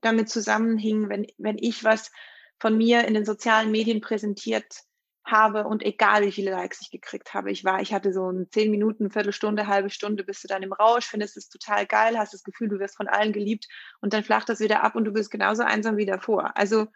damit 0.01 0.29
zusammenhing, 0.29 1.09
wenn, 1.09 1.27
wenn 1.39 1.59
ich 1.59 1.85
was 1.85 2.13
von 2.61 2.77
mir 2.77 3.05
in 3.05 3.15
den 3.15 3.25
sozialen 3.25 3.71
Medien 3.71 4.01
präsentiert 4.01 4.83
habe 5.25 5.65
und 5.65 5.83
egal 5.83 6.25
wie 6.25 6.33
viele 6.33 6.51
Likes 6.51 6.81
ich 6.81 6.91
gekriegt 6.91 7.35
habe. 7.35 7.51
Ich 7.51 7.65
war, 7.65 7.81
ich 7.81 7.93
hatte 7.93 8.13
so 8.13 8.31
ein 8.31 8.49
zehn 8.51 8.71
Minuten, 8.71 9.11
Viertelstunde, 9.11 9.67
halbe 9.67 9.91
Stunde, 9.91 10.25
bist 10.25 10.43
du 10.45 10.49
dann 10.49 10.63
im 10.63 10.73
Rausch, 10.73 11.07
findest 11.07 11.37
es 11.37 11.49
total 11.49 11.87
geil, 11.87 12.19
hast 12.19 12.33
das 12.33 12.45
Gefühl, 12.45 12.69
du 12.69 12.79
wirst 12.79 12.97
von 12.97 13.09
allen 13.09 13.33
geliebt 13.33 13.67
und 14.01 14.13
dann 14.13 14.25
flacht 14.25 14.49
das 14.49 14.61
wieder 14.61 14.83
ab 14.83 14.97
und 14.97 15.05
du 15.05 15.13
bist 15.13 15.31
genauso 15.31 15.63
einsam 15.63 15.97
wie 15.97 16.07
davor. 16.07 16.57
Also 16.57 16.87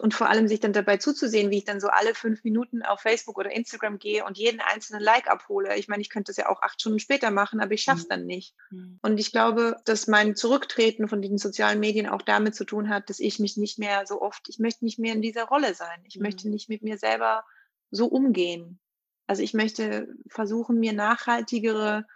und 0.00 0.14
vor 0.14 0.28
allem 0.28 0.48
sich 0.48 0.60
dann 0.60 0.72
dabei 0.72 0.96
zuzusehen, 0.96 1.50
wie 1.50 1.58
ich 1.58 1.64
dann 1.64 1.80
so 1.80 1.88
alle 1.88 2.14
fünf 2.14 2.44
Minuten 2.44 2.82
auf 2.82 3.00
Facebook 3.00 3.38
oder 3.38 3.50
Instagram 3.50 3.98
gehe 3.98 4.24
und 4.24 4.38
jeden 4.38 4.60
einzelnen 4.60 5.02
Like 5.02 5.28
abhole. 5.30 5.76
Ich 5.76 5.88
meine, 5.88 6.00
ich 6.00 6.10
könnte 6.10 6.30
das 6.30 6.36
ja 6.36 6.48
auch 6.48 6.62
acht 6.62 6.80
Stunden 6.80 6.98
später 6.98 7.30
machen, 7.30 7.60
aber 7.60 7.72
ich 7.72 7.82
schaffe 7.82 8.00
es 8.00 8.04
mhm. 8.04 8.10
dann 8.10 8.26
nicht. 8.26 8.54
Mhm. 8.70 8.98
Und 9.02 9.18
ich 9.18 9.32
glaube, 9.32 9.76
dass 9.84 10.06
mein 10.06 10.36
Zurücktreten 10.36 11.08
von 11.08 11.22
diesen 11.22 11.38
sozialen 11.38 11.80
Medien 11.80 12.06
auch 12.06 12.22
damit 12.22 12.54
zu 12.54 12.64
tun 12.64 12.88
hat, 12.88 13.10
dass 13.10 13.20
ich 13.20 13.38
mich 13.38 13.56
nicht 13.56 13.78
mehr 13.78 14.06
so 14.06 14.20
oft, 14.20 14.48
ich 14.48 14.58
möchte 14.58 14.84
nicht 14.84 14.98
mehr 14.98 15.14
in 15.14 15.22
dieser 15.22 15.44
Rolle 15.44 15.74
sein. 15.74 16.00
Ich 16.04 16.16
mhm. 16.16 16.22
möchte 16.22 16.48
nicht 16.48 16.68
mit 16.68 16.82
mir 16.82 16.98
selber 16.98 17.44
so 17.90 18.06
umgehen. 18.06 18.78
Also 19.26 19.42
ich 19.42 19.54
möchte 19.54 20.08
versuchen, 20.28 20.80
mir 20.80 20.92
nachhaltigere, 20.92 22.06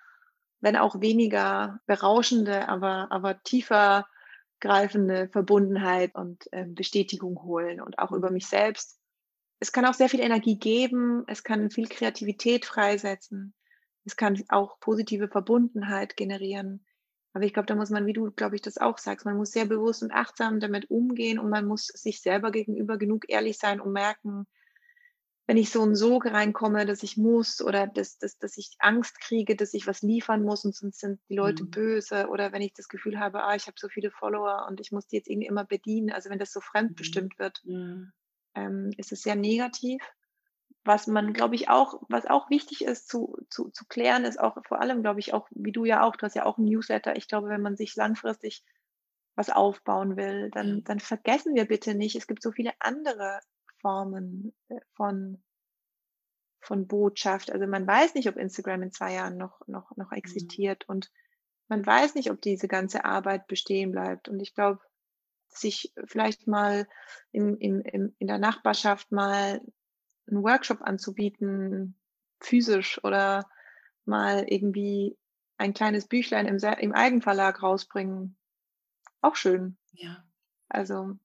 wenn 0.61 0.77
auch 0.77 1.01
weniger 1.01 1.81
berauschende, 1.87 2.69
aber, 2.69 3.09
aber 3.11 3.43
tiefer 3.43 4.07
greifende 4.63 5.29
Verbundenheit 5.29 6.15
und 6.15 6.51
äh, 6.53 6.65
Bestätigung 6.65 7.43
holen 7.43 7.83
und 7.83 7.99
auch 7.99 8.13
über 8.13 8.31
mich 8.31 8.47
selbst 8.47 8.99
es 9.63 9.71
kann 9.71 9.85
auch 9.85 9.95
sehr 9.95 10.09
viel 10.09 10.19
Energie 10.19 10.59
geben, 10.59 11.23
es 11.29 11.45
kann 11.45 11.71
viel 11.71 11.87
Kreativität 11.87 12.65
freisetzen, 12.65 13.55
es 14.05 14.17
kann 14.17 14.43
auch 14.49 14.81
positive 14.81 15.29
Verbundenheit 15.29 16.17
generieren. 16.17 16.85
Aber 17.33 17.45
ich 17.45 17.53
glaube, 17.53 17.67
da 17.67 17.77
muss 17.77 17.89
man, 17.89 18.05
wie 18.05 18.13
du, 18.13 18.33
glaube 18.33 18.57
ich, 18.57 18.63
das 18.63 18.77
auch 18.77 18.99
sagst, 18.99 19.25
man 19.25 19.37
muss 19.37 19.53
sehr 19.53 19.67
bewusst 19.67 20.03
und 20.03 20.11
achtsam 20.11 20.59
damit 20.59 20.91
umgehen 20.91 21.39
und 21.39 21.49
man 21.49 21.65
muss 21.65 21.87
sich 21.87 22.21
selber 22.23 22.51
gegenüber 22.51 22.99
genug 22.99 23.27
ehrlich 23.29 23.57
sein, 23.57 23.81
um 23.81 23.93
merken, 23.93 24.49
wenn 25.47 25.57
ich 25.57 25.71
so 25.71 25.83
und 25.83 25.97
so 25.97 26.19
reinkomme, 26.19 26.87
dass 26.87 27.03
ich 27.03 27.17
muss 27.17 27.61
oder 27.61 27.87
dass, 27.87 28.19
dass, 28.19 28.39
dass 28.39 28.57
ich 28.57 28.77
Angst 28.79 29.21
kriege, 29.21 29.57
dass 29.57 29.75
ich 29.75 29.87
was 29.87 30.03
liefern 30.03 30.43
muss 30.43 30.65
und 30.65 30.75
sonst 30.75 31.01
sind 31.01 31.21
die 31.29 31.35
Leute 31.35 31.65
mhm. 31.65 31.71
böse 31.71 32.29
oder 32.29 32.53
wenn 32.53 32.63
ich 32.63 32.75
das 32.75 32.89
Gefühl 32.89 33.19
habe, 33.19 33.43
ah, 33.43 33.55
ich 33.55 33.67
habe 33.67 33.77
so 33.79 33.89
viele 33.89 34.11
Follower 34.11 34.67
und 34.69 34.81
ich 34.81 34.93
muss 34.93 35.09
die 35.09 35.17
jetzt 35.17 35.29
irgendwie 35.29 35.49
immer 35.49 35.65
bedienen, 35.65 36.13
also 36.13 36.31
wenn 36.31 36.39
das 36.39 36.53
so 36.53 36.61
fremdbestimmt 36.61 37.35
mhm. 37.39 37.43
wird, 37.43 37.63
mhm. 37.65 38.13
Ähm, 38.55 38.91
ist 38.99 39.13
es 39.13 39.23
sehr 39.23 39.35
negativ. 39.35 40.03
Was 40.85 41.07
man, 41.07 41.33
glaube 41.33 41.55
ich, 41.55 41.71
auch, 41.71 42.03
was 42.11 42.27
auch 42.27 42.51
wichtig 42.51 42.85
ist 42.85 43.09
zu, 43.09 43.39
zu, 43.49 43.71
zu 43.71 43.87
klären, 43.87 44.25
ist 44.25 44.39
auch 44.39 44.59
vor 44.67 44.79
allem, 44.79 45.01
glaube 45.01 45.21
ich, 45.21 45.33
auch, 45.33 45.49
wie 45.53 45.73
du 45.73 45.87
ja 45.87 46.03
auch, 46.03 46.17
du 46.17 46.27
hast 46.27 46.35
ja 46.35 46.45
auch 46.45 46.59
ein 46.59 46.65
Newsletter. 46.65 47.17
Ich 47.17 47.29
glaube, 47.29 47.49
wenn 47.49 47.63
man 47.63 47.77
sich 47.77 47.97
langfristig 47.97 48.63
was 49.37 49.49
aufbauen 49.49 50.17
will, 50.17 50.51
dann, 50.51 50.85
dann 50.85 51.01
vergessen 51.01 51.55
wir 51.55 51.65
bitte 51.65 51.95
nicht, 51.95 52.17
es 52.17 52.27
gibt 52.27 52.43
so 52.43 52.53
viele 52.53 52.73
andere 52.81 53.41
Formen 53.83 54.55
äh, 54.69 54.81
von, 54.95 55.43
von 56.61 56.87
Botschaft. 56.87 57.53
Also 57.53 57.67
man 57.67 57.87
weiß 57.87 58.15
nicht, 58.15 58.29
ob 58.29 58.37
Instagram 58.37 58.83
in 58.83 58.93
zwei 58.93 59.15
Jahren 59.15 59.37
noch, 59.37 59.61
noch, 59.67 59.95
noch 59.97 60.13
mhm. 60.13 60.17
existiert 60.17 60.85
mhm. 60.89 60.95
und 60.95 61.11
man 61.69 61.85
weiß 61.85 62.15
nicht, 62.15 62.31
ob 62.31 62.41
diese 62.41 62.69
ganze 62.69 63.05
Arbeit 63.05 63.47
bestehen 63.47 63.93
bleibt. 63.93 64.29
Und 64.29 64.41
ich 64.41 64.55
glaube, 64.55 64.81
sich 65.49 65.93
vielleicht 66.05 66.47
mal 66.47 66.87
in, 67.31 67.57
in, 67.57 67.81
in, 67.83 68.15
in 68.19 68.27
der 68.27 68.39
Nachbarschaft 68.39 69.11
mal 69.13 69.61
einen 70.27 70.43
Workshop 70.43 70.83
anzubieten, 70.83 71.99
physisch 72.41 73.03
oder 73.05 73.49
mal 74.05 74.45
irgendwie 74.49 75.17
ein 75.57 75.75
kleines 75.75 76.09
Büchlein 76.09 76.47
im, 76.47 76.57
im 76.57 76.93
Eigenverlag 76.93 77.63
rausbringen. 77.63 78.37
Auch 79.21 79.37
schön. 79.37 79.77
Ja. 79.93 80.25
Also. 80.69 81.19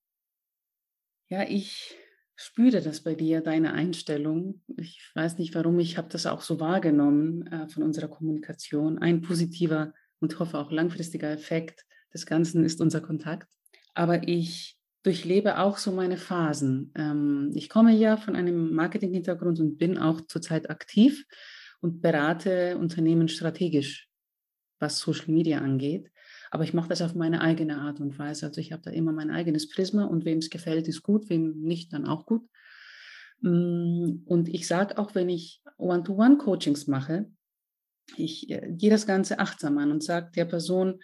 Ja, 1.30 1.44
ich 1.44 1.98
spüre 2.38 2.82
das 2.82 3.02
bei 3.02 3.16
dir, 3.16 3.42
deine 3.42 3.74
Einstellung. 3.74 4.62
Ich 4.78 5.12
weiß 5.16 5.40
nicht 5.40 5.56
warum, 5.56 5.80
ich 5.80 5.98
habe 5.98 6.08
das 6.10 6.26
auch 6.28 6.42
so 6.42 6.60
wahrgenommen 6.60 7.48
äh, 7.48 7.68
von 7.68 7.84
unserer 7.84 8.08
Kommunikation. 8.08 9.00
Ein 9.00 9.22
positiver 9.22 9.94
und 10.20 10.40
hoffe 10.40 10.58
auch 10.58 10.72
langfristiger 10.72 11.32
Effekt 11.32 11.84
des 12.14 12.26
Ganzen 12.26 12.64
ist 12.64 12.80
unser 12.80 13.02
Kontakt. 13.02 13.52
Aber 13.96 14.28
ich 14.28 14.78
durchlebe 15.04 15.58
auch 15.58 15.78
so 15.78 15.92
meine 15.92 16.18
Phasen. 16.18 16.92
Ähm, 16.96 17.52
ich 17.56 17.70
komme 17.70 17.94
ja 17.94 18.18
von 18.18 18.36
einem 18.36 18.74
Marketing-Hintergrund 18.74 19.60
und 19.60 19.78
bin 19.78 19.98
auch 19.98 20.22
zurzeit 20.22 20.70
aktiv 20.70 21.26
und 21.82 22.02
berate 22.02 22.78
Unternehmen 22.78 23.28
strategisch, 23.30 24.08
was 24.80 25.00
Social 25.00 25.32
Media 25.32 25.60
angeht. 25.60 26.12
Aber 26.52 26.64
ich 26.64 26.74
mache 26.74 26.90
das 26.90 27.02
auf 27.02 27.16
meine 27.16 27.42
eigene 27.42 27.80
Art 27.80 28.00
und 28.00 28.18
Weise. 28.18 28.46
Also 28.46 28.62
ich 28.62 28.72
habe 28.72 28.82
da 28.84 28.92
immer 28.92 29.12
mein 29.12 29.32
eigenes 29.32 29.70
Prisma 29.70 30.06
und 30.06 30.26
wem 30.26 30.40
es 30.40 30.50
gefällt, 30.50 30.88
ist 30.88 31.04
gut, 31.04 31.30
wem 31.30 31.60
nicht, 31.62 31.94
dann 31.94 32.06
auch 32.06 32.26
gut. 32.26 32.48
Mm, 33.42 34.24
und 34.26 34.50
ich 34.50 34.68
sage 34.68 34.98
auch, 34.98 35.16
wenn 35.16 35.30
ich 35.30 35.62
One-to-One-Coachings 35.78 36.88
mache, 36.88 37.30
ich 38.16 38.50
äh, 38.50 38.72
gehe 38.72 38.90
das 38.90 39.06
Ganze 39.06 39.40
achtsam 39.40 39.78
an 39.78 39.92
und 39.92 40.04
sage 40.04 40.32
der 40.36 40.46
Person, 40.46 41.00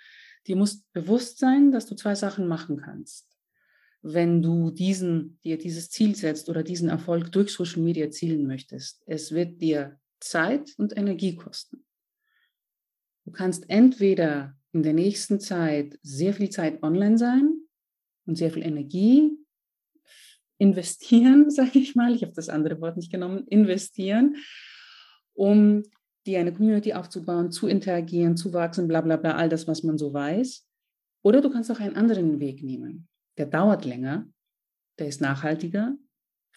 dir 0.48 0.56
muss 0.56 0.84
bewusst 0.94 1.40
sein, 1.40 1.72
dass 1.72 1.86
du 1.86 1.96
zwei 1.96 2.16
Sachen 2.16 2.48
machen 2.48 2.78
kannst. 2.78 3.28
Wenn 4.02 4.42
du 4.42 4.72
diesen, 4.72 5.40
dir 5.44 5.58
dieses 5.58 5.90
Ziel 5.90 6.16
setzt 6.16 6.50
oder 6.50 6.64
diesen 6.64 6.90
Erfolg 6.90 7.32
durch 7.32 7.52
Social 7.52 7.82
Media 7.82 8.06
erzielen 8.06 8.48
möchtest, 8.48 9.02
es 9.06 9.32
wird 9.32 9.62
dir 9.62 10.00
Zeit 10.20 10.74
und 10.78 10.96
Energie 10.98 11.36
kosten. 11.36 11.86
Du 13.26 13.32
kannst 13.32 13.70
entweder 13.70 14.58
in 14.74 14.84
der 14.84 14.94
nächsten 14.94 15.40
Zeit 15.40 15.98
sehr 16.02 16.34
viel 16.34 16.50
Zeit 16.50 16.84
online 16.84 17.18
sein 17.18 17.54
und 18.26 18.38
sehr 18.38 18.52
viel 18.52 18.64
Energie 18.64 19.32
investieren, 20.58 21.50
sage 21.50 21.80
ich 21.80 21.96
mal, 21.96 22.14
ich 22.14 22.24
habe 22.24 22.34
das 22.34 22.50
andere 22.50 22.82
Wort 22.82 22.98
nicht 22.98 23.12
genommen, 23.12 23.48
investieren, 23.48 24.36
um 25.34 25.84
dir 26.26 26.40
eine 26.40 26.54
Community 26.54 26.94
aufzubauen, 26.94 27.52
zu 27.52 27.68
interagieren, 27.68 28.38
zu 28.38 28.54
wachsen, 28.54 28.88
bla 28.88 29.02
bla 29.02 29.18
bla, 29.18 29.36
all 29.36 29.50
das, 29.50 29.68
was 29.68 29.84
man 29.84 29.98
so 29.98 30.14
weiß. 30.14 30.68
Oder 31.22 31.42
du 31.42 31.50
kannst 31.50 31.72
auch 31.72 31.80
einen 31.80 31.96
anderen 31.96 32.40
Weg 32.40 32.64
nehmen. 32.64 33.08
Der 33.38 33.46
dauert 33.46 33.86
länger, 33.86 34.28
der 35.00 35.08
ist 35.08 35.22
nachhaltiger. 35.22 35.96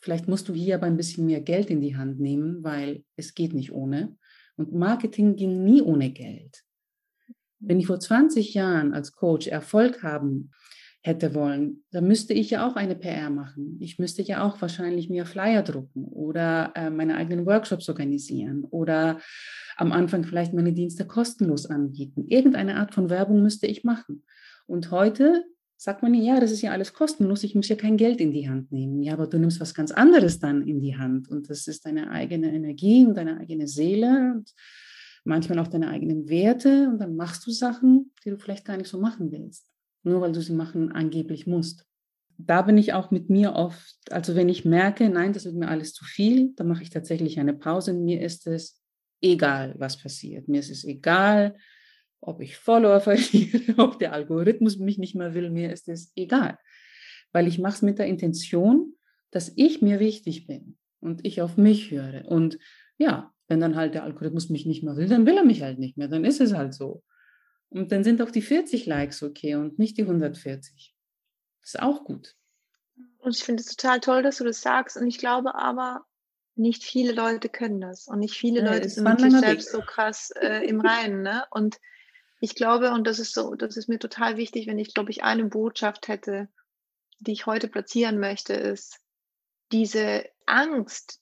Vielleicht 0.01 0.29
musst 0.29 0.49
du 0.49 0.55
hier 0.55 0.77
aber 0.77 0.87
ein 0.87 0.97
bisschen 0.97 1.27
mehr 1.27 1.41
Geld 1.41 1.71
in 1.71 1.81
die 1.81 1.97
Hand 1.97 2.21
nehmen, 2.21 2.63
weil 2.63 3.05
es 3.17 3.35
geht 3.35 3.55
nicht 3.55 3.73
ohne. 3.73 4.17
Und 4.57 4.73
Marketing 4.73 5.37
ging 5.37 5.65
nie 5.65 5.83
ohne 5.83 6.11
Geld. 6.11 6.66
Wenn 7.67 7.81
ich 7.81 7.89
vor 7.89 7.99
20 7.99 8.55
Jahren 8.55 8.95
als 8.95 9.13
Coach 9.13 9.49
Erfolg 9.49 10.03
haben 10.03 10.53
hätte 11.03 11.35
wollen, 11.35 11.85
dann 11.91 12.07
müsste 12.07 12.33
ich 12.33 12.51
ja 12.51 12.67
auch 12.67 12.77
eine 12.77 12.95
PR 12.95 13.31
machen. 13.31 13.77
Ich 13.81 13.99
müsste 13.99 14.23
ja 14.23 14.45
auch 14.45 14.61
wahrscheinlich 14.61 15.09
mir 15.09 15.27
Flyer 15.27 15.63
drucken 15.63 16.05
oder 16.05 16.73
äh, 16.75 16.91
meine 16.91 17.17
eigenen 17.17 17.45
Workshops 17.45 17.89
organisieren 17.89 18.65
oder 18.65 19.21
am 19.77 19.93
Anfang 19.93 20.25
vielleicht 20.25 20.53
meine 20.53 20.73
Dienste 20.73 21.07
kostenlos 21.07 21.67
anbieten. 21.67 22.27
Irgendeine 22.29 22.77
Art 22.77 22.95
von 22.95 23.11
Werbung 23.11 23.43
müsste 23.43 23.67
ich 23.67 23.85
machen. 23.85 24.25
Und 24.67 24.91
heute 24.91 25.45
sagt 25.77 26.03
man, 26.03 26.15
ja, 26.15 26.41
das 26.41 26.53
ist 26.53 26.63
ja 26.63 26.73
alles 26.73 26.93
kostenlos, 26.93 27.45
ich 27.45 27.55
muss 27.55 27.69
ja 27.69 27.77
kein 27.77 27.97
Geld 27.97 28.21
in 28.21 28.33
die 28.33 28.49
Hand 28.49 28.73
nehmen. 28.73 29.03
Ja, 29.03 29.13
aber 29.13 29.27
du 29.27 29.39
nimmst 29.39 29.61
was 29.61 29.75
ganz 29.75 29.91
anderes 29.91 30.39
dann 30.39 30.67
in 30.67 30.81
die 30.81 30.97
Hand 30.97 31.29
und 31.29 31.51
das 31.51 31.67
ist 31.67 31.85
deine 31.85 32.11
eigene 32.11 32.53
Energie 32.53 33.05
und 33.05 33.17
deine 33.17 33.39
eigene 33.39 33.69
Seele 33.69 34.33
und 34.37 34.53
manchmal 35.27 35.59
auch 35.59 35.69
deine 35.69 35.89
eigenen 35.89 36.29
Werte 36.29 36.89
und 36.89 36.99
dann 36.99 37.17
machst 37.17 37.47
du 37.47 37.51
Sachen, 37.51 38.13
die 38.25 38.31
du 38.31 38.39
vielleicht 38.39 38.65
gar 38.65 38.77
nicht 38.77 38.89
so 38.89 38.99
machen 38.99 39.31
willst 39.33 39.71
nur 40.07 40.21
weil 40.21 40.33
du 40.33 40.41
sie 40.41 40.55
machen 40.55 40.93
angeblich 40.93 41.47
musst. 41.47 41.85
Da 42.39 42.63
bin 42.63 42.79
ich 42.79 42.93
auch 42.93 43.11
mit 43.11 43.29
mir 43.29 43.55
oft, 43.55 43.97
also 44.11 44.35
wenn 44.35 44.49
ich 44.49 44.65
merke, 44.65 45.09
nein, 45.09 45.33
das 45.33 45.47
ist 45.47 45.55
mir 45.55 45.69
alles 45.69 45.93
zu 45.93 46.05
viel, 46.05 46.55
dann 46.55 46.69
mache 46.69 46.83
ich 46.83 46.91
tatsächlich 46.91 47.41
eine 47.41 47.55
Pause. 47.55 47.93
Mir 47.93 48.21
ist 48.21 48.47
es 48.47 48.81
egal, 49.21 49.75
was 49.79 50.01
passiert. 50.01 50.47
Mir 50.49 50.61
ist 50.61 50.71
es 50.71 50.85
egal, 50.85 51.57
ob 52.21 52.41
ich 52.41 52.57
Follower 52.57 53.01
verliere, 53.01 53.79
ob 53.79 53.99
der 53.99 54.13
Algorithmus 54.13 54.79
mich 54.79 54.99
nicht 54.99 55.15
mehr 55.15 55.35
will. 55.35 55.51
Mir 55.51 55.73
ist 55.73 55.89
es 55.89 56.13
egal, 56.15 56.59
weil 57.33 57.49
ich 57.49 57.59
mache 57.59 57.77
es 57.77 57.83
mit 57.83 57.99
der 57.99 58.07
Intention, 58.07 58.95
dass 59.31 59.53
ich 59.57 59.83
mir 59.83 59.99
wichtig 59.99 60.47
bin 60.47 60.77
und 61.01 61.25
ich 61.27 61.43
auf 61.43 61.57
mich 61.57 61.91
höre. 61.91 62.27
Und 62.27 62.59
ja, 62.99 63.33
wenn 63.49 63.61
dann 63.61 63.77
halt 63.77 63.95
der 63.95 64.05
Algorithmus 64.05 64.49
mich 64.49 64.67
nicht 64.67 64.83
mehr 64.83 64.97
will, 64.97 65.09
dann 65.09 65.27
will 65.27 65.37
er 65.37 65.45
mich 65.45 65.63
halt 65.63 65.79
nicht 65.79 65.97
mehr. 65.97 66.09
Dann 66.09 66.25
ist 66.25 66.41
es 66.41 66.53
halt 66.53 66.75
so. 66.75 67.03
Und 67.69 67.93
dann 67.93 68.05
sind 68.05 68.23
auch 68.23 68.31
die 68.31 68.43
40 68.43 68.87
Likes 68.87 69.23
okay 69.23 69.55
und 69.55 69.79
nicht 69.79 69.97
die 69.99 70.03
140. 70.03 70.95
Das 71.61 71.75
ist 71.75 71.83
auch 71.83 72.05
gut. 72.05 72.35
Und 73.19 73.37
ich 73.37 73.43
finde 73.43 73.63
es 73.63 73.75
total 73.75 74.01
toll, 74.01 74.23
dass 74.23 74.39
du 74.39 74.45
das 74.45 74.61
sagst. 74.61 74.97
Und 74.97 75.07
ich 75.07 75.19
glaube 75.19 75.55
aber, 75.55 76.05
nicht 76.55 76.85
viele 76.85 77.13
Leute 77.13 77.49
können 77.49 77.81
das. 77.81 78.09
Und 78.09 78.21
nicht 78.21 78.35
viele 78.35 78.61
ja, 78.61 78.73
Leute 78.73 78.89
sind 78.89 79.05
mit 79.05 79.21
sich 79.21 79.33
selbst 79.33 79.71
so 79.71 79.81
krass 79.81 80.31
äh, 80.31 80.67
im 80.67 80.81
Reinen. 80.81 81.23
Ne? 81.23 81.45
Und 81.51 81.79
ich 82.41 82.55
glaube, 82.55 82.93
und 82.93 83.07
das 83.07 83.19
ist 83.19 83.35
so, 83.35 83.55
das 83.55 83.77
ist 83.77 83.89
mir 83.89 83.99
total 83.99 84.37
wichtig, 84.37 84.67
wenn 84.67 84.79
ich, 84.79 84.95
glaube 84.95 85.11
ich, 85.11 85.23
eine 85.23 85.45
Botschaft 85.45 86.09
hätte, 86.09 86.49
die 87.19 87.33
ich 87.33 87.47
heute 87.47 87.69
platzieren 87.69 88.19
möchte, 88.19 88.55
ist 88.55 89.01
diese 89.73 90.25
Angst, 90.47 91.21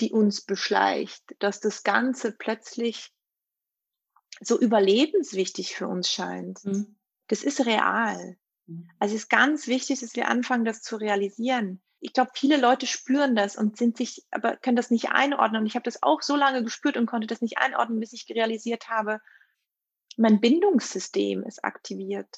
die 0.00 0.12
uns 0.12 0.42
beschleicht, 0.42 1.22
dass 1.38 1.60
das 1.60 1.82
Ganze 1.82 2.32
plötzlich 2.32 3.12
so 4.40 4.58
überlebenswichtig 4.58 5.74
für 5.74 5.86
uns 5.86 6.10
scheint. 6.10 6.64
Mhm. 6.64 6.96
Das 7.28 7.42
ist 7.42 7.66
real. 7.66 8.36
Mhm. 8.66 8.90
Also 8.98 9.14
es 9.14 9.22
ist 9.22 9.28
ganz 9.28 9.66
wichtig, 9.66 10.00
dass 10.00 10.16
wir 10.16 10.28
anfangen, 10.28 10.64
das 10.64 10.82
zu 10.82 10.96
realisieren. 10.96 11.82
Ich 12.00 12.14
glaube, 12.14 12.30
viele 12.34 12.56
Leute 12.56 12.86
spüren 12.86 13.36
das 13.36 13.56
und 13.56 13.76
sind 13.76 13.98
sich, 13.98 14.24
aber 14.30 14.56
können 14.56 14.76
das 14.76 14.90
nicht 14.90 15.10
einordnen. 15.10 15.60
Und 15.60 15.66
ich 15.66 15.74
habe 15.74 15.84
das 15.84 16.02
auch 16.02 16.22
so 16.22 16.34
lange 16.34 16.64
gespürt 16.64 16.96
und 16.96 17.06
konnte 17.06 17.26
das 17.26 17.42
nicht 17.42 17.58
einordnen, 17.58 18.00
bis 18.00 18.14
ich 18.14 18.26
realisiert 18.30 18.88
habe, 18.88 19.20
mein 20.16 20.40
Bindungssystem 20.40 21.42
ist 21.44 21.62
aktiviert. 21.62 22.28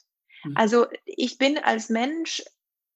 Mhm. 0.44 0.56
Also 0.56 0.86
ich 1.04 1.38
bin 1.38 1.58
als 1.58 1.88
Mensch 1.88 2.42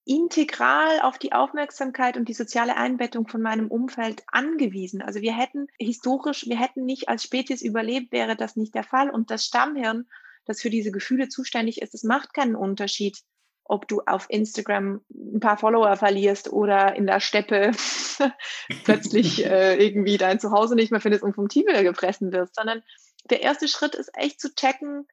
integral 0.07 1.01
auf 1.03 1.19
die 1.19 1.33
Aufmerksamkeit 1.33 2.17
und 2.17 2.29
die 2.29 2.35
soziale 2.35 2.77
Einbettung 2.77 3.27
von 3.27 3.43
meinem 3.43 3.69
Umfeld 3.69 4.23
angewiesen. 4.29 5.03
Also 5.03 5.21
wir 5.21 5.37
hätten 5.37 5.67
historisch, 5.79 6.47
wir 6.47 6.59
hätten 6.59 6.85
nicht 6.85 7.09
als 7.09 7.25
Spezies 7.25 7.61
überlebt, 7.61 8.13
wäre 8.13 8.37
das 8.37 8.55
nicht 8.55 8.75
der 8.75 8.85
Fall. 8.85 9.11
Und 9.11 9.33
das 9.33 9.45
Stammhirn, 9.45 10.07
das 10.45 10.63
für 10.63 10.71
diese 10.71 10.93
Gefühle 10.93 11.29
zuständig 11.29 11.83
ist, 11.83 11.93
es 11.93 12.05
macht 12.05 12.35
keinen 12.35 12.55
Unterschied, 12.55 13.19
ob 13.65 13.89
du 13.89 14.01
auf 14.07 14.27
Instagram 14.29 15.01
ein 15.13 15.41
paar 15.41 15.59
Follower 15.59 15.97
verlierst 15.97 16.53
oder 16.53 16.95
in 16.95 17.07
der 17.07 17.19
Steppe 17.19 17.73
plötzlich 18.85 19.45
äh, 19.45 19.75
irgendwie 19.85 20.19
dein 20.19 20.39
Zuhause 20.39 20.77
nicht 20.77 20.93
mehr 20.93 21.01
findest 21.01 21.25
und 21.25 21.35
vom 21.35 21.49
Tiger 21.49 21.83
gefressen 21.83 22.33
wirst, 22.33 22.55
sondern 22.55 22.85
der 23.29 23.43
erste 23.43 23.67
Schritt 23.67 23.97
ist 23.97 24.11
echt 24.15 24.41
zu 24.41 24.55
checken, 24.55 25.09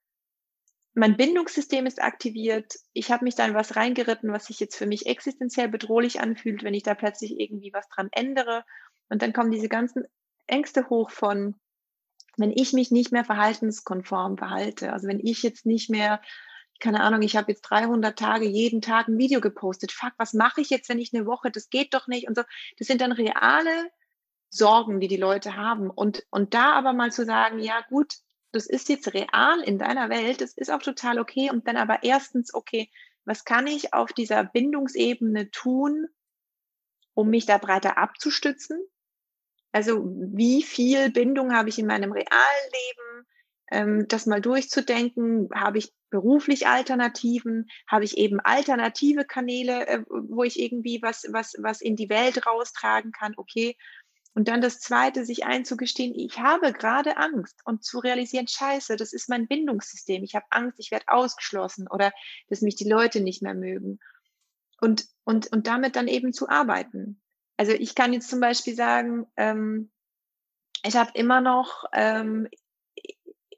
mein 0.95 1.17
Bindungssystem 1.17 1.85
ist 1.85 2.01
aktiviert. 2.01 2.75
Ich 2.93 3.11
habe 3.11 3.23
mich 3.23 3.35
da 3.35 3.45
in 3.45 3.55
was 3.55 3.75
reingeritten, 3.75 4.31
was 4.31 4.45
sich 4.45 4.59
jetzt 4.59 4.75
für 4.75 4.85
mich 4.85 5.07
existenziell 5.07 5.67
bedrohlich 5.67 6.21
anfühlt, 6.21 6.63
wenn 6.63 6.75
ich 6.75 6.83
da 6.83 6.93
plötzlich 6.93 7.39
irgendwie 7.39 7.73
was 7.73 7.89
dran 7.89 8.09
ändere. 8.11 8.63
Und 9.09 9.21
dann 9.21 9.33
kommen 9.33 9.51
diese 9.51 9.69
ganzen 9.69 10.05
Ängste 10.45 10.89
hoch 10.89 11.09
von, 11.09 11.55
wenn 12.37 12.51
ich 12.51 12.73
mich 12.73 12.91
nicht 12.91 13.11
mehr 13.11 13.25
verhaltenskonform 13.25 14.37
verhalte. 14.37 14.93
Also 14.93 15.07
wenn 15.07 15.19
ich 15.19 15.41
jetzt 15.41 15.65
nicht 15.65 15.89
mehr, 15.89 16.21
keine 16.79 17.01
Ahnung, 17.01 17.23
ich 17.23 17.35
habe 17.35 17.51
jetzt 17.51 17.61
300 17.61 18.17
Tage 18.17 18.45
jeden 18.45 18.81
Tag 18.81 19.07
ein 19.07 19.17
Video 19.17 19.41
gepostet. 19.41 19.91
Fuck, 19.91 20.13
was 20.17 20.33
mache 20.33 20.61
ich 20.61 20.69
jetzt, 20.69 20.89
wenn 20.89 20.99
ich 20.99 21.13
eine 21.13 21.25
Woche, 21.25 21.49
das 21.49 21.69
geht 21.69 21.93
doch 21.95 22.07
nicht 22.07 22.27
und 22.27 22.35
so. 22.35 22.43
Das 22.77 22.87
sind 22.87 23.01
dann 23.01 23.11
reale 23.11 23.89
Sorgen, 24.49 24.99
die 24.99 25.07
die 25.07 25.17
Leute 25.17 25.55
haben. 25.55 25.89
Und, 25.89 26.23
und 26.29 26.53
da 26.53 26.73
aber 26.73 26.93
mal 26.93 27.11
zu 27.11 27.25
sagen, 27.25 27.59
ja 27.59 27.81
gut, 27.89 28.15
das 28.53 28.67
ist 28.67 28.87
jetzt 28.87 29.13
real 29.13 29.61
in 29.65 29.79
deiner 29.79 30.09
Welt, 30.09 30.39
das 30.39 30.53
ist 30.53 30.71
auch 30.71 30.81
total 30.81 31.19
okay. 31.19 31.49
Und 31.49 31.67
dann 31.67 31.75
aber 31.75 32.03
erstens, 32.03 32.53
okay, 32.53 32.89
was 33.25 33.45
kann 33.45 33.67
ich 33.67 33.93
auf 33.93 34.13
dieser 34.13 34.43
Bindungsebene 34.43 35.49
tun, 35.51 36.07
um 37.13 37.29
mich 37.29 37.45
da 37.45 37.57
breiter 37.57 37.97
abzustützen? 37.97 38.79
Also 39.71 40.05
wie 40.05 40.61
viel 40.61 41.11
Bindung 41.11 41.53
habe 41.53 41.69
ich 41.69 41.79
in 41.79 41.87
meinem 41.87 42.11
realen 42.11 42.71
Leben? 42.71 43.27
Ähm, 43.71 44.07
das 44.07 44.27
mal 44.27 44.41
durchzudenken, 44.41 45.49
habe 45.55 45.79
ich 45.79 45.91
beruflich 46.11 46.67
Alternativen, 46.67 47.67
habe 47.87 48.03
ich 48.03 48.17
eben 48.19 48.39
alternative 48.39 49.25
Kanäle, 49.25 49.87
äh, 49.87 50.03
wo 50.07 50.43
ich 50.43 50.59
irgendwie 50.59 51.01
was, 51.01 51.25
was, 51.31 51.55
was 51.57 51.81
in 51.81 51.95
die 51.95 52.09
Welt 52.09 52.45
raustragen 52.45 53.11
kann, 53.11 53.33
okay. 53.35 53.75
Und 54.35 54.47
dann 54.47 54.61
das 54.61 54.79
zweite, 54.79 55.25
sich 55.25 55.45
einzugestehen, 55.45 56.13
ich 56.15 56.39
habe 56.39 56.73
gerade 56.73 57.17
Angst 57.17 57.61
und 57.65 57.83
zu 57.83 57.99
realisieren, 57.99 58.47
scheiße, 58.47 58.95
das 58.95 59.13
ist 59.13 59.29
mein 59.29 59.47
Bindungssystem. 59.47 60.23
Ich 60.23 60.33
habe 60.33 60.45
Angst, 60.49 60.79
ich 60.79 60.89
werde 60.89 61.05
ausgeschlossen 61.07 61.87
oder 61.87 62.11
dass 62.49 62.61
mich 62.61 62.75
die 62.75 62.89
Leute 62.89 63.21
nicht 63.21 63.43
mehr 63.43 63.53
mögen. 63.53 63.99
Und, 64.81 65.05
und, 65.23 65.51
und 65.51 65.67
damit 65.67 65.95
dann 65.95 66.07
eben 66.07 66.33
zu 66.33 66.49
arbeiten. 66.49 67.21
Also 67.57 67.73
ich 67.73 67.93
kann 67.93 68.11
jetzt 68.11 68.29
zum 68.29 68.39
Beispiel 68.39 68.75
sagen, 68.75 69.27
ähm, 69.37 69.91
ich 70.83 70.95
habe 70.95 71.11
immer 71.13 71.39
noch 71.39 71.85
ähm, 71.93 72.47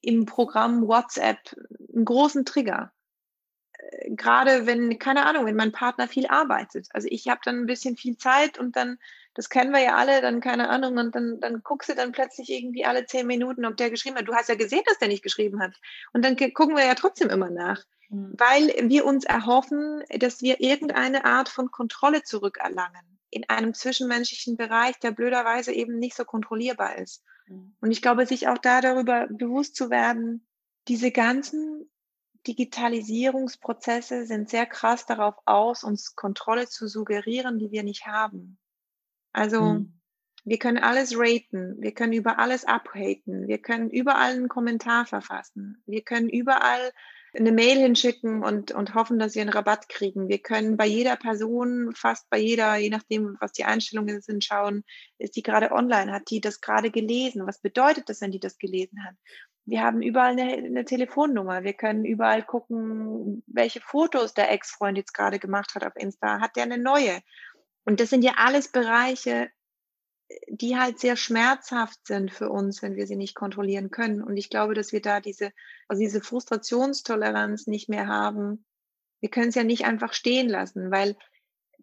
im 0.02 0.26
Programm 0.26 0.88
WhatsApp 0.88 1.40
einen 1.94 2.06
großen 2.06 2.46
Trigger. 2.46 2.92
Gerade 4.08 4.66
wenn, 4.66 5.00
keine 5.00 5.26
Ahnung, 5.26 5.46
wenn 5.46 5.56
mein 5.56 5.72
Partner 5.72 6.08
viel 6.08 6.28
arbeitet. 6.28 6.88
Also 6.92 7.08
ich 7.10 7.28
habe 7.28 7.42
dann 7.44 7.62
ein 7.62 7.66
bisschen 7.66 7.98
viel 7.98 8.18
Zeit 8.18 8.58
und 8.58 8.76
dann 8.76 8.98
das 9.36 9.50
kennen 9.50 9.72
wir 9.72 9.82
ja 9.82 9.96
alle, 9.96 10.22
dann 10.22 10.40
keine 10.40 10.70
Ahnung, 10.70 10.98
und 10.98 11.14
dann, 11.14 11.40
dann 11.42 11.62
guckst 11.62 11.90
du 11.90 11.94
dann 11.94 12.14
plötzlich 12.14 12.50
irgendwie 12.50 12.86
alle 12.86 13.06
zehn 13.06 13.28
Minuten, 13.28 13.66
ob 13.66 13.76
der 13.76 13.90
geschrieben 13.90 14.16
hat. 14.16 14.28
Du 14.28 14.34
hast 14.34 14.50
ja 14.50 14.56
gesehen, 14.56 14.82
dass 14.86 14.98
der 14.98 15.10
nicht 15.10 15.24
geschrieben 15.24 15.62
hat. 15.62 15.74
Und 16.14 16.24
dann 16.24 16.38
gucken 16.38 16.76
wir 16.76 16.86
ja 16.86 16.96
trotzdem 16.96 17.30
immer 17.30 17.50
nach, 17.50 17.84
mhm. 18.10 18.34
weil 18.38 18.74
wir 18.90 19.06
uns 19.06 19.26
erhoffen, 19.26 20.04
dass 20.20 20.42
wir 20.42 20.62
irgendeine 20.62 21.26
Art 21.26 21.50
von 21.50 21.70
Kontrolle 21.70 22.24
zurückerlangen 22.24 23.20
in 23.30 23.48
einem 23.50 23.74
zwischenmenschlichen 23.74 24.56
Bereich, 24.56 24.98
der 25.00 25.12
blöderweise 25.12 25.74
eben 25.74 26.00
nicht 26.00 26.16
so 26.16 26.24
kontrollierbar 26.24 26.98
ist. 26.98 27.22
Mhm. 27.48 27.76
Und 27.82 27.92
ich 27.92 28.02
glaube, 28.02 28.26
sich 28.26 28.48
auch 28.48 28.58
da 28.58 28.80
darüber 28.80 29.28
bewusst 29.30 29.76
zu 29.76 29.90
werden, 29.90 30.48
diese 30.88 31.12
ganzen 31.12 31.92
Digitalisierungsprozesse 32.48 34.26
sind 34.26 34.50
sehr 34.50 34.66
krass 34.66 35.06
darauf 35.06 35.36
aus, 35.46 35.84
uns 35.84 36.16
Kontrolle 36.16 36.68
zu 36.68 36.88
suggerieren, 36.88 37.60
die 37.60 37.72
wir 37.72 37.84
nicht 37.84 38.06
haben. 38.06 38.58
Also 39.34 39.62
mhm. 39.62 40.00
wir 40.44 40.60
können 40.60 40.78
alles 40.78 41.18
raten, 41.18 41.82
wir 41.82 41.94
können 41.94 42.14
über 42.14 42.40
alles 42.40 42.66
abhaten, 42.66 43.48
wir 43.48 43.58
können 43.58 43.90
überall 43.90 44.34
einen 44.34 44.50
Kommentar 44.50 45.06
verfassen, 45.06 45.84
wir 45.86 46.04
können 46.04 46.30
überall 46.30 46.92
eine 47.36 47.52
Mail 47.52 47.78
hinschicken 47.78 48.44
und, 48.44 48.72
und 48.72 48.94
hoffen, 48.96 49.20
dass 49.20 49.36
wir 49.36 49.42
einen 49.42 49.52
Rabatt 49.52 49.90
kriegen. 49.90 50.30
Wir 50.30 50.40
können 50.40 50.78
bei 50.78 50.86
jeder 50.86 51.16
Person, 51.16 51.94
fast 51.94 52.30
bei 52.30 52.38
jeder, 52.38 52.78
je 52.78 52.90
nachdem, 52.90 53.38
was 53.40 53.52
die 53.52 53.66
Einstellungen 53.66 54.22
sind, 54.22 54.44
schauen, 54.44 54.84
ist 55.18 55.36
die 55.36 55.44
gerade 55.44 55.72
online, 55.72 56.12
hat 56.12 56.30
die 56.30 56.42
das 56.42 56.62
gerade 56.62 56.92
gelesen? 56.92 57.46
Was 57.46 57.60
bedeutet 57.60 58.10
das, 58.10 58.22
wenn 58.22 58.32
die 58.32 58.40
das 58.40 58.58
gelesen 58.58 59.04
hat? 59.04 59.16
Wir 59.66 59.82
haben 59.82 60.02
überall 60.02 60.32
eine, 60.32 60.54
eine 60.54 60.86
Telefonnummer. 60.86 61.64
Wir 61.64 61.74
können 61.74 62.06
überall 62.06 62.44
gucken, 62.44 63.44
welche 63.48 63.82
Fotos 63.82 64.34
der 64.34 64.52
Ex-Freund 64.52 64.98
jetzt 64.98 65.14
gerade 65.14 65.40
gemacht 65.40 65.74
hat 65.74 65.84
auf 65.84 65.96
Insta. 65.96 66.40
Hat 66.40 66.56
der 66.56 66.64
eine 66.64 66.78
neue? 66.78 67.22
Und 67.84 68.00
das 68.00 68.10
sind 68.10 68.24
ja 68.24 68.34
alles 68.38 68.72
Bereiche, 68.72 69.50
die 70.48 70.78
halt 70.78 71.00
sehr 71.00 71.16
schmerzhaft 71.16 72.06
sind 72.06 72.32
für 72.32 72.50
uns, 72.50 72.82
wenn 72.82 72.96
wir 72.96 73.08
sie 73.08 73.16
nicht 73.16 73.36
kontrollieren 73.36 73.92
können. 73.92 74.24
Und 74.24 74.38
ich 74.38 74.50
glaube, 74.50 74.74
dass 74.74 74.92
wir 74.92 75.02
da 75.02 75.20
diese, 75.20 75.52
also 75.88 76.00
diese 76.02 76.22
Frustrationstoleranz 76.22 77.68
nicht 77.68 77.90
mehr 77.90 78.08
haben. 78.08 78.66
Wir 79.20 79.30
können 79.30 79.50
es 79.50 79.56
ja 79.56 79.64
nicht 79.64 79.86
einfach 79.86 80.14
stehen 80.14 80.50
lassen, 80.50 80.92
weil 80.92 81.16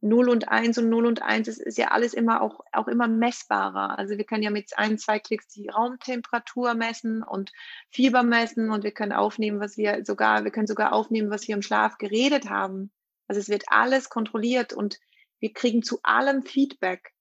0 0.02 0.28
und 0.28 0.48
1 0.48 0.78
und 0.78 0.88
0 0.88 1.06
und 1.06 1.22
1 1.22 1.46
ist, 1.46 1.60
ist 1.60 1.78
ja 1.78 1.88
alles 1.88 2.12
immer 2.12 2.42
auch, 2.42 2.60
auch 2.72 2.88
immer 2.88 3.06
messbarer. 3.06 3.98
Also 3.98 4.18
wir 4.18 4.24
können 4.24 4.42
ja 4.42 4.50
mit 4.50 4.76
ein, 4.76 4.98
zwei 4.98 5.20
Klicks 5.20 5.46
die 5.48 5.68
Raumtemperatur 5.68 6.74
messen 6.74 7.22
und 7.22 7.52
Fieber 7.88 8.24
messen 8.24 8.70
und 8.70 8.82
wir 8.82 8.90
können 8.90 9.12
aufnehmen, 9.12 9.60
was 9.60 9.76
wir 9.76 10.04
sogar, 10.04 10.42
wir 10.42 10.50
können 10.50 10.66
sogar 10.66 10.92
aufnehmen, 10.92 11.30
was 11.30 11.46
wir 11.46 11.54
im 11.54 11.62
Schlaf 11.62 11.98
geredet 11.98 12.50
haben. 12.50 12.90
Also 13.28 13.40
es 13.40 13.48
wird 13.48 13.64
alles 13.68 14.10
kontrolliert 14.10 14.72
und 14.72 14.98
wir 15.38 15.52
kriegen 15.52 15.82
zu 15.82 16.00
allem 16.02 16.42
Feedback 16.42 17.11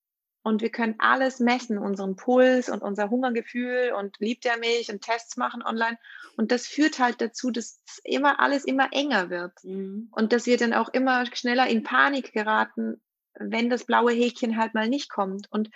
und 0.42 0.60
wir 0.60 0.70
können 0.70 0.96
alles 0.98 1.38
messen, 1.38 1.78
unseren 1.78 2.16
Puls 2.16 2.68
und 2.68 2.82
unser 2.82 3.10
Hungergefühl 3.10 3.92
und 3.96 4.18
liebt 4.18 4.44
er 4.44 4.58
mich 4.58 4.90
und 4.90 5.02
Tests 5.02 5.36
machen 5.36 5.62
online. 5.62 5.98
Und 6.36 6.50
das 6.50 6.66
führt 6.66 6.98
halt 6.98 7.20
dazu, 7.20 7.50
dass 7.50 7.80
immer 8.02 8.40
alles 8.40 8.64
immer 8.64 8.88
enger 8.92 9.30
wird 9.30 9.52
mhm. 9.62 10.08
und 10.10 10.32
dass 10.32 10.46
wir 10.46 10.56
dann 10.56 10.72
auch 10.72 10.88
immer 10.88 11.26
schneller 11.34 11.68
in 11.68 11.84
Panik 11.84 12.32
geraten, 12.32 13.00
wenn 13.38 13.70
das 13.70 13.84
blaue 13.84 14.12
Häkchen 14.12 14.56
halt 14.56 14.74
mal 14.74 14.88
nicht 14.88 15.10
kommt. 15.10 15.46
Und 15.50 15.70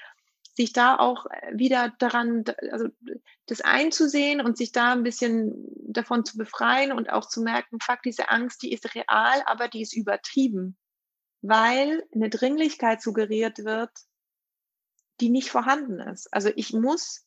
sich 0.54 0.72
da 0.72 0.98
auch 0.98 1.26
wieder 1.52 1.92
daran, 1.98 2.44
also 2.72 2.88
das 3.44 3.60
einzusehen 3.60 4.40
und 4.40 4.56
sich 4.56 4.72
da 4.72 4.92
ein 4.92 5.02
bisschen 5.02 5.66
davon 5.86 6.24
zu 6.24 6.38
befreien 6.38 6.92
und 6.92 7.10
auch 7.10 7.28
zu 7.28 7.42
merken, 7.42 7.78
fuck, 7.78 8.00
diese 8.02 8.30
Angst, 8.30 8.62
die 8.62 8.72
ist 8.72 8.94
real, 8.94 9.42
aber 9.44 9.68
die 9.68 9.82
ist 9.82 9.94
übertrieben 9.94 10.76
weil 11.42 12.04
eine 12.14 12.30
Dringlichkeit 12.30 13.02
suggeriert 13.02 13.58
wird, 13.58 13.90
die 15.20 15.30
nicht 15.30 15.50
vorhanden 15.50 16.00
ist. 16.00 16.32
Also 16.32 16.50
ich 16.54 16.72
muss 16.72 17.26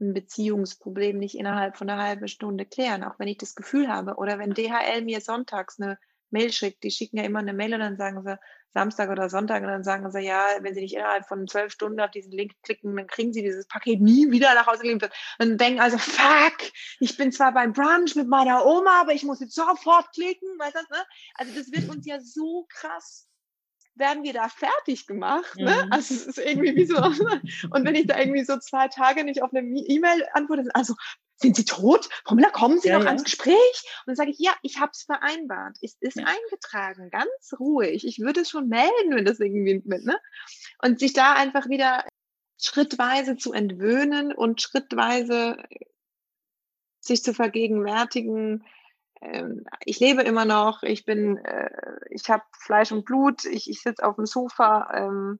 ein 0.00 0.14
Beziehungsproblem 0.14 1.18
nicht 1.18 1.36
innerhalb 1.36 1.76
von 1.76 1.88
einer 1.88 2.02
halben 2.02 2.28
Stunde 2.28 2.66
klären, 2.66 3.04
auch 3.04 3.18
wenn 3.18 3.28
ich 3.28 3.38
das 3.38 3.54
Gefühl 3.54 3.88
habe. 3.88 4.16
Oder 4.16 4.38
wenn 4.38 4.54
DHL 4.54 5.02
mir 5.02 5.20
sonntags 5.20 5.80
eine 5.80 5.98
Mail 6.30 6.52
schickt, 6.52 6.82
die 6.82 6.90
schicken 6.90 7.18
ja 7.18 7.24
immer 7.24 7.38
eine 7.38 7.52
Mail 7.52 7.74
und 7.74 7.80
dann 7.80 7.96
sagen 7.96 8.22
sie 8.22 8.38
Samstag 8.74 9.10
oder 9.10 9.28
Sonntag 9.28 9.62
und 9.62 9.68
dann 9.68 9.84
sagen 9.84 10.10
sie, 10.10 10.20
ja, 10.20 10.46
wenn 10.60 10.74
sie 10.74 10.80
nicht 10.80 10.94
innerhalb 10.94 11.26
von 11.26 11.46
zwölf 11.46 11.72
Stunden 11.72 12.00
auf 12.00 12.10
diesen 12.10 12.32
Link 12.32 12.52
klicken, 12.62 12.96
dann 12.96 13.06
kriegen 13.06 13.32
sie 13.32 13.42
dieses 13.42 13.66
Paket 13.66 14.00
nie 14.00 14.30
wieder 14.30 14.54
nach 14.54 14.66
Hause 14.66 14.82
geliefert. 14.82 15.12
Und 15.38 15.60
denken 15.60 15.80
also, 15.80 15.98
fuck, 15.98 16.56
ich 16.98 17.16
bin 17.18 17.32
zwar 17.32 17.52
beim 17.52 17.72
Brunch 17.72 18.16
mit 18.16 18.28
meiner 18.28 18.64
Oma, 18.64 19.02
aber 19.02 19.12
ich 19.12 19.24
muss 19.24 19.40
jetzt 19.40 19.54
sofort 19.54 20.10
klicken, 20.14 20.48
weißt 20.58 20.74
du, 20.74 20.94
ne? 20.94 21.04
Also 21.34 21.54
das 21.54 21.70
wird 21.70 21.90
uns 21.90 22.06
ja 22.06 22.18
so 22.20 22.66
krass 22.70 23.28
werden 23.94 24.22
wir 24.22 24.32
da 24.32 24.48
fertig 24.48 25.06
gemacht. 25.06 25.56
Ne? 25.56 25.84
Mhm. 25.84 25.92
Also 25.92 26.14
es 26.14 26.26
ist 26.26 26.38
irgendwie 26.38 26.74
wie 26.76 26.86
so, 26.86 26.96
und 27.70 27.84
wenn 27.84 27.94
ich 27.94 28.06
da 28.06 28.18
irgendwie 28.18 28.44
so 28.44 28.58
zwei 28.58 28.88
Tage 28.88 29.24
nicht 29.24 29.42
auf 29.42 29.52
eine 29.52 29.66
E-Mail 29.66 30.26
antworte, 30.32 30.64
also 30.74 30.94
sind 31.36 31.56
Sie 31.56 31.64
tot? 31.64 32.08
Pamela, 32.24 32.50
kommen 32.50 32.78
Sie 32.78 32.88
ja, 32.88 32.94
noch 32.98 33.04
ja. 33.04 33.08
ans 33.08 33.24
Gespräch? 33.24 33.54
Und 33.54 34.06
dann 34.06 34.16
sage 34.16 34.30
ich, 34.30 34.38
ja, 34.38 34.52
ich 34.62 34.78
habe 34.78 34.92
es 34.92 35.02
vereinbart. 35.02 35.76
Es 35.82 35.96
ist 36.00 36.16
ja. 36.16 36.24
eingetragen, 36.24 37.10
ganz 37.10 37.52
ruhig. 37.58 38.06
Ich 38.06 38.20
würde 38.20 38.42
es 38.42 38.50
schon 38.50 38.68
melden, 38.68 39.10
wenn 39.10 39.24
das 39.24 39.40
irgendwie 39.40 39.82
mit, 39.84 40.04
ne? 40.04 40.18
Und 40.82 41.00
sich 41.00 41.12
da 41.12 41.34
einfach 41.34 41.68
wieder 41.68 42.04
schrittweise 42.60 43.36
zu 43.36 43.52
entwöhnen 43.52 44.32
und 44.32 44.62
schrittweise 44.62 45.56
sich 47.00 47.24
zu 47.24 47.34
vergegenwärtigen, 47.34 48.64
ich 49.84 50.00
lebe 50.00 50.22
immer 50.22 50.44
noch, 50.44 50.82
ich 50.82 51.04
bin, 51.04 51.36
äh, 51.38 51.70
ich 52.10 52.28
habe 52.28 52.42
Fleisch 52.58 52.92
und 52.92 53.04
Blut, 53.04 53.44
ich, 53.44 53.68
ich 53.70 53.80
sitze 53.80 54.04
auf 54.04 54.16
dem 54.16 54.26
Sofa 54.26 54.90
ähm, 54.94 55.38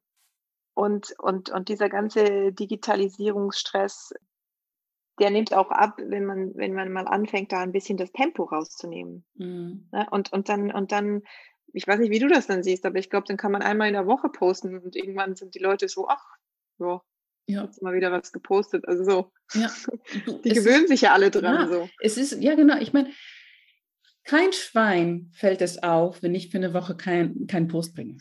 und, 0.74 1.14
und, 1.18 1.50
und 1.50 1.68
dieser 1.68 1.88
ganze 1.88 2.52
Digitalisierungsstress, 2.52 4.14
der 5.18 5.30
nimmt 5.30 5.52
auch 5.52 5.70
ab, 5.70 5.98
wenn 5.98 6.24
man, 6.24 6.54
wenn 6.54 6.74
man 6.74 6.92
mal 6.92 7.06
anfängt, 7.06 7.52
da 7.52 7.60
ein 7.60 7.72
bisschen 7.72 7.96
das 7.96 8.12
Tempo 8.12 8.44
rauszunehmen. 8.44 9.24
Mhm. 9.34 9.88
Ne? 9.92 10.06
Und, 10.10 10.32
und 10.32 10.48
dann, 10.48 10.72
und 10.72 10.92
dann, 10.92 11.22
ich 11.72 11.86
weiß 11.86 11.98
nicht, 11.98 12.10
wie 12.10 12.18
du 12.18 12.28
das 12.28 12.46
dann 12.46 12.62
siehst, 12.62 12.86
aber 12.86 12.98
ich 12.98 13.10
glaube, 13.10 13.26
dann 13.26 13.36
kann 13.36 13.52
man 13.52 13.62
einmal 13.62 13.88
in 13.88 13.94
der 13.94 14.06
Woche 14.06 14.28
posten 14.28 14.78
und 14.78 14.96
irgendwann 14.96 15.36
sind 15.36 15.54
die 15.54 15.60
Leute 15.60 15.88
so, 15.88 16.08
ach, 16.08 16.24
ja, 16.78 17.02
ja. 17.46 17.64
Jetzt 17.64 17.82
mal 17.82 17.94
wieder 17.94 18.12
was 18.12 18.32
gepostet. 18.32 18.86
Also 18.86 19.04
so. 19.04 19.32
Ja. 19.54 19.70
Die 20.44 20.50
gewöhnen 20.50 20.84
ist, 20.84 20.88
sich 20.88 21.00
ja 21.02 21.12
alle 21.12 21.30
dran. 21.30 21.54
Ja, 21.54 21.68
so. 21.68 21.88
Es 22.00 22.16
ist, 22.16 22.40
ja 22.40 22.54
genau, 22.54 22.78
ich 22.78 22.92
meine, 22.92 23.10
kein 24.24 24.52
Schwein 24.52 25.30
fällt 25.32 25.62
es 25.62 25.82
auf, 25.82 26.22
wenn 26.22 26.34
ich 26.34 26.50
für 26.50 26.58
eine 26.58 26.74
Woche 26.74 26.96
keinen 26.96 27.46
kein 27.46 27.68
Post 27.68 27.94
bringe. 27.94 28.18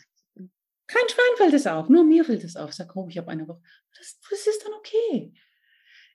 Kein 0.86 1.08
Schwein 1.08 1.36
fällt 1.36 1.54
es 1.54 1.66
auf, 1.66 1.88
nur 1.88 2.04
mir 2.04 2.24
fällt 2.24 2.44
es 2.44 2.56
auf. 2.56 2.70
Ich 2.70 2.76
sage, 2.76 2.92
oh, 2.96 3.06
ich 3.08 3.16
habe 3.18 3.30
eine 3.30 3.48
Woche. 3.48 3.62
Das, 3.96 4.18
das 4.28 4.46
ist 4.46 4.64
dann 4.64 4.74
okay. 4.74 5.32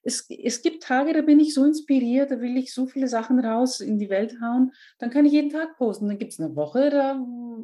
es, 0.04 0.26
es 0.30 0.62
gibt 0.62 0.84
Tage, 0.84 1.14
da 1.14 1.22
bin 1.22 1.40
ich 1.40 1.54
so 1.54 1.66
inspiriert, 1.66 2.32
da 2.32 2.40
will 2.40 2.58
ich 2.58 2.74
so 2.74 2.86
viele 2.86 3.08
Sachen 3.08 3.40
raus 3.40 3.80
in 3.80 3.98
die 3.98 4.10
Welt 4.10 4.36
hauen, 4.42 4.72
dann 5.00 5.10
kann 5.10 5.26
ich 5.26 5.34
jeden 5.34 5.50
Tag 5.50 5.78
posten. 5.78 6.08
Dann 6.08 6.18
gibt 6.18 6.34
es 6.34 6.40
eine 6.40 6.56
Woche, 6.56 6.90
da 6.90 7.20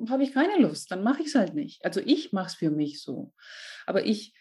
habe 0.09 0.23
ich 0.23 0.33
keine 0.33 0.57
Lust, 0.61 0.91
dann 0.91 1.03
mache 1.03 1.21
ich 1.21 1.27
es 1.27 1.35
halt 1.35 1.53
nicht. 1.53 1.83
Also 1.85 2.01
ich 2.03 2.33
mache 2.33 2.47
es 2.47 2.55
für 2.55 2.71
mich 2.71 3.01
so. 3.01 3.33
Aber 3.85 4.05
ich 4.05 4.33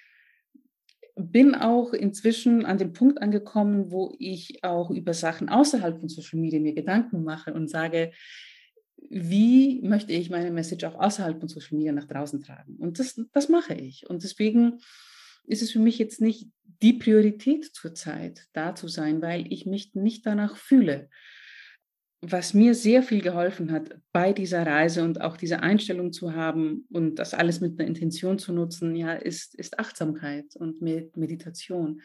bin 1.17 1.55
auch 1.55 1.93
inzwischen 1.93 2.65
an 2.65 2.79
dem 2.79 2.93
Punkt 2.93 3.21
angekommen, 3.21 3.91
wo 3.91 4.15
ich 4.19 4.65
auch 4.65 4.91
über 4.91 5.15
Sachen 5.15 5.49
außerhalb 5.49 6.01
von 6.01 6.09
Social 6.09 6.41
Media 6.41 6.61
mir 6.61 6.75
Gedanken 6.75 7.23
mache 7.23 7.53
und 7.53 7.69
sage, 7.69 8.13
wie 9.11 9.81
möchte 9.83 10.13
ich 10.13 10.31
meine 10.31 10.51
Message 10.51 10.85
auch 10.85 10.95
außerhalb 10.95 11.39
von 11.39 11.49
Social 11.49 11.77
Media 11.77 11.93
nach 11.93 12.07
draußen 12.07 12.41
tragen? 12.41 12.77
Und 12.77 12.99
das, 12.99 13.21
das 13.33 13.49
mache 13.49 13.75
ich. 13.75 14.09
Und 14.09 14.23
deswegen 14.23 14.79
ist 15.45 15.63
es 15.63 15.73
für 15.73 15.81
mich 15.81 15.99
jetzt 15.99 16.21
nicht 16.21 16.49
die 16.83 16.95
Priorität 16.95 17.65
zurzeit, 17.75 18.49
da 18.53 18.75
zu 18.75 18.89
sein, 18.89 19.21
weil 19.21 19.53
ich 19.53 19.67
mich 19.67 19.95
nicht 19.95 20.25
danach 20.25 20.57
fühle. 20.57 21.11
Was 22.25 22.55
mir 22.55 22.77
sehr 22.77 23.03
viel 23.03 23.20
geholfen 23.20 23.73
hat 23.73 23.97
bei 24.12 24.33
dieser 24.33 24.64
Reise 24.64 25.03
und 25.03 25.20
auch 25.20 25.37
diese 25.37 25.61
Einstellung 25.61 26.12
zu 26.12 26.35
haben 26.35 26.87
und 26.93 27.16
das 27.16 27.35
alles 27.35 27.61
mit 27.61 27.81
einer 27.81 27.89
Intention 27.89 28.39
zu 28.39 28.53
nutzen, 28.53 28.95
ja, 28.95 29.12
ist, 29.12 29.57
ist 29.57 29.81
Achtsamkeit 29.81 30.55
und 30.55 30.81
Meditation, 30.81 32.01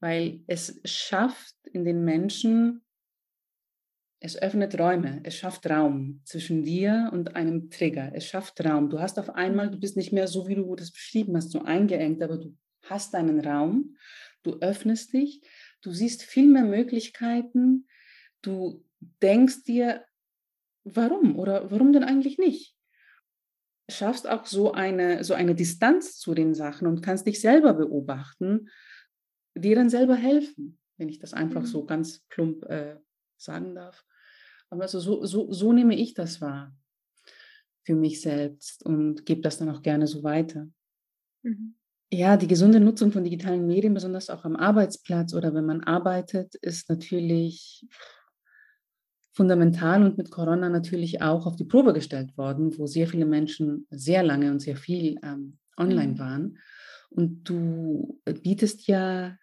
weil 0.00 0.40
es 0.48 0.80
schafft 0.84 1.54
in 1.72 1.84
den 1.84 2.04
Menschen, 2.04 2.82
es 4.18 4.40
öffnet 4.40 4.76
Räume, 4.80 5.20
es 5.22 5.36
schafft 5.36 5.68
Raum 5.70 6.20
zwischen 6.24 6.64
dir 6.64 7.10
und 7.12 7.36
einem 7.36 7.70
Trigger. 7.70 8.10
Es 8.14 8.26
schafft 8.26 8.64
Raum. 8.64 8.88
Du 8.90 8.98
hast 8.98 9.18
auf 9.18 9.30
einmal, 9.30 9.70
du 9.70 9.78
bist 9.78 9.96
nicht 9.96 10.12
mehr 10.12 10.26
so, 10.26 10.48
wie 10.48 10.54
du 10.54 10.74
das 10.74 10.90
beschrieben 10.90 11.36
hast, 11.36 11.50
so 11.50 11.62
eingeengt, 11.62 12.22
aber 12.22 12.38
du 12.38 12.56
hast 12.86 13.14
deinen 13.14 13.38
Raum, 13.38 13.96
du 14.42 14.58
öffnest 14.60 15.12
dich, 15.12 15.42
du 15.82 15.92
siehst 15.92 16.22
viel 16.22 16.48
mehr 16.48 16.64
Möglichkeiten, 16.64 17.86
du 18.40 18.82
denkst 19.22 19.64
dir, 19.64 20.04
warum 20.84 21.38
oder 21.38 21.70
warum 21.70 21.92
denn 21.92 22.04
eigentlich 22.04 22.38
nicht? 22.38 22.76
Schaffst 23.88 24.28
auch 24.28 24.46
so 24.46 24.72
eine, 24.72 25.24
so 25.24 25.34
eine 25.34 25.54
Distanz 25.54 26.18
zu 26.18 26.34
den 26.34 26.54
Sachen 26.54 26.86
und 26.86 27.02
kannst 27.02 27.26
dich 27.26 27.40
selber 27.40 27.74
beobachten, 27.74 28.68
dir 29.54 29.76
dann 29.76 29.90
selber 29.90 30.14
helfen, 30.14 30.78
wenn 30.96 31.08
ich 31.08 31.18
das 31.18 31.34
einfach 31.34 31.62
mhm. 31.62 31.66
so 31.66 31.84
ganz 31.84 32.20
plump 32.28 32.64
äh, 32.64 32.96
sagen 33.36 33.74
darf. 33.74 34.04
Aber 34.70 34.82
also 34.82 35.00
so, 35.00 35.24
so, 35.24 35.52
so 35.52 35.72
nehme 35.72 35.94
ich 35.96 36.14
das 36.14 36.40
wahr 36.40 36.74
für 37.84 37.94
mich 37.94 38.20
selbst 38.20 38.84
und 38.84 39.26
gebe 39.26 39.42
das 39.42 39.58
dann 39.58 39.68
auch 39.68 39.82
gerne 39.82 40.06
so 40.06 40.22
weiter. 40.22 40.68
Mhm. 41.42 41.74
Ja, 42.10 42.36
die 42.36 42.46
gesunde 42.46 42.80
Nutzung 42.80 43.12
von 43.12 43.24
digitalen 43.24 43.66
Medien, 43.66 43.92
besonders 43.92 44.30
auch 44.30 44.44
am 44.44 44.56
Arbeitsplatz 44.56 45.34
oder 45.34 45.52
wenn 45.54 45.66
man 45.66 45.82
arbeitet, 45.82 46.54
ist 46.56 46.88
natürlich 46.88 47.86
fundamental 49.34 50.04
und 50.04 50.16
mit 50.16 50.30
Corona 50.30 50.68
natürlich 50.68 51.20
auch 51.20 51.46
auf 51.46 51.56
die 51.56 51.64
Probe 51.64 51.92
gestellt 51.92 52.38
worden, 52.38 52.78
wo 52.78 52.86
sehr 52.86 53.08
viele 53.08 53.26
Menschen 53.26 53.86
sehr 53.90 54.22
lange 54.22 54.50
und 54.50 54.60
sehr 54.60 54.76
viel 54.76 55.18
ähm, 55.22 55.58
online 55.76 56.12
mhm. 56.12 56.18
waren. 56.18 56.58
Und 57.10 57.42
du 57.44 58.20
bietest 58.42 58.86
ja 58.86 59.36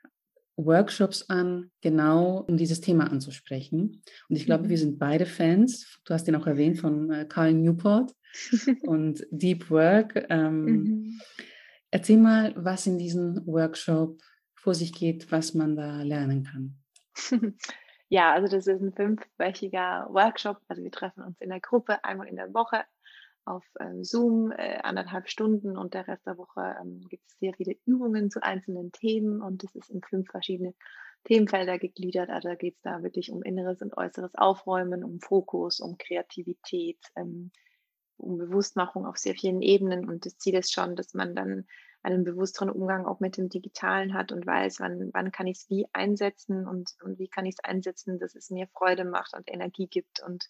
Workshops 0.55 1.29
an, 1.29 1.71
genau 1.81 2.45
um 2.47 2.55
dieses 2.55 2.79
Thema 2.81 3.11
anzusprechen. 3.11 4.01
Und 4.29 4.35
ich 4.35 4.45
glaube, 4.45 4.65
mhm. 4.65 4.69
wir 4.69 4.77
sind 4.77 4.97
beide 4.97 5.25
Fans. 5.25 5.99
Du 6.05 6.13
hast 6.13 6.27
ihn 6.27 6.35
auch 6.35 6.47
erwähnt 6.47 6.79
von 6.79 7.11
äh, 7.11 7.25
Carl 7.27 7.53
Newport 7.53 8.13
und 8.83 9.25
Deep 9.29 9.69
Work. 9.69 10.25
Ähm, 10.29 10.65
mhm. 10.65 11.19
Erzähl 11.89 12.17
mal, 12.17 12.53
was 12.55 12.87
in 12.87 12.97
diesem 12.97 13.45
Workshop 13.45 14.21
vor 14.55 14.73
sich 14.73 14.93
geht, 14.93 15.29
was 15.31 15.53
man 15.53 15.75
da 15.75 16.01
lernen 16.03 16.43
kann. 16.43 16.77
Ja, 18.11 18.33
also 18.33 18.49
das 18.49 18.67
ist 18.67 18.81
ein 18.81 18.91
fünfwöchiger 18.91 20.07
Workshop. 20.11 20.57
Also 20.67 20.83
wir 20.83 20.91
treffen 20.91 21.23
uns 21.23 21.39
in 21.39 21.47
der 21.49 21.61
Gruppe 21.61 22.03
einmal 22.03 22.27
in 22.27 22.35
der 22.35 22.53
Woche 22.53 22.83
auf 23.45 23.63
ähm, 23.79 24.03
Zoom, 24.03 24.51
äh, 24.51 24.79
anderthalb 24.83 25.29
Stunden 25.29 25.77
und 25.77 25.93
der 25.93 26.09
Rest 26.09 26.27
der 26.27 26.37
Woche 26.37 26.75
ähm, 26.81 27.07
gibt 27.07 27.23
es 27.25 27.39
sehr 27.39 27.53
viele 27.53 27.77
Übungen 27.85 28.29
zu 28.29 28.43
einzelnen 28.43 28.91
Themen 28.91 29.41
und 29.41 29.63
es 29.63 29.73
ist 29.75 29.89
in 29.89 30.01
fünf 30.01 30.29
verschiedene 30.29 30.75
Themenfelder 31.23 31.79
gegliedert. 31.79 32.29
Also 32.29 32.49
da 32.49 32.55
geht 32.55 32.75
es 32.75 32.81
da 32.81 33.01
wirklich 33.01 33.31
um 33.31 33.43
inneres 33.43 33.81
und 33.81 33.95
äußeres 33.95 34.35
Aufräumen, 34.35 35.05
um 35.05 35.21
Fokus, 35.21 35.79
um 35.79 35.97
Kreativität, 35.97 36.99
ähm, 37.15 37.51
um 38.17 38.37
Bewusstmachung 38.37 39.05
auf 39.05 39.15
sehr 39.19 39.35
vielen 39.35 39.61
Ebenen. 39.61 40.09
Und 40.09 40.25
das 40.25 40.37
Ziel 40.37 40.55
ist 40.55 40.73
schon, 40.73 40.97
dass 40.97 41.13
man 41.13 41.33
dann 41.33 41.65
einen 42.03 42.23
bewussteren 42.23 42.69
Umgang 42.69 43.05
auch 43.05 43.19
mit 43.19 43.37
dem 43.37 43.49
Digitalen 43.49 44.13
hat 44.13 44.31
und 44.31 44.45
weiß, 44.45 44.79
wann, 44.79 45.11
wann 45.13 45.31
kann 45.31 45.47
ich 45.47 45.57
es 45.57 45.69
wie 45.69 45.85
einsetzen 45.93 46.67
und, 46.67 46.95
und 47.03 47.19
wie 47.19 47.27
kann 47.27 47.45
ich 47.45 47.55
es 47.57 47.63
einsetzen, 47.63 48.19
dass 48.19 48.35
es 48.35 48.49
mir 48.49 48.67
Freude 48.67 49.05
macht 49.05 49.35
und 49.35 49.51
Energie 49.51 49.87
gibt 49.87 50.21
und 50.23 50.49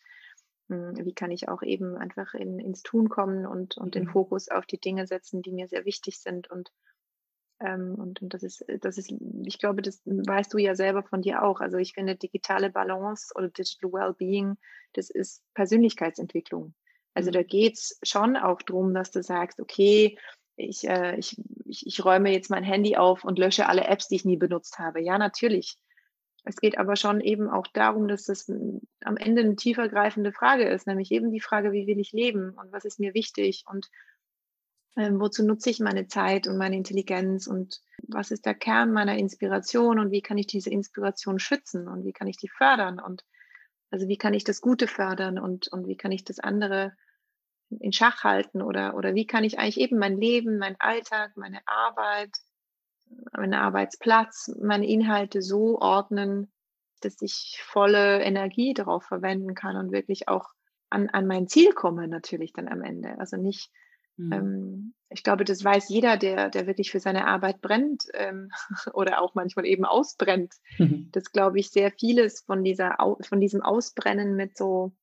mh, 0.70 0.98
hm, 0.98 1.06
wie 1.06 1.14
kann 1.14 1.32
ich 1.32 1.50
auch 1.50 1.62
eben 1.62 1.98
einfach 1.98 2.34
in, 2.34 2.60
ins 2.60 2.84
Tun 2.84 3.10
kommen 3.10 3.46
und, 3.46 3.78
und 3.78 3.96
den 3.96 4.06
mhm. 4.06 4.12
Fokus 4.12 4.48
auf 4.50 4.66
die 4.66 4.80
Dinge 4.80 5.08
setzen, 5.08 5.42
die 5.42 5.52
mir 5.52 5.68
sehr 5.68 5.86
wichtig 5.86 6.20
sind 6.20 6.50
und 6.50 6.72
ähm, 7.60 7.96
und, 7.96 8.22
und 8.22 8.34
das 8.34 8.42
ist, 8.42 8.66
das 8.82 8.98
ist, 8.98 9.14
ich 9.46 9.60
glaube, 9.60 9.84
das 9.84 10.02
weißt 10.06 10.52
du 10.54 10.58
ja 10.58 10.74
selber 10.74 11.04
von 11.04 11.22
dir 11.22 11.44
auch. 11.44 11.62
Also 11.62 11.78
ich 11.78 11.94
finde 11.94 12.16
digitale 12.16 12.72
Balance 12.72 13.32
oder 13.36 13.50
Digital 13.50 13.92
Wellbeing, 13.94 14.58
das 14.94 15.12
ist 15.12 15.44
Persönlichkeitsentwicklung. 15.54 16.74
Also 17.14 17.30
mhm. 17.30 17.34
da 17.34 17.44
geht 17.44 17.76
es 17.76 18.00
schon 18.04 18.36
auch 18.36 18.62
darum, 18.64 18.94
dass 18.94 19.12
du 19.12 19.22
sagst, 19.22 19.60
okay, 19.60 20.18
ich, 20.56 20.88
äh, 20.88 21.18
ich, 21.18 21.38
ich, 21.66 22.06
räume 22.06 22.32
jetzt 22.32 22.50
mein 22.50 22.64
Handy 22.64 22.98
auf 22.98 23.24
und 23.24 23.40
lösche 23.40 23.68
alle 23.68 23.86
Apps, 23.86 24.08
die 24.08 24.16
ich 24.16 24.26
nie 24.26 24.38
benutzt 24.38 24.80
habe. 24.80 25.02
Ja, 25.02 25.18
natürlich. 25.18 25.78
Es 26.44 26.56
geht 26.56 26.78
aber 26.78 26.96
schon 26.96 27.22
eben 27.22 27.50
auch 27.50 27.68
darum, 27.68 28.08
dass 28.08 28.26
das 28.26 28.50
am 28.50 29.18
Ende 29.18 29.42
eine 29.42 29.56
tiefergreifende 29.56 30.34
Frage 30.34 30.68
ist, 30.68 30.88
nämlich 30.88 31.12
eben 31.12 31.32
die 31.32 31.40
Frage, 31.40 31.72
wie 31.72 31.86
will 31.86 32.00
ich 32.00 32.14
leben 32.14 32.52
und 32.52 32.72
was 32.72 32.86
ist 32.86 33.00
mir 33.00 33.14
wichtig 33.14 33.64
und 33.68 33.90
ähm, 34.98 35.20
wozu 35.20 35.46
nutze 35.46 35.70
ich 35.70 35.80
meine 35.80 36.08
Zeit 36.08 36.48
und 36.48 36.58
meine 36.58 36.76
Intelligenz 36.76 37.48
und 37.48 37.82
was 38.04 38.32
ist 38.32 38.46
der 38.46 38.56
Kern 38.56 38.92
meiner 38.92 39.18
Inspiration 39.18 40.00
und 40.00 40.12
wie 40.12 40.22
kann 40.22 40.38
ich 40.38 40.48
diese 40.48 40.70
Inspiration 40.70 41.40
schützen 41.40 41.88
und 41.88 42.04
wie 42.04 42.12
kann 42.12 42.28
ich 42.28 42.38
die 42.38 42.50
fördern 42.50 43.00
und 43.00 43.24
also 43.92 44.08
wie 44.08 44.18
kann 44.18 44.34
ich 44.34 44.44
das 44.44 44.62
Gute 44.62 44.88
fördern 44.88 45.38
und, 45.38 45.68
und 45.68 45.88
wie 45.88 45.98
kann 45.98 46.12
ich 46.12 46.24
das 46.24 46.40
andere 46.40 46.94
in 47.80 47.94
Schach 47.94 48.24
halten 48.24 48.62
oder, 48.62 48.96
oder 48.96 49.16
wie 49.16 49.26
kann 49.26 49.44
ich 49.44 49.60
eigentlich 49.60 49.80
eben 49.80 49.98
mein 49.98 50.18
Leben, 50.20 50.58
mein 50.58 50.76
Alltag, 50.80 51.32
meine 51.36 51.62
Arbeit, 51.66 52.32
meinen 53.34 53.54
Arbeitsplatz, 53.54 54.52
meine 54.62 54.88
Inhalte 54.88 55.42
so 55.42 55.80
ordnen, 55.80 56.52
dass 57.02 57.22
ich 57.22 57.62
volle 57.64 58.22
Energie 58.22 58.74
darauf 58.74 59.04
verwenden 59.04 59.56
kann 59.56 59.76
und 59.76 59.92
wirklich 59.92 60.28
auch 60.28 60.50
an, 60.90 61.10
an 61.10 61.26
mein 61.26 61.48
Ziel 61.48 61.74
komme 61.74 62.08
natürlich 62.08 62.54
dann 62.54 62.68
am 62.68 62.82
Ende. 62.84 63.18
Also 63.18 63.38
nicht, 63.38 63.72
mhm. 64.18 64.34
ähm, 64.34 64.94
ich 65.10 65.24
glaube, 65.24 65.46
das 65.46 65.64
weiß 65.64 65.90
jeder, 65.90 66.18
der, 66.18 66.50
der 66.50 66.68
wirklich 66.68 66.92
für 66.92 67.00
seine 67.00 67.28
Arbeit 67.28 67.62
brennt 67.62 68.04
ähm, 68.14 68.50
oder 68.94 69.22
auch 69.22 69.34
manchmal 69.34 69.66
eben 69.66 69.86
ausbrennt. 69.86 70.54
Mhm. 70.78 71.10
Das 71.12 71.32
glaube 71.32 71.60
ich 71.60 71.70
sehr 71.70 71.92
vieles 71.92 72.42
von 72.42 72.64
dieser, 72.64 72.98
von 73.22 73.40
diesem 73.40 73.62
Ausbrennen 73.62 74.36
mit 74.36 74.58
so 74.58 74.94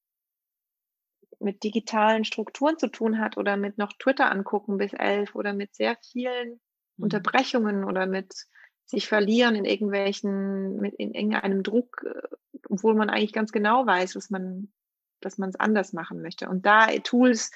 mit 1.40 1.62
digitalen 1.62 2.24
Strukturen 2.24 2.78
zu 2.78 2.88
tun 2.88 3.18
hat 3.18 3.36
oder 3.36 3.56
mit 3.56 3.78
noch 3.78 3.92
Twitter 3.92 4.30
angucken 4.30 4.78
bis 4.78 4.92
elf 4.92 5.34
oder 5.34 5.52
mit 5.52 5.74
sehr 5.74 5.96
vielen 6.12 6.60
mhm. 6.96 7.04
Unterbrechungen 7.04 7.84
oder 7.84 8.06
mit 8.06 8.46
sich 8.84 9.06
verlieren 9.06 9.54
in 9.54 9.64
irgendwelchen, 9.64 10.76
mit 10.76 10.94
in 10.94 11.12
irgendeinem 11.12 11.62
Druck, 11.62 12.04
äh, 12.04 12.36
obwohl 12.68 12.94
man 12.94 13.10
eigentlich 13.10 13.32
ganz 13.32 13.52
genau 13.52 13.86
weiß, 13.86 14.14
dass 14.14 14.30
man, 14.30 14.72
dass 15.20 15.38
man 15.38 15.50
es 15.50 15.56
anders 15.56 15.92
machen 15.92 16.22
möchte. 16.22 16.48
Und 16.48 16.64
da 16.66 16.86
Tools, 17.04 17.50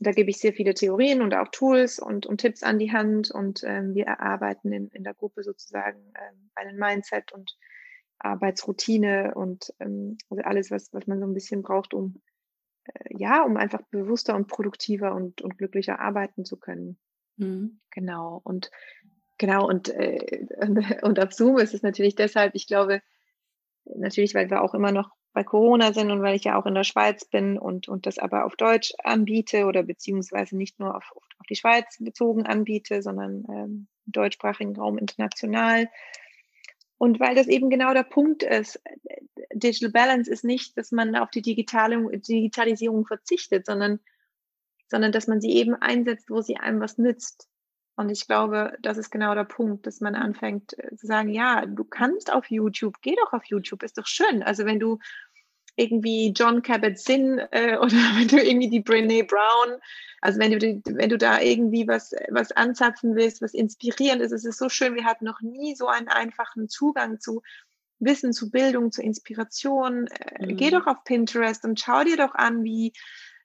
da 0.00 0.10
gebe 0.10 0.30
ich 0.30 0.38
sehr 0.38 0.52
viele 0.52 0.74
Theorien 0.74 1.22
und 1.22 1.34
auch 1.34 1.48
Tools 1.48 1.98
und, 1.98 2.26
und 2.26 2.38
Tipps 2.38 2.62
an 2.62 2.78
die 2.78 2.92
Hand 2.92 3.30
und 3.30 3.62
ähm, 3.64 3.94
wir 3.94 4.06
erarbeiten 4.06 4.72
in, 4.72 4.88
in 4.88 5.04
der 5.04 5.14
Gruppe 5.14 5.42
sozusagen 5.42 6.12
ähm, 6.16 6.50
einen 6.54 6.78
Mindset 6.78 7.32
und 7.32 7.56
Arbeitsroutine 8.18 9.34
und 9.34 9.72
ähm, 9.78 10.18
also 10.28 10.42
alles, 10.42 10.70
was, 10.70 10.92
was 10.92 11.06
man 11.06 11.20
so 11.20 11.26
ein 11.26 11.34
bisschen 11.34 11.62
braucht, 11.62 11.94
um 11.94 12.20
ja, 13.10 13.42
um 13.42 13.56
einfach 13.56 13.82
bewusster 13.90 14.34
und 14.34 14.48
produktiver 14.48 15.14
und, 15.14 15.42
und 15.42 15.58
glücklicher 15.58 16.00
arbeiten 16.00 16.44
zu 16.44 16.56
können. 16.56 16.98
Mhm. 17.36 17.80
Genau. 17.90 18.40
Und 18.44 18.70
genau, 19.38 19.66
und, 19.66 19.88
äh, 19.88 20.46
und 21.02 21.20
auf 21.20 21.32
Zoom 21.32 21.58
ist 21.58 21.74
es 21.74 21.82
natürlich 21.82 22.14
deshalb, 22.14 22.54
ich 22.54 22.66
glaube, 22.66 23.02
natürlich, 23.84 24.34
weil 24.34 24.50
wir 24.50 24.62
auch 24.62 24.74
immer 24.74 24.92
noch 24.92 25.10
bei 25.32 25.44
Corona 25.44 25.92
sind 25.92 26.10
und 26.10 26.22
weil 26.22 26.34
ich 26.34 26.44
ja 26.44 26.58
auch 26.58 26.64
in 26.64 26.74
der 26.74 26.84
Schweiz 26.84 27.26
bin 27.26 27.58
und, 27.58 27.88
und 27.88 28.06
das 28.06 28.18
aber 28.18 28.46
auf 28.46 28.56
Deutsch 28.56 28.94
anbiete 29.04 29.66
oder 29.66 29.82
beziehungsweise 29.82 30.56
nicht 30.56 30.80
nur 30.80 30.96
auf, 30.96 31.12
auf 31.14 31.46
die 31.50 31.56
Schweiz 31.56 31.98
bezogen 32.00 32.46
anbiete, 32.46 33.02
sondern 33.02 33.44
ähm, 33.50 33.86
im 34.06 34.12
deutschsprachigen 34.12 34.74
Raum 34.76 34.96
international. 34.96 35.88
Und 36.98 37.20
weil 37.20 37.34
das 37.34 37.46
eben 37.46 37.68
genau 37.68 37.92
der 37.92 38.04
Punkt 38.04 38.42
ist, 38.42 38.80
Digital 39.52 39.90
Balance 39.90 40.30
ist 40.30 40.44
nicht, 40.44 40.76
dass 40.78 40.92
man 40.92 41.14
auf 41.16 41.30
die 41.30 41.42
Digitalisierung 41.42 43.06
verzichtet, 43.06 43.66
sondern, 43.66 44.00
sondern 44.88 45.12
dass 45.12 45.26
man 45.26 45.40
sie 45.40 45.52
eben 45.52 45.74
einsetzt, 45.74 46.30
wo 46.30 46.40
sie 46.40 46.56
einem 46.56 46.80
was 46.80 46.96
nützt. 46.98 47.48
Und 47.96 48.10
ich 48.10 48.26
glaube, 48.26 48.76
das 48.80 48.98
ist 48.98 49.10
genau 49.10 49.34
der 49.34 49.44
Punkt, 49.44 49.86
dass 49.86 50.00
man 50.00 50.14
anfängt 50.14 50.78
äh, 50.78 50.94
zu 50.96 51.06
sagen, 51.06 51.30
ja, 51.30 51.64
du 51.64 51.82
kannst 51.82 52.30
auf 52.30 52.50
YouTube, 52.50 52.96
geh 53.00 53.16
doch 53.16 53.32
auf 53.32 53.44
YouTube, 53.44 53.82
ist 53.82 53.96
doch 53.96 54.06
schön. 54.06 54.42
Also 54.42 54.66
wenn 54.66 54.78
du 54.78 54.98
irgendwie 55.76 56.32
John 56.34 56.62
Kabat-Zinn 56.62 57.40
äh, 57.50 57.76
oder 57.80 57.96
wenn 58.16 58.28
du 58.28 58.42
irgendwie 58.42 58.70
die 58.70 58.80
Brene 58.80 59.24
Brown, 59.24 59.78
also 60.20 60.38
wenn 60.40 60.58
du, 60.58 60.82
wenn 60.96 61.10
du 61.10 61.18
da 61.18 61.40
irgendwie 61.40 61.86
was, 61.86 62.12
was 62.30 62.52
anzapfen 62.52 63.14
willst, 63.14 63.42
was 63.42 63.54
inspirierend 63.54 64.22
ist, 64.22 64.32
es 64.32 64.44
ist 64.44 64.58
so 64.58 64.68
schön, 64.68 64.94
wir 64.94 65.04
hatten 65.04 65.24
noch 65.24 65.40
nie 65.40 65.74
so 65.74 65.86
einen 65.86 66.08
einfachen 66.08 66.68
Zugang 66.68 67.20
zu 67.20 67.42
Wissen, 67.98 68.32
zu 68.32 68.50
Bildung, 68.50 68.92
zu 68.92 69.02
Inspiration. 69.02 70.06
Äh, 70.08 70.46
mhm. 70.46 70.56
Geh 70.56 70.70
doch 70.70 70.86
auf 70.86 71.04
Pinterest 71.04 71.64
und 71.64 71.80
schau 71.80 72.04
dir 72.04 72.16
doch 72.16 72.34
an, 72.34 72.64
wie 72.64 72.92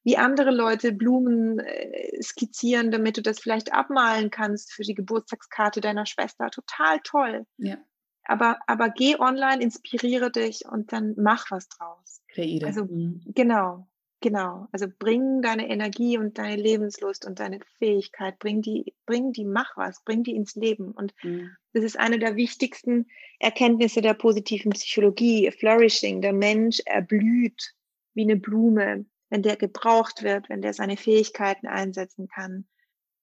wie 0.03 0.17
andere 0.17 0.51
Leute 0.51 0.93
Blumen 0.93 1.59
äh, 1.59 2.21
skizzieren, 2.23 2.91
damit 2.91 3.17
du 3.17 3.21
das 3.21 3.39
vielleicht 3.39 3.71
abmalen 3.71 4.31
kannst 4.31 4.73
für 4.73 4.83
die 4.83 4.95
Geburtstagskarte 4.95 5.79
deiner 5.79 6.05
Schwester. 6.05 6.49
Total 6.49 6.99
toll. 7.03 7.45
Ja. 7.57 7.77
Aber, 8.23 8.59
aber 8.67 8.89
geh 8.89 9.17
online, 9.19 9.61
inspiriere 9.61 10.31
dich 10.31 10.65
und 10.65 10.93
dann 10.93 11.15
mach 11.17 11.51
was 11.51 11.67
draus. 11.69 12.21
Kreiere. 12.27 12.67
Also, 12.67 12.85
mhm. 12.85 13.21
genau, 13.25 13.87
genau. 14.21 14.67
Also 14.71 14.87
bring 14.87 15.41
deine 15.41 15.69
Energie 15.69 16.17
und 16.17 16.37
deine 16.37 16.61
Lebenslust 16.61 17.25
und 17.25 17.39
deine 17.39 17.59
Fähigkeit, 17.79 18.37
bring 18.39 18.61
die, 18.61 18.93
bring 19.05 19.33
die, 19.33 19.45
mach 19.45 19.75
was, 19.75 20.03
bring 20.03 20.23
die 20.23 20.35
ins 20.35 20.55
Leben. 20.55 20.91
Und 20.91 21.13
mhm. 21.23 21.51
das 21.73 21.83
ist 21.83 21.99
eine 21.99 22.19
der 22.19 22.35
wichtigsten 22.35 23.07
Erkenntnisse 23.39 24.01
der 24.01 24.13
positiven 24.13 24.71
Psychologie. 24.71 25.51
Flourishing, 25.51 26.21
der 26.21 26.33
Mensch 26.33 26.81
erblüht 26.85 27.75
wie 28.13 28.23
eine 28.23 28.35
Blume 28.35 29.05
wenn 29.31 29.41
der 29.41 29.55
gebraucht 29.55 30.21
wird, 30.21 30.49
wenn 30.49 30.61
der 30.61 30.73
seine 30.73 30.97
Fähigkeiten 30.97 31.65
einsetzen 31.65 32.27
kann, 32.27 32.65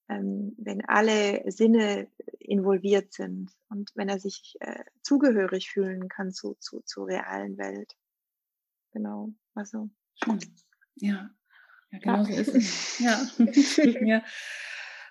ähm, 0.08 0.54
wenn 0.58 0.84
alle 0.84 1.50
Sinne 1.50 2.08
involviert 2.38 3.12
sind 3.12 3.50
und 3.68 3.90
wenn 3.94 4.08
er 4.08 4.18
sich 4.18 4.56
äh, 4.60 4.84
zugehörig 5.02 5.70
fühlen 5.70 6.08
kann 6.08 6.32
zu, 6.32 6.56
zu, 6.60 6.80
zur 6.80 7.08
realen 7.08 7.58
Welt. 7.58 7.94
Genau, 8.92 9.32
also. 9.54 9.90
Schön. 10.24 10.38
Ja, 10.96 11.30
ja 11.90 11.98
genau 11.98 12.16
ja. 12.16 12.24
so 12.24 12.32
ist 12.32 12.54
es. 12.54 12.98
Ja, 13.84 14.00
mir 14.00 14.22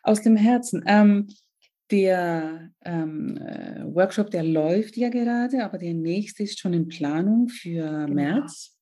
aus 0.03 0.21
dem 0.21 0.35
Herzen. 0.35 0.83
Ähm, 0.87 1.27
der 1.91 2.71
ähm, 2.83 3.37
äh, 3.37 3.83
Workshop, 3.95 4.29
der 4.31 4.43
läuft 4.43 4.97
ja 4.97 5.09
gerade, 5.09 5.63
aber 5.63 5.77
der 5.77 5.93
nächste 5.93 6.43
ist 6.43 6.59
schon 6.59 6.73
in 6.73 6.89
Planung 6.89 7.47
für 7.47 7.83
genau. 7.83 8.13
März. 8.13 8.76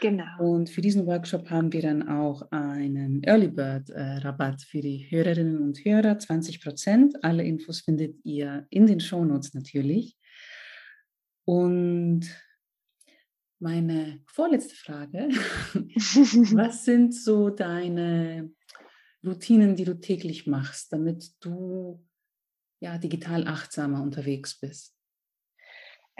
Genau. 0.00 0.24
Und 0.38 0.70
für 0.70 0.80
diesen 0.80 1.06
Workshop 1.06 1.50
haben 1.50 1.72
wir 1.72 1.82
dann 1.82 2.08
auch 2.08 2.50
einen 2.50 3.22
Early 3.24 3.48
Bird 3.48 3.90
äh, 3.90 4.18
Rabatt 4.18 4.62
für 4.62 4.80
die 4.80 5.06
Hörerinnen 5.10 5.58
und 5.58 5.84
Hörer, 5.84 6.18
20 6.18 6.62
Prozent. 6.62 7.24
Alle 7.24 7.44
Infos 7.44 7.80
findet 7.80 8.16
ihr 8.24 8.66
in 8.70 8.86
den 8.86 9.00
Shownotes 9.00 9.54
natürlich. 9.54 10.16
Und 11.44 12.22
meine 13.58 14.20
vorletzte 14.26 14.74
Frage, 14.74 15.28
was 15.74 16.84
sind 16.84 17.14
so 17.14 17.50
deine 17.50 18.50
Routinen, 19.24 19.76
die 19.76 19.84
du 19.84 20.00
täglich 20.00 20.46
machst, 20.46 20.92
damit 20.92 21.32
du 21.40 22.02
ja 22.80 22.96
digital 22.96 23.46
achtsamer 23.46 24.02
unterwegs 24.02 24.58
bist? 24.58 24.99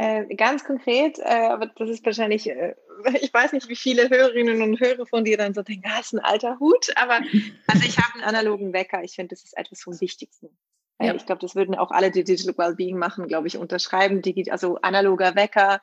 Äh, 0.01 0.35
ganz 0.35 0.65
konkret, 0.65 1.19
äh, 1.19 1.49
aber 1.51 1.67
das 1.67 1.91
ist 1.91 2.07
wahrscheinlich, 2.07 2.49
äh, 2.49 2.75
ich 3.21 3.35
weiß 3.35 3.53
nicht, 3.53 3.69
wie 3.69 3.77
viele 3.77 4.09
Hörerinnen 4.09 4.63
und 4.63 4.81
Hörer 4.81 5.05
von 5.05 5.25
dir 5.25 5.37
dann 5.37 5.53
so 5.53 5.63
denken, 5.63 5.91
ah, 5.93 6.01
ist 6.01 6.15
ein 6.15 6.21
alter 6.21 6.59
Hut, 6.59 6.89
aber 6.97 7.21
also 7.67 7.87
ich 7.87 7.99
habe 7.99 8.15
einen 8.15 8.23
analogen 8.23 8.73
Wecker. 8.73 9.05
Ich 9.05 9.17
finde, 9.17 9.35
das 9.35 9.45
ist 9.45 9.59
etwas 9.59 9.83
vom 9.83 10.01
Wichtigsten. 10.01 10.57
Äh, 10.97 11.09
ja. 11.09 11.15
Ich 11.15 11.27
glaube, 11.27 11.43
das 11.43 11.55
würden 11.55 11.75
auch 11.75 11.91
alle, 11.91 12.11
die 12.11 12.25
Digital 12.25 12.57
Wellbeing 12.57 12.97
machen, 12.97 13.29
glaube 13.29 13.47
ich, 13.47 13.59
unterschreiben. 13.59 14.23
Digi 14.23 14.51
also 14.51 14.77
analoger 14.77 15.35
Wecker 15.35 15.83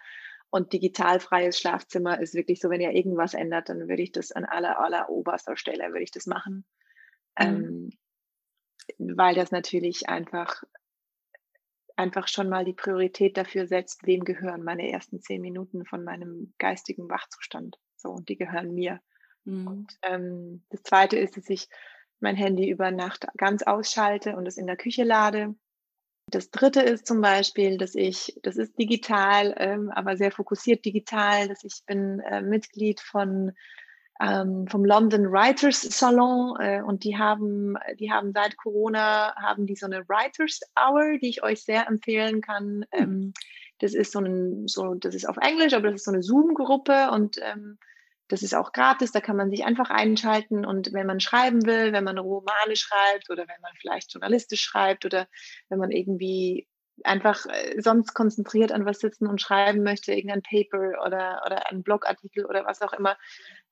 und 0.50 0.74
digitalfreies 0.74 1.60
Schlafzimmer 1.60 2.20
ist 2.20 2.34
wirklich 2.34 2.60
so, 2.60 2.72
wenn 2.72 2.82
ihr 2.82 2.94
irgendwas 2.94 3.36
ändert, 3.36 3.70
dann 3.70 3.88
würde 3.88 4.02
ich 4.02 4.14
das 4.14 4.32
an 4.32 4.46
aller, 4.46 4.80
aller 4.80 5.12
oberster 5.12 5.58
Stelle, 5.58 5.90
würde 5.90 6.02
ich 6.02 6.12
das 6.12 6.26
machen. 6.26 6.66
Mhm. 7.38 7.46
Ähm, 8.98 9.16
weil 9.16 9.36
das 9.36 9.52
natürlich 9.52 10.10
einfach 10.10 10.64
einfach 11.98 12.28
schon 12.28 12.48
mal 12.48 12.64
die 12.64 12.74
Priorität 12.74 13.38
dafür 13.38 13.68
setzt, 13.68 14.06
wem 14.06 14.24
gehören 14.24 14.64
meine 14.64 14.90
ersten 14.92 15.20
zehn 15.22 15.42
Minuten 15.42 15.86
von 15.86 16.04
meinem 16.04 16.54
geistigen 16.58 17.10
Wachzustand. 17.10 17.78
So, 17.96 18.10
und 18.10 18.30
die 18.30 18.38
gehören 18.38 18.74
mir. 18.74 19.02
Mhm. 19.44 19.68
Und 19.68 19.98
ähm, 20.04 20.64
das 20.70 20.84
zweite 20.84 21.18
ist, 21.18 21.38
dass 21.38 21.50
ich 21.50 21.68
mein 22.20 22.36
Handy 22.36 22.70
über 22.70 22.92
Nacht 22.92 23.28
ganz 23.38 23.64
ausschalte 23.64 24.36
und 24.36 24.48
es 24.48 24.58
in 24.58 24.68
der 24.68 24.78
Küche 24.78 25.04
lade. 25.04 25.56
Das 26.30 26.52
dritte 26.52 26.82
ist 26.82 27.08
zum 27.08 27.22
Beispiel, 27.22 27.78
dass 27.78 27.96
ich, 27.96 28.38
das 28.44 28.58
ist 28.58 28.78
digital, 28.78 29.56
ähm, 29.58 29.90
aber 29.90 30.18
sehr 30.18 30.32
fokussiert 30.32 30.84
digital, 30.84 31.48
dass 31.48 31.64
ich 31.64 31.84
bin 31.86 32.20
äh, 32.20 32.42
Mitglied 32.42 33.00
von 33.00 33.54
ähm, 34.20 34.68
vom 34.68 34.84
London 34.84 35.32
Writers 35.32 35.82
Salon 35.82 36.58
äh, 36.60 36.82
und 36.82 37.04
die 37.04 37.18
haben, 37.18 37.76
die 38.00 38.12
haben 38.12 38.32
seit 38.34 38.58
Corona 38.58 39.36
haben 39.36 39.66
die 39.66 39.76
so 39.76 39.86
eine 39.86 40.08
Writers 40.08 40.62
Hour, 40.76 41.18
die 41.22 41.30
ich 41.30 41.44
euch 41.44 41.64
sehr 41.64 41.88
empfehlen 41.88 42.42
kann. 42.42 42.86
Hm. 42.92 43.04
Ähm, 43.04 43.34
das 43.80 43.94
ist 43.94 44.12
so 44.12 44.20
ein, 44.20 44.68
so, 44.68 44.96
das 44.96 45.14
ist 45.14 45.30
auf 45.30 45.38
Englisch, 45.38 45.74
aber 45.74 45.92
das 45.92 46.02
ist 46.02 46.06
so 46.06 46.12
eine 46.12 46.24
Zoom-Gruppe 46.24 47.12
und 47.12 47.38
ähm, 47.42 47.78
das 48.28 48.44
ist 48.44 48.56
auch 48.56 48.74
gratis, 48.74 49.12
da 49.12 49.22
kann 49.22 49.38
man 49.38 49.50
sich 49.50 49.64
einfach 49.64 49.90
einschalten 49.90 50.66
und 50.66 50.92
wenn 50.94 51.08
man 51.08 51.20
schreiben 51.20 51.66
will, 51.66 51.94
wenn 51.94 52.04
man 52.04 52.18
Romane 52.18 52.76
schreibt 52.76 53.30
oder 53.30 53.48
wenn 53.48 53.62
man 53.62 53.72
vielleicht 53.80 54.12
journalistisch 54.12 54.62
schreibt 54.62 55.06
oder 55.06 55.28
wenn 55.70 55.80
man 55.80 55.92
irgendwie 55.92 56.68
einfach 57.04 57.46
äh, 57.46 57.82
sonst 57.82 58.14
konzentriert 58.14 58.72
an 58.72 58.86
was 58.86 59.00
sitzen 59.00 59.28
und 59.28 59.42
schreiben 59.42 59.84
möchte, 59.84 60.14
irgendein 60.14 60.42
Paper 60.42 61.06
oder, 61.06 61.42
oder 61.46 61.70
einen 61.70 61.84
Blogartikel 61.84 62.46
oder 62.46 62.66
was 62.66 62.82
auch 62.82 62.94
immer, 62.94 63.18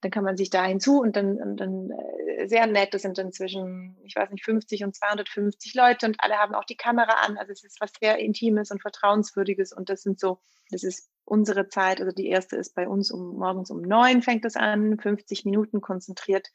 dann 0.02 0.12
kann 0.12 0.24
man 0.24 0.38
sich 0.38 0.50
da 0.50 0.64
hinzu 0.64 1.00
und 1.02 1.16
dann, 1.16 1.38
und 1.42 1.58
dann 1.58 1.90
äh, 1.90 2.48
sehr 2.48 2.68
nett, 2.68 2.94
das 2.94 3.02
sind 3.02 3.18
dann 3.18 3.32
zwischen, 3.32 3.98
ich 4.04 4.16
weiß 4.16 4.30
nicht, 4.30 4.46
50 4.46 4.84
und 4.84 4.96
250 4.96 5.74
Leute 5.74 6.06
und 6.06 6.18
alle 6.20 6.36
haben 6.36 6.54
auch 6.54 6.66
die 6.66 6.78
Kamera 6.78 7.26
an, 7.26 7.38
also 7.38 7.52
es 7.52 7.64
ist 7.64 7.82
was 7.82 7.92
sehr 8.00 8.20
Intimes 8.20 8.72
und 8.72 8.82
Vertrauenswürdiges 8.82 9.74
und 9.74 9.90
das 9.90 10.04
sind 10.04 10.20
so, 10.20 10.40
das 10.70 10.84
ist 10.84 11.10
unsere 11.24 11.70
Zeit, 11.70 12.02
also 12.02 12.12
die 12.12 12.28
erste 12.28 12.56
ist 12.56 12.76
bei 12.76 12.88
uns 12.88 13.12
um 13.12 13.38
morgens 13.38 13.72
um 13.72 13.82
neun 13.82 14.22
fängt 14.22 14.46
das 14.46 14.56
an, 14.56 15.00
50 15.00 15.46
Minuten 15.46 15.82
konzentriert 15.82 16.50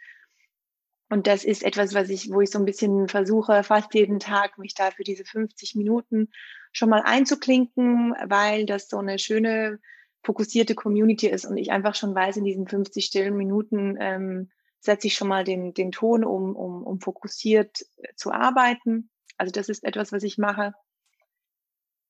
und 1.11 1.27
das 1.27 1.45
ist 1.45 1.65
etwas, 1.65 1.93
was 1.93 2.09
ich, 2.09 2.31
wo 2.33 2.41
ich 2.41 2.51
so 2.51 2.59
ein 2.59 2.65
bisschen 2.65 3.09
versuche, 3.09 3.65
fast 3.65 3.93
jeden 3.95 4.21
Tag 4.21 4.59
mich 4.59 4.75
da 4.75 4.93
für 4.93 5.03
diese 5.03 5.25
50 5.25 5.75
Minuten 5.75 6.29
schon 6.73 6.89
mal 6.89 7.03
einzuklinken, 7.05 8.15
weil 8.27 8.65
das 8.65 8.89
so 8.89 8.99
eine 8.99 9.19
schöne, 9.19 9.81
fokussierte 10.23 10.75
Community 10.75 11.29
ist 11.29 11.47
und 11.47 11.57
ich 11.57 11.73
einfach 11.73 11.97
schon 11.97 12.15
weiß, 12.15 12.37
in 12.37 12.45
diesen 12.45 12.69
50 12.69 13.05
stillen 13.05 13.37
Minuten 13.37 13.97
ähm, 13.99 14.51
setze 14.79 15.09
ich 15.09 15.15
schon 15.15 15.29
mal 15.29 15.45
den, 15.45 15.75
den 15.75 15.91
Ton, 15.91 16.25
um, 16.25 16.55
um, 16.55 16.85
um 16.85 17.01
fokussiert 17.01 17.81
äh, 17.97 18.15
zu 18.15 18.31
arbeiten. 18.31 19.11
Also 19.37 19.51
das 19.51 19.69
ist 19.69 19.83
etwas, 19.83 20.13
was 20.13 20.23
ich 20.23 20.39
mache. 20.39 20.75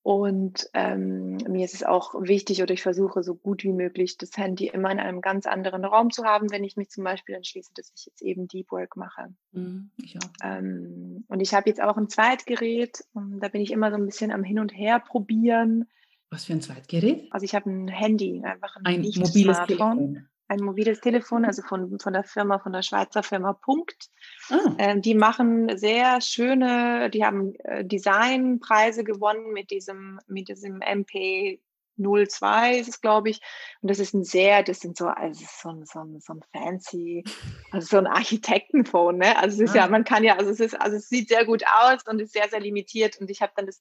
Und 0.02 0.70
ähm, 0.72 1.36
mir 1.48 1.64
ist 1.64 1.74
es 1.74 1.84
auch 1.84 2.14
wichtig 2.14 2.62
oder 2.62 2.72
ich 2.72 2.82
versuche 2.82 3.22
so 3.22 3.34
gut 3.34 3.64
wie 3.64 3.72
möglich 3.72 4.16
das 4.16 4.34
Handy 4.36 4.68
immer 4.68 4.90
in 4.90 4.98
einem 4.98 5.20
ganz 5.20 5.46
anderen 5.46 5.84
Raum 5.84 6.10
zu 6.10 6.24
haben, 6.24 6.50
wenn 6.50 6.64
ich 6.64 6.76
mich 6.76 6.88
zum 6.88 7.04
Beispiel 7.04 7.34
entschließe, 7.34 7.72
dass 7.74 7.92
ich 7.94 8.06
jetzt 8.06 8.22
eben 8.22 8.48
Deep 8.48 8.72
Work 8.72 8.96
mache. 8.96 9.34
Mhm, 9.52 9.90
ich 9.98 10.16
ähm, 10.42 11.24
und 11.28 11.40
ich 11.40 11.52
habe 11.52 11.68
jetzt 11.68 11.82
auch 11.82 11.98
ein 11.98 12.08
Zweitgerät 12.08 13.04
und 13.12 13.40
da 13.40 13.48
bin 13.48 13.60
ich 13.60 13.72
immer 13.72 13.90
so 13.90 13.96
ein 13.96 14.06
bisschen 14.06 14.32
am 14.32 14.42
Hin 14.42 14.58
und 14.58 14.74
Her 14.74 15.00
probieren. 15.00 15.86
Was 16.30 16.46
für 16.46 16.54
ein 16.54 16.62
Zweitgerät? 16.62 17.28
Also 17.30 17.44
ich 17.44 17.54
habe 17.54 17.68
ein 17.68 17.88
Handy, 17.88 18.42
einfach 18.42 18.76
ein, 18.76 18.86
ein 18.86 19.02
mobiles 19.02 19.56
Smartphone. 19.56 19.66
Telefon 19.66 20.26
ein 20.50 20.60
mobiles 20.64 21.00
Telefon, 21.00 21.44
also 21.44 21.62
von, 21.62 21.98
von 22.00 22.12
der 22.12 22.24
Firma, 22.24 22.58
von 22.58 22.72
der 22.72 22.82
Schweizer 22.82 23.22
Firma 23.22 23.52
Punkt. 23.52 24.10
Ah. 24.50 24.74
Ähm, 24.78 25.00
die 25.00 25.14
machen 25.14 25.78
sehr 25.78 26.20
schöne, 26.20 27.08
die 27.10 27.24
haben 27.24 27.54
äh, 27.60 27.84
Designpreise 27.84 29.04
gewonnen 29.04 29.52
mit 29.52 29.70
diesem, 29.70 30.18
mit 30.26 30.48
diesem 30.48 30.82
MP 30.82 31.60
02 31.96 32.78
ist 32.78 32.88
es, 32.88 33.00
glaube 33.00 33.30
ich. 33.30 33.40
Und 33.80 33.90
das 33.90 34.00
ist 34.00 34.12
ein 34.12 34.24
sehr, 34.24 34.64
das 34.64 34.80
sind 34.80 34.96
so, 34.96 35.06
also 35.06 35.44
so 35.46 35.68
ein, 35.68 35.84
so 35.84 36.00
ein, 36.00 36.20
so 36.20 36.32
ein 36.32 36.40
fancy, 36.52 37.22
also 37.70 37.86
so 37.86 37.98
ein 37.98 38.06
Architektenphone, 38.08 39.18
ne? 39.18 39.36
Also 39.38 39.62
es 39.62 39.70
ist 39.70 39.76
ah. 39.76 39.84
ja, 39.84 39.88
man 39.88 40.04
kann 40.04 40.24
ja, 40.24 40.36
also 40.36 40.50
es 40.50 40.58
ist, 40.58 40.80
also 40.80 40.96
es 40.96 41.08
sieht 41.08 41.28
sehr 41.28 41.44
gut 41.44 41.62
aus 41.80 42.00
und 42.08 42.20
ist 42.20 42.32
sehr, 42.32 42.48
sehr 42.48 42.60
limitiert. 42.60 43.20
Und 43.20 43.30
ich 43.30 43.40
habe 43.40 43.52
dann 43.54 43.66
das 43.66 43.80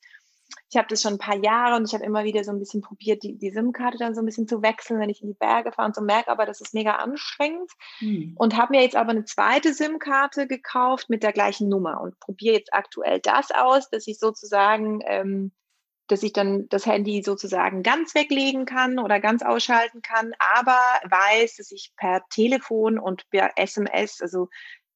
ich 0.70 0.78
habe 0.78 0.88
das 0.88 1.02
schon 1.02 1.14
ein 1.14 1.20
paar 1.20 1.38
Jahre 1.38 1.76
und 1.76 1.88
ich 1.88 1.94
habe 1.94 2.06
immer 2.06 2.24
wieder 2.24 2.44
so 2.44 2.52
ein 2.52 2.60
bisschen 2.60 2.82
probiert, 2.82 3.24
die, 3.24 3.38
die 3.38 3.50
SIM-Karte 3.50 3.98
dann 3.98 4.14
so 4.14 4.22
ein 4.22 4.26
bisschen 4.26 4.48
zu 4.48 4.62
wechseln, 4.62 5.00
wenn 5.00 5.10
ich 5.10 5.22
in 5.24 5.30
die 5.30 5.34
Berge 5.34 5.72
fahre 5.72 5.88
und 5.88 5.96
so 5.96 6.02
merke 6.02 6.30
aber, 6.30 6.46
das 6.46 6.62
ist 6.62 6.76
mega 6.76 6.98
anstrengend 6.98 7.72
hm. 7.98 8.34
und 8.38 8.56
habe 8.56 8.76
mir 8.76 8.84
jetzt 8.84 8.96
aber 8.96 9.10
eine 9.10 9.26
zweite 9.26 9.74
SIM-Karte 9.74 10.46
gekauft 10.48 11.10
mit 11.10 11.24
der 11.24 11.34
gleichen 11.34 11.70
Nummer 11.70 12.02
und 12.02 12.20
probiere 12.20 12.56
jetzt 12.56 12.74
aktuell 12.74 13.20
das 13.20 13.50
aus, 13.52 13.90
dass 13.90 14.06
ich 14.06 14.20
sozusagen, 14.20 15.00
ähm, 15.06 15.52
dass 16.06 16.22
ich 16.22 16.34
dann 16.34 16.70
das 16.70 16.86
Handy 16.86 17.24
sozusagen 17.24 17.82
ganz 17.82 18.14
weglegen 18.14 18.66
kann 18.66 19.00
oder 19.00 19.20
ganz 19.20 19.42
ausschalten 19.42 20.04
kann, 20.04 20.34
aber 20.56 20.80
weiß, 21.10 21.58
dass 21.58 21.72
ich 21.72 21.94
per 21.98 22.24
Telefon 22.30 23.00
und 23.00 23.28
per 23.32 23.52
SMS, 23.56 24.22
also 24.22 24.50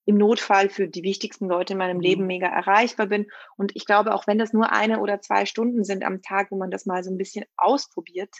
im 0.05 0.17
Notfall 0.17 0.69
für 0.69 0.87
die 0.87 1.03
wichtigsten 1.03 1.47
Leute 1.47 1.73
in 1.73 1.79
meinem 1.79 1.97
mhm. 1.97 2.03
Leben 2.03 2.27
mega 2.27 2.47
erreichbar 2.47 3.07
bin. 3.07 3.27
Und 3.55 3.75
ich 3.75 3.85
glaube, 3.85 4.13
auch 4.13 4.27
wenn 4.27 4.37
das 4.37 4.53
nur 4.53 4.71
eine 4.71 4.99
oder 4.99 5.21
zwei 5.21 5.45
Stunden 5.45 5.83
sind 5.83 6.03
am 6.03 6.21
Tag, 6.21 6.51
wo 6.51 6.57
man 6.57 6.71
das 6.71 6.85
mal 6.85 7.03
so 7.03 7.11
ein 7.11 7.17
bisschen 7.17 7.45
ausprobiert, 7.55 8.35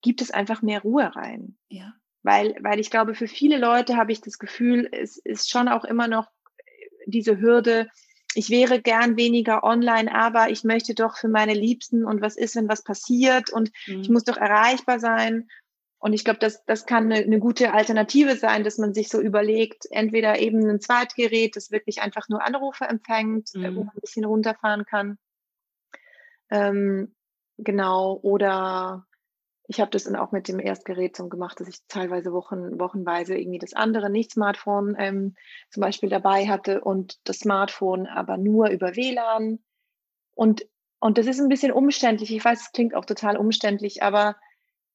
gibt 0.00 0.20
es 0.20 0.30
einfach 0.30 0.62
mehr 0.62 0.82
Ruhe 0.82 1.14
rein. 1.14 1.56
Ja. 1.68 1.94
Weil, 2.22 2.56
weil 2.60 2.78
ich 2.78 2.90
glaube, 2.90 3.14
für 3.14 3.26
viele 3.26 3.58
Leute 3.58 3.96
habe 3.96 4.12
ich 4.12 4.20
das 4.20 4.38
Gefühl, 4.38 4.88
es 4.92 5.16
ist 5.16 5.50
schon 5.50 5.68
auch 5.68 5.84
immer 5.84 6.06
noch 6.06 6.28
diese 7.06 7.40
Hürde, 7.40 7.88
ich 8.34 8.50
wäre 8.50 8.80
gern 8.80 9.16
weniger 9.16 9.62
online, 9.62 10.14
aber 10.14 10.50
ich 10.50 10.64
möchte 10.64 10.94
doch 10.94 11.16
für 11.16 11.28
meine 11.28 11.54
Liebsten 11.54 12.04
und 12.04 12.22
was 12.22 12.36
ist, 12.36 12.56
wenn 12.56 12.68
was 12.68 12.82
passiert 12.82 13.50
und 13.50 13.70
mhm. 13.86 14.00
ich 14.00 14.08
muss 14.08 14.24
doch 14.24 14.36
erreichbar 14.36 15.00
sein. 15.00 15.48
Und 16.02 16.14
ich 16.14 16.24
glaube, 16.24 16.40
das, 16.40 16.64
das 16.64 16.84
kann 16.84 17.04
eine, 17.04 17.22
eine, 17.22 17.38
gute 17.38 17.72
Alternative 17.72 18.34
sein, 18.34 18.64
dass 18.64 18.76
man 18.76 18.92
sich 18.92 19.08
so 19.08 19.20
überlegt, 19.20 19.86
entweder 19.92 20.40
eben 20.40 20.68
ein 20.68 20.80
Zweitgerät, 20.80 21.54
das 21.54 21.70
wirklich 21.70 22.02
einfach 22.02 22.28
nur 22.28 22.42
Anrufe 22.42 22.86
empfängt, 22.86 23.50
mhm. 23.54 23.76
wo 23.76 23.84
man 23.84 23.94
ein 23.94 24.00
bisschen 24.00 24.24
runterfahren 24.24 24.84
kann. 24.84 25.16
Ähm, 26.50 27.14
genau, 27.56 28.18
oder 28.20 29.06
ich 29.68 29.80
habe 29.80 29.92
das 29.92 30.02
dann 30.02 30.16
auch 30.16 30.32
mit 30.32 30.48
dem 30.48 30.58
Erstgerät 30.58 31.16
so 31.16 31.28
gemacht, 31.28 31.60
dass 31.60 31.68
ich 31.68 31.78
teilweise 31.86 32.32
Wochen, 32.32 32.80
wochenweise 32.80 33.36
irgendwie 33.36 33.60
das 33.60 33.72
andere 33.72 34.10
Nicht-Smartphone 34.10 34.96
ähm, 34.98 35.36
zum 35.70 35.82
Beispiel 35.82 36.08
dabei 36.08 36.48
hatte 36.48 36.80
und 36.80 37.20
das 37.22 37.38
Smartphone 37.38 38.08
aber 38.08 38.38
nur 38.38 38.70
über 38.70 38.96
WLAN. 38.96 39.60
Und, 40.34 40.66
und 40.98 41.16
das 41.16 41.28
ist 41.28 41.38
ein 41.40 41.48
bisschen 41.48 41.70
umständlich. 41.70 42.34
Ich 42.34 42.44
weiß, 42.44 42.60
es 42.60 42.72
klingt 42.72 42.96
auch 42.96 43.04
total 43.04 43.36
umständlich, 43.36 44.02
aber 44.02 44.34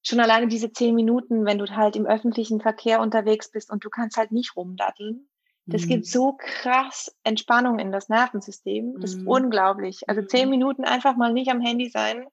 schon 0.08 0.20
alleine 0.20 0.48
diese 0.48 0.72
zehn 0.72 0.96
Minuten, 0.96 1.46
wenn 1.46 1.58
du 1.58 1.66
halt 1.76 1.96
im 1.96 2.06
öffentlichen 2.06 2.62
Verkehr 2.62 3.02
unterwegs 3.02 3.52
bist 3.52 3.72
und 3.72 3.84
du 3.84 3.90
kannst 3.90 4.18
halt 4.18 4.32
nicht 4.32 4.56
rumdatteln, 4.56 5.28
das 5.68 5.84
mhm. 5.84 5.90
gibt 5.90 6.06
so 6.08 6.38
krass 6.40 7.14
Entspannung 7.24 7.78
in 7.78 7.92
das 7.92 8.10
Nervensystem. 8.10 9.00
Das 9.00 9.14
mhm. 9.14 9.22
ist 9.22 9.28
unglaublich. 9.28 10.10
Also 10.10 10.22
zehn 10.22 10.46
mhm. 10.46 10.52
Minuten 10.52 10.86
einfach 10.86 11.16
mal 11.18 11.34
nicht 11.34 11.52
am 11.52 11.62
Handy 11.62 11.90
sein 11.90 12.26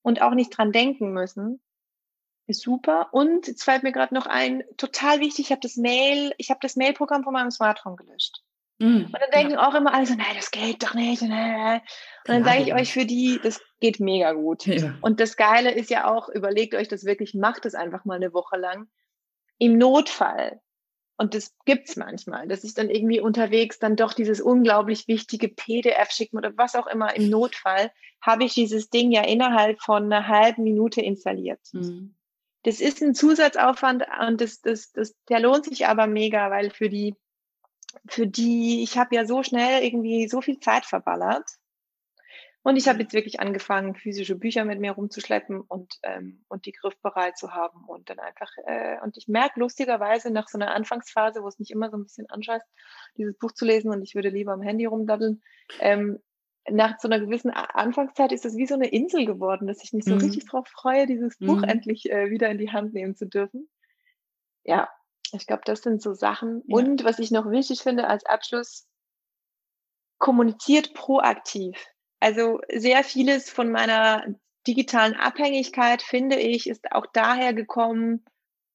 und 0.00 0.22
auch 0.22 0.32
nicht 0.32 0.56
dran 0.56 0.72
denken 0.72 1.12
müssen. 1.12 1.60
Ist 2.46 2.62
super. 2.62 3.08
Und 3.12 3.46
jetzt 3.46 3.62
fällt 3.62 3.82
mir 3.82 3.92
gerade 3.92 4.14
noch 4.14 4.26
ein, 4.26 4.64
total 4.76 5.20
wichtig, 5.20 5.46
ich 5.46 5.50
habe 5.52 5.60
das 5.60 5.76
Mail, 5.76 6.32
ich 6.38 6.50
habe 6.50 6.58
das 6.60 6.74
Mailprogramm 6.76 7.22
von 7.22 7.32
meinem 7.32 7.50
Smartphone 7.50 7.96
gelöscht. 7.96 8.42
Mm, 8.82 9.04
und 9.04 9.14
dann 9.14 9.30
denken 9.32 9.52
ja. 9.52 9.68
auch 9.68 9.74
immer 9.74 9.94
alle 9.94 10.06
so, 10.06 10.14
nein, 10.14 10.34
das 10.34 10.50
geht 10.50 10.82
doch 10.82 10.94
nicht. 10.94 11.22
Und 11.22 11.30
dann 11.30 12.44
sage 12.44 12.62
ich 12.62 12.74
euch 12.74 12.92
für 12.92 13.06
die, 13.06 13.38
das 13.40 13.60
geht 13.78 14.00
mega 14.00 14.32
gut. 14.32 14.66
Ja. 14.66 14.94
Und 15.00 15.20
das 15.20 15.36
Geile 15.36 15.70
ist 15.70 15.88
ja 15.88 16.12
auch, 16.12 16.28
überlegt 16.28 16.74
euch 16.74 16.88
das 16.88 17.04
wirklich, 17.04 17.32
macht 17.32 17.64
es 17.64 17.76
einfach 17.76 18.04
mal 18.04 18.16
eine 18.16 18.32
Woche 18.32 18.56
lang. 18.56 18.88
Im 19.58 19.78
Notfall, 19.78 20.60
und 21.16 21.34
das 21.34 21.54
gibt's 21.64 21.94
manchmal, 21.94 22.48
dass 22.48 22.64
ich 22.64 22.74
dann 22.74 22.90
irgendwie 22.90 23.20
unterwegs 23.20 23.78
dann 23.78 23.94
doch 23.94 24.14
dieses 24.14 24.40
unglaublich 24.40 25.06
wichtige 25.06 25.48
PDF 25.48 26.10
schicken 26.10 26.36
oder 26.36 26.52
was 26.56 26.74
auch 26.74 26.88
immer 26.88 27.14
im 27.14 27.30
Notfall, 27.30 27.92
habe 28.20 28.42
ich 28.42 28.54
dieses 28.54 28.90
Ding 28.90 29.12
ja 29.12 29.22
innerhalb 29.22 29.80
von 29.80 30.12
einer 30.12 30.26
halben 30.26 30.64
Minute 30.64 31.00
installiert. 31.00 31.60
Mhm. 31.70 32.16
Das 32.64 32.80
ist 32.80 33.00
ein 33.00 33.14
Zusatzaufwand 33.14 34.04
und 34.26 34.40
das, 34.40 34.60
das, 34.60 34.90
das, 34.90 35.14
der 35.28 35.38
lohnt 35.38 35.66
sich 35.66 35.86
aber 35.86 36.08
mega, 36.08 36.50
weil 36.50 36.70
für 36.70 36.88
die, 36.88 37.14
für 38.06 38.26
die, 38.26 38.82
ich 38.82 38.98
habe 38.98 39.14
ja 39.14 39.26
so 39.26 39.42
schnell 39.42 39.82
irgendwie 39.82 40.28
so 40.28 40.40
viel 40.40 40.58
Zeit 40.60 40.84
verballert. 40.84 41.48
Und 42.64 42.76
ich 42.76 42.86
habe 42.86 43.00
jetzt 43.00 43.12
wirklich 43.12 43.40
angefangen, 43.40 43.96
physische 43.96 44.36
Bücher 44.36 44.64
mit 44.64 44.78
mir 44.78 44.92
rumzuschleppen 44.92 45.60
und, 45.62 45.94
ähm, 46.04 46.44
und 46.48 46.64
die 46.64 46.70
griffbereit 46.70 47.36
zu 47.36 47.52
haben 47.52 47.84
und 47.88 48.08
dann 48.08 48.20
einfach, 48.20 48.52
äh, 48.66 49.00
und 49.02 49.16
ich 49.16 49.26
merke 49.26 49.58
lustigerweise 49.58 50.30
nach 50.30 50.46
so 50.46 50.58
einer 50.58 50.72
Anfangsphase, 50.72 51.42
wo 51.42 51.48
es 51.48 51.58
mich 51.58 51.72
immer 51.72 51.90
so 51.90 51.96
ein 51.96 52.04
bisschen 52.04 52.30
anscheißt, 52.30 52.64
dieses 53.16 53.36
Buch 53.36 53.50
zu 53.50 53.64
lesen 53.64 53.90
und 53.90 54.00
ich 54.02 54.14
würde 54.14 54.28
lieber 54.28 54.52
am 54.52 54.62
Handy 54.62 54.84
rumdaddeln, 54.84 55.42
ähm, 55.80 56.20
nach 56.70 57.00
so 57.00 57.08
einer 57.08 57.18
gewissen 57.18 57.50
Anfangszeit 57.50 58.30
ist 58.30 58.44
es 58.44 58.56
wie 58.56 58.66
so 58.66 58.74
eine 58.74 58.88
Insel 58.88 59.26
geworden, 59.26 59.66
dass 59.66 59.82
ich 59.82 59.92
mich 59.92 60.04
so 60.04 60.14
mhm. 60.14 60.20
richtig 60.20 60.44
darauf 60.44 60.68
freue, 60.68 61.06
dieses 61.06 61.36
Buch 61.38 61.58
mhm. 61.58 61.64
endlich 61.64 62.10
äh, 62.10 62.30
wieder 62.30 62.48
in 62.50 62.58
die 62.58 62.70
Hand 62.70 62.94
nehmen 62.94 63.16
zu 63.16 63.26
dürfen. 63.26 63.68
Ja, 64.62 64.88
ich 65.32 65.46
glaube, 65.46 65.62
das 65.64 65.82
sind 65.82 66.02
so 66.02 66.14
Sachen. 66.14 66.62
Ja. 66.66 66.76
Und 66.76 67.04
was 67.04 67.18
ich 67.18 67.30
noch 67.30 67.50
wichtig 67.50 67.80
finde 67.82 68.06
als 68.06 68.24
Abschluss, 68.26 68.86
kommuniziert 70.18 70.94
proaktiv. 70.94 71.76
Also 72.20 72.60
sehr 72.72 73.02
vieles 73.02 73.50
von 73.50 73.70
meiner 73.72 74.24
digitalen 74.66 75.14
Abhängigkeit, 75.14 76.02
finde 76.02 76.36
ich, 76.36 76.68
ist 76.68 76.92
auch 76.92 77.06
daher 77.12 77.52
gekommen, 77.52 78.24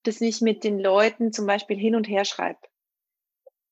dass 0.04 0.20
ich 0.20 0.42
mit 0.42 0.64
den 0.64 0.80
Leuten 0.80 1.32
zum 1.32 1.46
Beispiel 1.46 1.78
hin 1.78 1.96
und 1.96 2.08
her 2.08 2.26
schreibe 2.26 2.60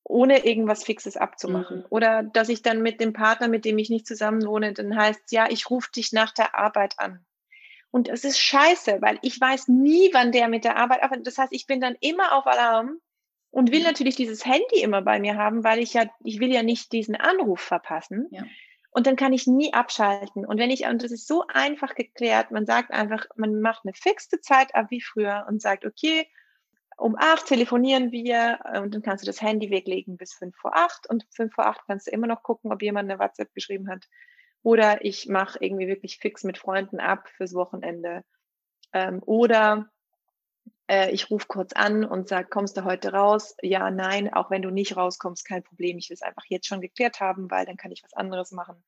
ohne 0.07 0.45
irgendwas 0.45 0.83
Fixes 0.83 1.17
abzumachen. 1.17 1.79
Mhm. 1.79 1.85
Oder 1.89 2.23
dass 2.23 2.49
ich 2.49 2.61
dann 2.61 2.81
mit 2.81 3.01
dem 3.01 3.13
Partner, 3.13 3.47
mit 3.47 3.65
dem 3.65 3.77
ich 3.77 3.89
nicht 3.89 4.07
zusammen 4.07 4.45
wohne, 4.45 4.71
dann 4.73 4.95
heißt, 4.95 5.31
ja, 5.31 5.47
ich 5.49 5.69
rufe 5.69 5.91
dich 5.91 6.13
nach 6.13 6.31
der 6.31 6.57
Arbeit 6.57 6.99
an. 6.99 7.25
Und 7.95 8.09
es 8.09 8.25
ist 8.25 8.39
scheiße, 8.39 8.97
weil 8.99 9.19
ich 9.21 9.39
weiß 9.39 9.69
nie, 9.69 10.09
wann 10.11 10.33
der 10.33 10.49
mit 10.49 10.65
der 10.65 10.75
Arbeit 10.75 11.01
arbeitet. 11.01 11.27
Das 11.27 11.37
heißt, 11.37 11.53
ich 11.53 11.65
bin 11.65 11.79
dann 11.79 11.95
immer 12.01 12.35
auf 12.35 12.45
Alarm 12.45 12.99
und 13.51 13.71
will 13.71 13.83
natürlich 13.83 14.17
dieses 14.17 14.45
Handy 14.45 14.81
immer 14.81 15.01
bei 15.01 15.17
mir 15.17 15.37
haben, 15.37 15.63
weil 15.63 15.79
ich 15.79 15.93
ja, 15.93 16.03
ich 16.21 16.41
will 16.41 16.51
ja 16.51 16.61
nicht 16.61 16.91
diesen 16.91 17.15
Anruf 17.15 17.61
verpassen. 17.61 18.27
Ja. 18.31 18.43
Und 18.91 19.07
dann 19.07 19.15
kann 19.15 19.31
ich 19.31 19.47
nie 19.47 19.71
abschalten. 19.71 20.45
Und 20.45 20.59
wenn 20.59 20.71
ich, 20.71 20.85
und 20.87 21.03
das 21.05 21.11
ist 21.13 21.25
so 21.25 21.45
einfach 21.47 21.95
geklärt, 21.95 22.51
man 22.51 22.65
sagt 22.65 22.91
einfach, 22.91 23.27
man 23.37 23.61
macht 23.61 23.85
eine 23.85 23.93
fixe 23.93 24.41
Zeit 24.41 24.75
ab 24.75 24.87
wie 24.89 24.99
früher 24.99 25.45
und 25.47 25.61
sagt, 25.61 25.85
okay, 25.85 26.27
um 26.97 27.15
acht 27.17 27.45
telefonieren 27.45 28.11
wir 28.11 28.59
äh, 28.73 28.81
und 28.81 28.93
dann 28.93 29.03
kannst 29.03 29.23
du 29.23 29.25
das 29.25 29.41
Handy 29.41 29.69
weglegen 29.69 30.17
bis 30.17 30.33
fünf 30.33 30.53
vor 30.57 30.75
acht 30.75 31.09
und 31.09 31.25
fünf 31.31 31.53
vor 31.53 31.65
acht 31.65 31.79
kannst 31.87 32.07
du 32.07 32.11
immer 32.11 32.27
noch 32.27 32.43
gucken, 32.43 32.73
ob 32.73 32.81
jemand 32.81 33.09
eine 33.09 33.21
WhatsApp 33.21 33.53
geschrieben 33.53 33.87
hat. 33.87 34.03
Oder 34.65 35.05
ich 35.05 35.27
mache 35.27 35.59
irgendwie 35.61 35.87
wirklich 35.87 36.17
fix 36.17 36.43
mit 36.43 36.57
Freunden 36.57 36.99
ab 36.99 37.29
fürs 37.29 37.53
Wochenende. 37.53 38.23
Ähm, 38.93 39.21
oder 39.25 39.89
äh, 40.87 41.11
ich 41.11 41.29
rufe 41.29 41.47
kurz 41.47 41.73
an 41.73 42.03
und 42.03 42.27
sage, 42.27 42.49
kommst 42.49 42.75
du 42.75 42.83
heute 42.83 43.13
raus? 43.13 43.55
Ja, 43.61 43.91
nein, 43.91 44.33
auch 44.33 44.49
wenn 44.49 44.61
du 44.61 44.71
nicht 44.71 44.97
rauskommst, 44.97 45.45
kein 45.45 45.63
Problem. 45.63 45.97
Ich 45.97 46.09
will 46.09 46.15
es 46.15 46.21
einfach 46.21 46.45
jetzt 46.47 46.67
schon 46.67 46.81
geklärt 46.81 47.19
haben, 47.19 47.49
weil 47.51 47.65
dann 47.65 47.77
kann 47.77 47.91
ich 47.91 48.03
was 48.03 48.13
anderes 48.13 48.51
machen. 48.51 48.83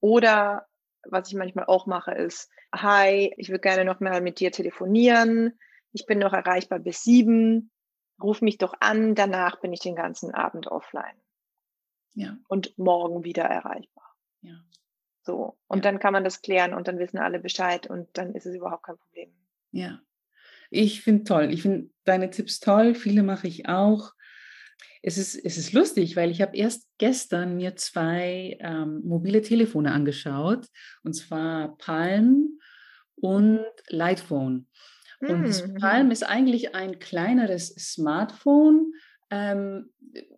Oder 0.00 0.66
was 1.04 1.28
ich 1.28 1.34
manchmal 1.34 1.66
auch 1.66 1.86
mache, 1.86 2.12
ist, 2.12 2.50
hi, 2.74 3.34
ich 3.36 3.50
würde 3.50 3.60
gerne 3.60 3.84
noch 3.84 4.00
mal 4.00 4.20
mit 4.20 4.40
dir 4.40 4.50
telefonieren 4.50 5.58
ich 5.92 6.06
bin 6.06 6.18
noch 6.18 6.32
erreichbar 6.32 6.78
bis 6.78 7.02
sieben, 7.02 7.70
ruf 8.22 8.40
mich 8.40 8.58
doch 8.58 8.74
an, 8.80 9.14
danach 9.14 9.60
bin 9.60 9.72
ich 9.72 9.80
den 9.80 9.96
ganzen 9.96 10.34
Abend 10.34 10.66
offline. 10.66 11.20
Ja. 12.14 12.36
Und 12.48 12.76
morgen 12.78 13.24
wieder 13.24 13.44
erreichbar. 13.44 14.16
Ja. 14.40 14.60
So. 15.28 15.58
Und 15.66 15.84
dann 15.84 15.98
kann 15.98 16.14
man 16.14 16.24
das 16.24 16.40
klären 16.40 16.72
und 16.72 16.88
dann 16.88 16.98
wissen 16.98 17.18
alle 17.18 17.38
Bescheid 17.38 17.86
und 17.86 18.08
dann 18.14 18.34
ist 18.34 18.46
es 18.46 18.56
überhaupt 18.56 18.84
kein 18.84 18.96
Problem. 18.96 19.30
Ja. 19.72 20.00
Ich 20.70 21.02
finde 21.02 21.24
toll. 21.24 21.52
Ich 21.52 21.60
finde 21.60 21.90
deine 22.04 22.30
Tipps 22.30 22.60
toll. 22.60 22.94
Viele 22.94 23.22
mache 23.22 23.46
ich 23.46 23.68
auch. 23.68 24.14
Es 25.02 25.18
ist, 25.18 25.34
es 25.34 25.58
ist 25.58 25.74
lustig, 25.74 26.16
weil 26.16 26.30
ich 26.30 26.40
habe 26.40 26.56
erst 26.56 26.88
gestern 26.96 27.56
mir 27.56 27.76
zwei 27.76 28.56
ähm, 28.60 29.02
mobile 29.04 29.42
Telefone 29.42 29.92
angeschaut, 29.92 30.66
und 31.02 31.12
zwar 31.12 31.76
Palm 31.76 32.58
und 33.16 33.66
Lightphone. 33.90 34.66
Und 35.20 35.42
das 35.42 35.66
mhm, 35.66 35.74
Palm 35.74 36.10
ist 36.10 36.22
eigentlich 36.22 36.74
ein 36.74 37.00
kleineres 37.00 37.74
Smartphone. 37.74 38.94
Ähm, 39.30 39.90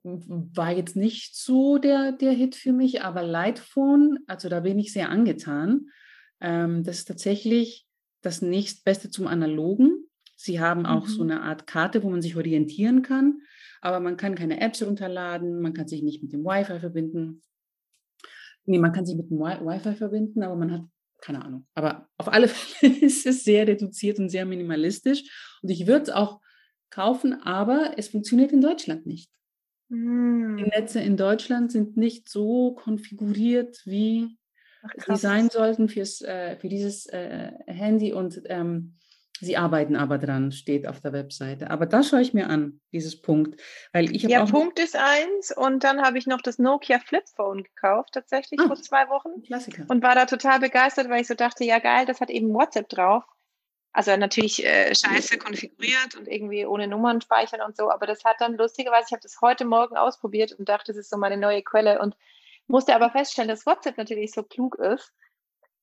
war 0.03 0.73
jetzt 0.73 0.97
nicht 0.97 1.37
so 1.37 1.79
der, 1.79 2.13
der 2.13 2.33
Hit 2.33 2.57
für 2.57 2.73
mich, 2.73 3.03
aber 3.03 3.23
Lightphone, 3.23 4.19
also 4.27 4.49
da 4.49 4.61
bin 4.61 4.79
ich 4.79 4.93
sehr 4.93 5.11
angetan. 5.11 5.91
Ähm, 6.41 6.83
das 6.83 6.99
ist 6.99 7.05
tatsächlich 7.07 7.87
das 8.23 8.43
nächstbeste 8.43 9.11
zum 9.11 9.27
Analogen. 9.27 10.07
Sie 10.37 10.59
haben 10.59 10.87
auch 10.87 11.07
mhm. 11.07 11.11
so 11.11 11.23
eine 11.23 11.43
Art 11.43 11.67
Karte, 11.67 12.03
wo 12.03 12.11
man 12.11 12.23
sich 12.23 12.37
orientieren 12.37 13.03
kann, 13.03 13.43
aber 13.81 14.01
man 14.01 14.17
kann 14.17 14.35
keine 14.35 14.61
Apps 14.61 14.83
runterladen, 14.83 15.61
man 15.61 15.75
kann 15.75 15.87
sich 15.87 16.03
nicht 16.03 16.23
mit 16.23 16.33
dem 16.33 16.45
Wi-Fi 16.45 16.81
verbinden. 16.81 17.43
Nee, 18.65 18.79
man 18.79 18.93
kann 18.93 19.07
sich 19.07 19.17
mit 19.17 19.31
dem 19.31 19.39
Wi-Fi 19.39 19.95
verbinden, 19.95 20.43
aber 20.43 20.57
man 20.57 20.73
hat 20.73 20.83
keine 21.21 21.45
Ahnung. 21.45 21.67
Aber 21.75 22.09
auf 22.17 22.29
alle 22.29 22.49
Fälle 22.49 22.97
ist 22.99 23.27
es 23.27 23.45
sehr 23.45 23.67
reduziert 23.67 24.19
und 24.19 24.31
sehr 24.31 24.45
minimalistisch. 24.45 25.59
Und 25.63 25.71
ich 25.71 25.87
würde 25.87 26.05
es 26.05 26.11
auch 26.11 26.41
kaufen, 26.91 27.43
aber 27.43 27.95
es 27.97 28.09
funktioniert 28.09 28.53
in 28.53 28.61
Deutschland 28.61 29.07
nicht. 29.07 29.31
Mm. 29.89 30.57
Die 30.57 30.65
Netze 30.65 31.01
in 31.01 31.17
Deutschland 31.17 31.73
sind 31.73 31.97
nicht 31.97 32.29
so 32.29 32.73
konfiguriert, 32.75 33.81
wie 33.85 34.39
Ach, 34.83 34.91
sie 35.07 35.17
sein 35.17 35.51
sollten 35.51 35.89
fürs, 35.89 36.23
äh, 36.23 36.57
für 36.57 36.69
dieses 36.69 37.07
äh, 37.07 37.53
Handy. 37.67 38.13
Und 38.13 38.41
ähm, 38.47 38.97
Sie 39.43 39.57
arbeiten 39.57 39.97
aber 39.97 40.19
dran, 40.19 40.53
steht 40.53 40.87
auf 40.87 41.01
der 41.01 41.15
Webseite. 41.15 41.71
Aber 41.71 41.87
da 41.87 42.03
schaue 42.03 42.21
ich 42.21 42.35
mir 42.35 42.49
an, 42.49 42.81
dieses 42.93 43.23
Punkt. 43.23 43.61
Weil 43.93 44.15
ich 44.15 44.23
ja, 44.25 44.45
Punkt 44.45 44.79
ist 44.79 44.97
eins 44.97 45.51
und 45.57 45.83
dann 45.83 46.03
habe 46.03 46.19
ich 46.19 46.27
noch 46.27 46.43
das 46.43 46.59
Nokia 46.59 46.99
Flip 46.99 47.27
Phone 47.37 47.65
gekauft, 47.65 48.11
tatsächlich 48.13 48.61
ah, 48.61 48.67
vor 48.67 48.77
zwei 48.77 49.09
Wochen. 49.09 49.43
Klassiker. 49.43 49.87
Und 49.89 50.03
war 50.03 50.15
da 50.15 50.27
total 50.27 50.61
begeistert, 50.61 51.09
weil 51.09 51.23
ich 51.23 51.27
so 51.27 51.35
dachte, 51.35 51.65
ja 51.65 51.79
geil, 51.79 52.05
das 52.05 52.21
hat 52.21 52.29
eben 52.29 52.53
WhatsApp 52.53 52.91
drauf. 52.91 53.25
Also 53.93 54.17
natürlich 54.17 54.65
äh, 54.65 54.95
scheiße 54.95 55.39
konfiguriert 55.39 56.15
und 56.17 56.29
irgendwie 56.29 56.65
ohne 56.65 56.87
Nummern 56.87 57.21
speichern 57.21 57.61
und 57.61 57.77
so, 57.77 57.91
aber 57.91 58.07
das 58.07 58.25
hat 58.25 58.37
dann 58.41 58.57
lustigerweise, 58.57 59.07
ich 59.09 59.13
habe 59.13 59.23
das 59.23 59.41
heute 59.41 59.65
Morgen 59.65 59.97
ausprobiert 59.97 60.53
und 60.53 60.69
dachte, 60.69 60.93
das 60.93 60.97
ist 60.97 61.11
so 61.11 61.17
meine 61.17 61.37
neue 61.37 61.63
Quelle 61.63 62.01
und 62.01 62.17
musste 62.69 62.95
aber 62.95 63.11
feststellen, 63.11 63.49
dass 63.49 63.67
WhatsApp 63.67 63.99
natürlich 63.99 64.33
so 64.33 64.43
klug 64.43 64.77
ist, 64.77 65.13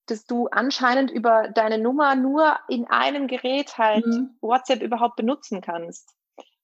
dass 0.06 0.26
du 0.26 0.48
anscheinend 0.48 1.12
über 1.12 1.50
deine 1.50 1.78
Nummer 1.78 2.16
nur 2.16 2.58
in 2.70 2.88
einem 2.88 3.28
Gerät 3.28 3.78
halt 3.78 4.06
mhm. 4.06 4.38
WhatsApp 4.40 4.82
überhaupt 4.82 5.18
benutzen 5.18 5.60
kannst. 5.60 6.16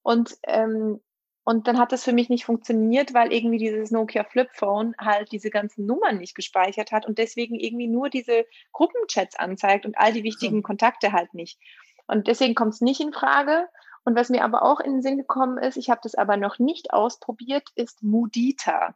Und 0.02 0.38
ähm, 0.44 1.02
und 1.46 1.68
dann 1.68 1.78
hat 1.78 1.92
das 1.92 2.04
für 2.04 2.14
mich 2.14 2.30
nicht 2.30 2.46
funktioniert, 2.46 3.14
weil 3.14 3.34
irgendwie 3.34 3.58
dieses 3.58 3.92
Nokia 3.92 4.24
Flip 4.24 4.50
Phone 4.54 4.96
halt 4.98 5.32
diese 5.32 5.50
ganzen 5.50 5.86
Nummern 5.86 6.18
nicht 6.18 6.36
gespeichert 6.36 6.92
hat 6.92 7.06
und 7.06 7.18
deswegen 7.18 7.60
irgendwie 7.60 7.88
nur 7.88 8.10
diese 8.10 8.46
Gruppenchats 8.72 9.36
anzeigt 9.36 9.86
und 9.86 9.98
all 9.98 10.14
die 10.14 10.24
wichtigen 10.24 10.58
so. 10.58 10.62
Kontakte 10.62 11.12
halt 11.12 11.34
nicht. 11.34 11.60
Und 12.08 12.28
deswegen 12.28 12.56
kommt 12.56 12.74
es 12.74 12.82
nicht 12.82 13.02
in 13.02 13.12
Frage. 13.12 13.68
Und 14.06 14.16
was 14.16 14.30
mir 14.30 14.44
aber 14.44 14.64
auch 14.64 14.80
in 14.80 14.94
den 14.94 15.02
Sinn 15.02 15.18
gekommen 15.18 15.58
ist, 15.58 15.78
ich 15.78 15.90
habe 15.90 16.02
das 16.04 16.16
aber 16.16 16.38
noch 16.38 16.60
nicht 16.60 16.94
ausprobiert, 16.94 17.70
ist 17.76 18.04
Mudita. 18.04 18.96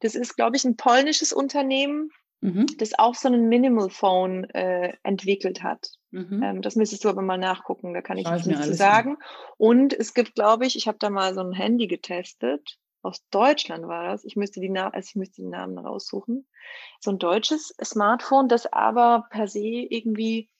Das 0.00 0.14
ist, 0.14 0.36
glaube 0.36 0.56
ich, 0.56 0.64
ein 0.64 0.76
polnisches 0.76 1.32
Unternehmen, 1.32 2.10
mhm. 2.40 2.66
das 2.78 2.98
auch 2.98 3.14
so 3.14 3.28
einen 3.28 3.48
Minimal 3.48 3.90
Phone 3.90 4.44
äh, 4.50 4.94
entwickelt 5.02 5.62
hat. 5.62 5.90
Mhm. 6.10 6.42
Ähm, 6.42 6.62
das 6.62 6.76
müsstest 6.76 7.04
du 7.04 7.08
aber 7.08 7.22
mal 7.22 7.38
nachgucken, 7.38 7.94
da 7.94 8.02
kann 8.02 8.18
ich 8.18 8.28
jetzt 8.28 8.46
nichts 8.46 8.66
zu 8.66 8.74
sagen. 8.74 9.16
An. 9.16 9.22
Und 9.58 9.92
es 9.92 10.14
gibt, 10.14 10.34
glaube 10.34 10.66
ich, 10.66 10.76
ich 10.76 10.88
habe 10.88 10.98
da 10.98 11.10
mal 11.10 11.34
so 11.34 11.40
ein 11.40 11.52
Handy 11.52 11.86
getestet. 11.86 12.78
Aus 13.02 13.24
Deutschland 13.30 13.86
war 13.86 14.04
das. 14.04 14.24
Ich 14.24 14.36
müsste 14.36 14.60
die, 14.60 14.68
Na 14.68 14.88
also 14.88 15.08
ich 15.08 15.16
müsste 15.16 15.42
die 15.42 15.48
Namen 15.48 15.78
raussuchen. 15.78 16.46
So 17.00 17.12
ein 17.12 17.18
deutsches 17.18 17.74
Smartphone, 17.82 18.48
das 18.48 18.70
aber 18.72 19.26
per 19.30 19.48
se 19.48 19.60
irgendwie 19.60 20.50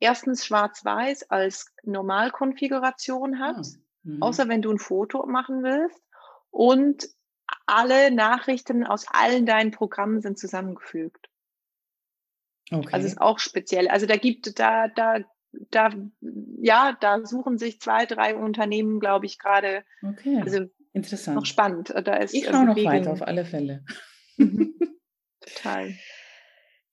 erstens 0.00 0.46
schwarz-weiß 0.46 1.30
als 1.30 1.72
Normalkonfiguration 1.84 3.38
hat, 3.38 3.56
ah, 3.56 3.62
mhm. 4.04 4.22
außer 4.22 4.48
wenn 4.48 4.62
du 4.62 4.70
ein 4.70 4.78
Foto 4.78 5.26
machen 5.26 5.62
willst. 5.62 6.00
Und 6.50 7.08
alle 7.66 8.10
Nachrichten 8.10 8.84
aus 8.84 9.06
allen 9.08 9.46
deinen 9.46 9.70
Programmen 9.70 10.20
sind 10.20 10.38
zusammengefügt. 10.38 11.28
Also 12.72 12.86
okay. 12.86 12.94
Also 12.94 13.06
ist 13.06 13.20
auch 13.20 13.38
speziell. 13.38 13.88
Also 13.88 14.06
da 14.06 14.16
gibt, 14.16 14.58
da, 14.58 14.88
da, 14.88 15.18
da, 15.70 15.90
ja, 16.60 16.96
da 17.00 17.24
suchen 17.24 17.58
sich 17.58 17.80
zwei, 17.80 18.06
drei 18.06 18.34
Unternehmen, 18.34 19.00
glaube 19.00 19.26
ich, 19.26 19.38
gerade. 19.38 19.84
Okay. 20.02 20.40
Also 20.40 20.66
interessant. 20.92 21.36
Noch 21.36 21.46
spannend. 21.46 21.90
Da 21.90 22.16
ist 22.16 22.34
ich 22.34 22.46
schaue 22.46 22.66
noch 22.66 22.76
weiter 22.76 23.12
auf 23.12 23.22
alle 23.22 23.44
Fälle. 23.44 23.84
Mhm. 24.36 24.74
Total. 25.40 25.94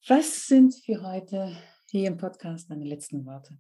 Was 0.07 0.47
sind 0.47 0.73
für 0.86 1.01
heute 1.01 1.55
hier 1.89 2.07
im 2.07 2.17
Podcast 2.17 2.69
deine 2.69 2.86
letzten 2.86 3.25
Worte? 3.25 3.57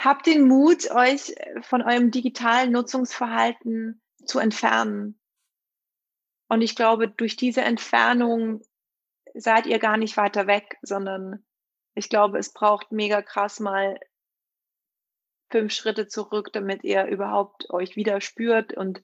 Habt 0.00 0.26
den 0.26 0.46
Mut, 0.46 0.90
euch 0.92 1.34
von 1.62 1.82
eurem 1.82 2.10
digitalen 2.10 2.72
Nutzungsverhalten 2.72 4.00
zu 4.24 4.38
entfernen. 4.38 5.20
Und 6.48 6.62
ich 6.62 6.76
glaube, 6.76 7.08
durch 7.08 7.36
diese 7.36 7.62
Entfernung 7.62 8.62
seid 9.38 9.66
ihr 9.66 9.78
gar 9.78 9.96
nicht 9.96 10.16
weiter 10.16 10.46
weg, 10.46 10.78
sondern 10.82 11.44
ich 11.94 12.08
glaube, 12.08 12.38
es 12.38 12.52
braucht 12.52 12.92
mega 12.92 13.22
krass 13.22 13.60
mal 13.60 13.98
fünf 15.50 15.72
Schritte 15.72 16.08
zurück, 16.08 16.50
damit 16.52 16.84
ihr 16.84 17.06
überhaupt 17.06 17.70
euch 17.70 17.96
wieder 17.96 18.20
spürt 18.20 18.74
und 18.74 19.02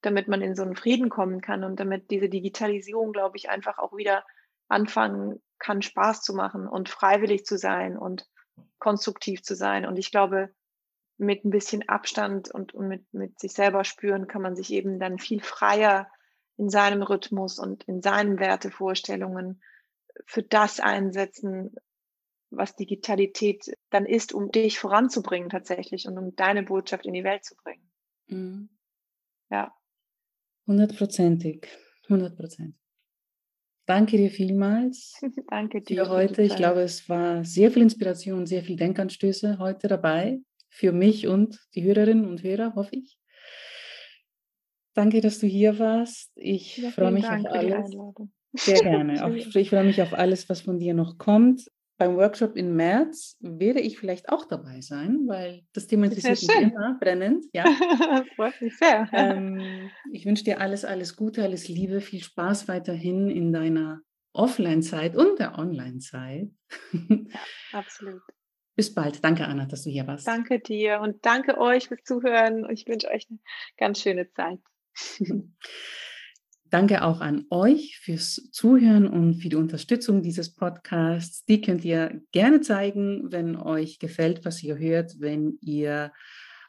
damit 0.00 0.28
man 0.28 0.42
in 0.42 0.54
so 0.54 0.62
einen 0.62 0.76
Frieden 0.76 1.08
kommen 1.08 1.40
kann 1.40 1.64
und 1.64 1.78
damit 1.80 2.10
diese 2.10 2.28
Digitalisierung, 2.28 3.12
glaube 3.12 3.36
ich, 3.36 3.48
einfach 3.48 3.78
auch 3.78 3.96
wieder 3.96 4.24
anfangen 4.68 5.42
kann, 5.58 5.82
Spaß 5.82 6.22
zu 6.22 6.34
machen 6.34 6.66
und 6.66 6.88
freiwillig 6.88 7.44
zu 7.44 7.56
sein 7.56 7.96
und 7.96 8.26
konstruktiv 8.78 9.42
zu 9.42 9.54
sein. 9.54 9.86
Und 9.86 9.98
ich 9.98 10.10
glaube, 10.10 10.50
mit 11.16 11.44
ein 11.44 11.50
bisschen 11.50 11.88
Abstand 11.88 12.50
und, 12.50 12.74
und 12.74 12.88
mit, 12.88 13.12
mit 13.12 13.38
sich 13.38 13.52
selber 13.52 13.84
spüren 13.84 14.26
kann 14.26 14.42
man 14.42 14.56
sich 14.56 14.72
eben 14.72 14.98
dann 14.98 15.18
viel 15.18 15.40
freier 15.40 16.10
in 16.56 16.68
seinem 16.70 17.02
Rhythmus 17.02 17.58
und 17.58 17.84
in 17.84 18.02
seinen 18.02 18.38
Wertevorstellungen 18.38 19.62
für 20.26 20.42
das 20.42 20.80
einsetzen, 20.80 21.74
was 22.50 22.76
Digitalität 22.76 23.76
dann 23.90 24.06
ist, 24.06 24.32
um 24.32 24.50
dich 24.50 24.78
voranzubringen 24.78 25.50
tatsächlich 25.50 26.06
und 26.06 26.18
um 26.18 26.36
deine 26.36 26.62
Botschaft 26.62 27.06
in 27.06 27.14
die 27.14 27.24
Welt 27.24 27.44
zu 27.44 27.54
bringen. 27.56 27.90
Mhm. 28.28 28.68
Ja. 29.50 29.74
Hundertprozentig, 30.66 31.66
hundert 32.08 32.36
Prozent. 32.36 32.74
Danke 33.86 34.16
dir 34.16 34.30
vielmals. 34.30 35.20
Danke 35.50 35.82
dir. 35.82 36.04
Für 36.04 36.10
heute. 36.10 36.42
Ich 36.42 36.56
glaube, 36.56 36.80
es 36.80 37.08
war 37.08 37.44
sehr 37.44 37.70
viel 37.70 37.82
Inspiration, 37.82 38.46
sehr 38.46 38.62
viel 38.62 38.76
Denkanstöße 38.76 39.58
heute 39.58 39.88
dabei. 39.88 40.40
Für 40.70 40.92
mich 40.92 41.28
und 41.28 41.60
die 41.74 41.84
Hörerinnen 41.84 42.26
und 42.26 42.42
Hörer, 42.42 42.74
hoffe 42.74 42.96
ich. 42.96 43.18
Danke, 44.94 45.20
dass 45.20 45.38
du 45.38 45.46
hier 45.46 45.78
warst. 45.78 46.32
Ich 46.36 46.78
ja, 46.78 46.90
freue 46.90 47.12
mich 47.12 47.24
Dank 47.24 47.46
auf 47.46 47.52
alles. 47.52 47.96
Sehr 48.54 48.80
gerne. 48.82 49.38
Ich 49.54 49.70
freue 49.70 49.84
mich 49.84 50.00
auf 50.00 50.14
alles, 50.14 50.48
was 50.48 50.62
von 50.62 50.78
dir 50.78 50.94
noch 50.94 51.18
kommt. 51.18 51.68
Beim 51.96 52.16
Workshop 52.16 52.56
im 52.56 52.74
März 52.74 53.36
werde 53.40 53.80
ich 53.80 53.98
vielleicht 53.98 54.28
auch 54.28 54.46
dabei 54.46 54.80
sein, 54.80 55.20
weil 55.28 55.62
das 55.72 55.86
Thema 55.86 56.06
interessiert 56.06 56.42
mich 56.42 56.72
immer 56.72 56.98
brennend. 56.98 57.44
Ja. 57.52 57.64
Freut 58.36 58.60
mich 58.60 58.76
sehr. 58.76 59.08
Ähm, 59.12 59.90
ich 60.10 60.26
wünsche 60.26 60.42
dir 60.42 60.60
alles, 60.60 60.84
alles 60.84 61.14
Gute, 61.14 61.44
alles 61.44 61.68
Liebe, 61.68 62.00
viel 62.00 62.20
Spaß 62.20 62.66
weiterhin 62.66 63.30
in 63.30 63.52
deiner 63.52 64.00
Offline-Zeit 64.32 65.14
und 65.14 65.38
der 65.38 65.56
Online-Zeit. 65.56 66.50
Ja, 66.92 67.40
absolut. 67.72 68.22
Bis 68.74 68.92
bald. 68.92 69.22
Danke, 69.22 69.44
Anna, 69.46 69.66
dass 69.66 69.84
du 69.84 69.90
hier 69.90 70.08
warst. 70.08 70.26
Danke 70.26 70.58
dir 70.58 71.00
und 71.00 71.24
danke 71.24 71.58
euch 71.58 71.86
fürs 71.86 72.02
Zuhören. 72.02 72.68
Ich 72.70 72.88
wünsche 72.88 73.08
euch 73.08 73.28
eine 73.30 73.38
ganz 73.76 74.00
schöne 74.00 74.28
Zeit. 74.32 74.58
Danke 76.74 77.04
auch 77.04 77.20
an 77.20 77.44
euch 77.50 78.00
fürs 78.00 78.50
Zuhören 78.50 79.06
und 79.06 79.34
für 79.34 79.48
die 79.48 79.54
Unterstützung 79.54 80.22
dieses 80.22 80.52
Podcasts. 80.52 81.44
Die 81.44 81.60
könnt 81.60 81.84
ihr 81.84 82.20
gerne 82.32 82.62
zeigen, 82.62 83.30
wenn 83.30 83.54
euch 83.54 84.00
gefällt, 84.00 84.44
was 84.44 84.60
ihr 84.60 84.76
hört, 84.76 85.20
wenn 85.20 85.56
ihr 85.60 86.12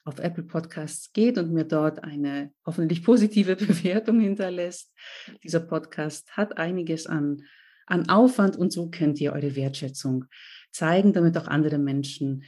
auf 0.03 0.19
Apple 0.19 0.43
Podcasts 0.43 1.11
geht 1.11 1.39
und 1.39 1.51
mir 1.51 1.63
dort 1.63 2.03
eine 2.03 2.51
hoffentlich 2.67 3.03
positive 3.03 3.55
Bewertung 3.55 4.19
hinterlässt. 4.19 4.93
Dieser 5.43 5.61
Podcast 5.61 6.37
hat 6.37 6.59
einiges 6.59 7.07
an, 7.07 7.41
an 7.87 8.07
Aufwand 8.07 8.57
und 8.57 8.71
so 8.71 8.91
könnt 8.91 9.19
ihr 9.19 9.33
eure 9.33 9.55
Wertschätzung 9.55 10.25
zeigen, 10.71 11.13
damit 11.13 11.35
auch 11.35 11.47
andere 11.47 11.79
Menschen 11.79 12.43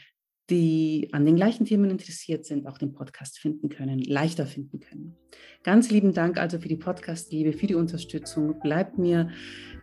die 0.49 1.09
an 1.11 1.25
den 1.25 1.35
gleichen 1.35 1.65
Themen 1.65 1.89
interessiert 1.89 2.45
sind, 2.45 2.67
auch 2.67 2.77
den 2.77 2.93
Podcast 2.93 3.39
finden 3.39 3.69
können, 3.69 3.99
leichter 3.99 4.45
finden 4.45 4.79
können. 4.79 5.15
Ganz 5.63 5.89
lieben 5.91 6.13
Dank 6.13 6.37
also 6.37 6.59
für 6.59 6.69
die 6.69 6.77
Podcast-Liebe, 6.77 7.53
für 7.53 7.67
die 7.67 7.75
Unterstützung. 7.75 8.59
Bleibt 8.61 8.97
mir 8.97 9.29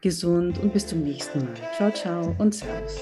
gesund 0.01 0.59
und 0.59 0.73
bis 0.73 0.87
zum 0.87 1.03
nächsten 1.03 1.41
Mal. 1.41 1.55
Ciao, 1.77 1.91
ciao 1.91 2.35
und 2.39 2.55
Servus. 2.55 3.01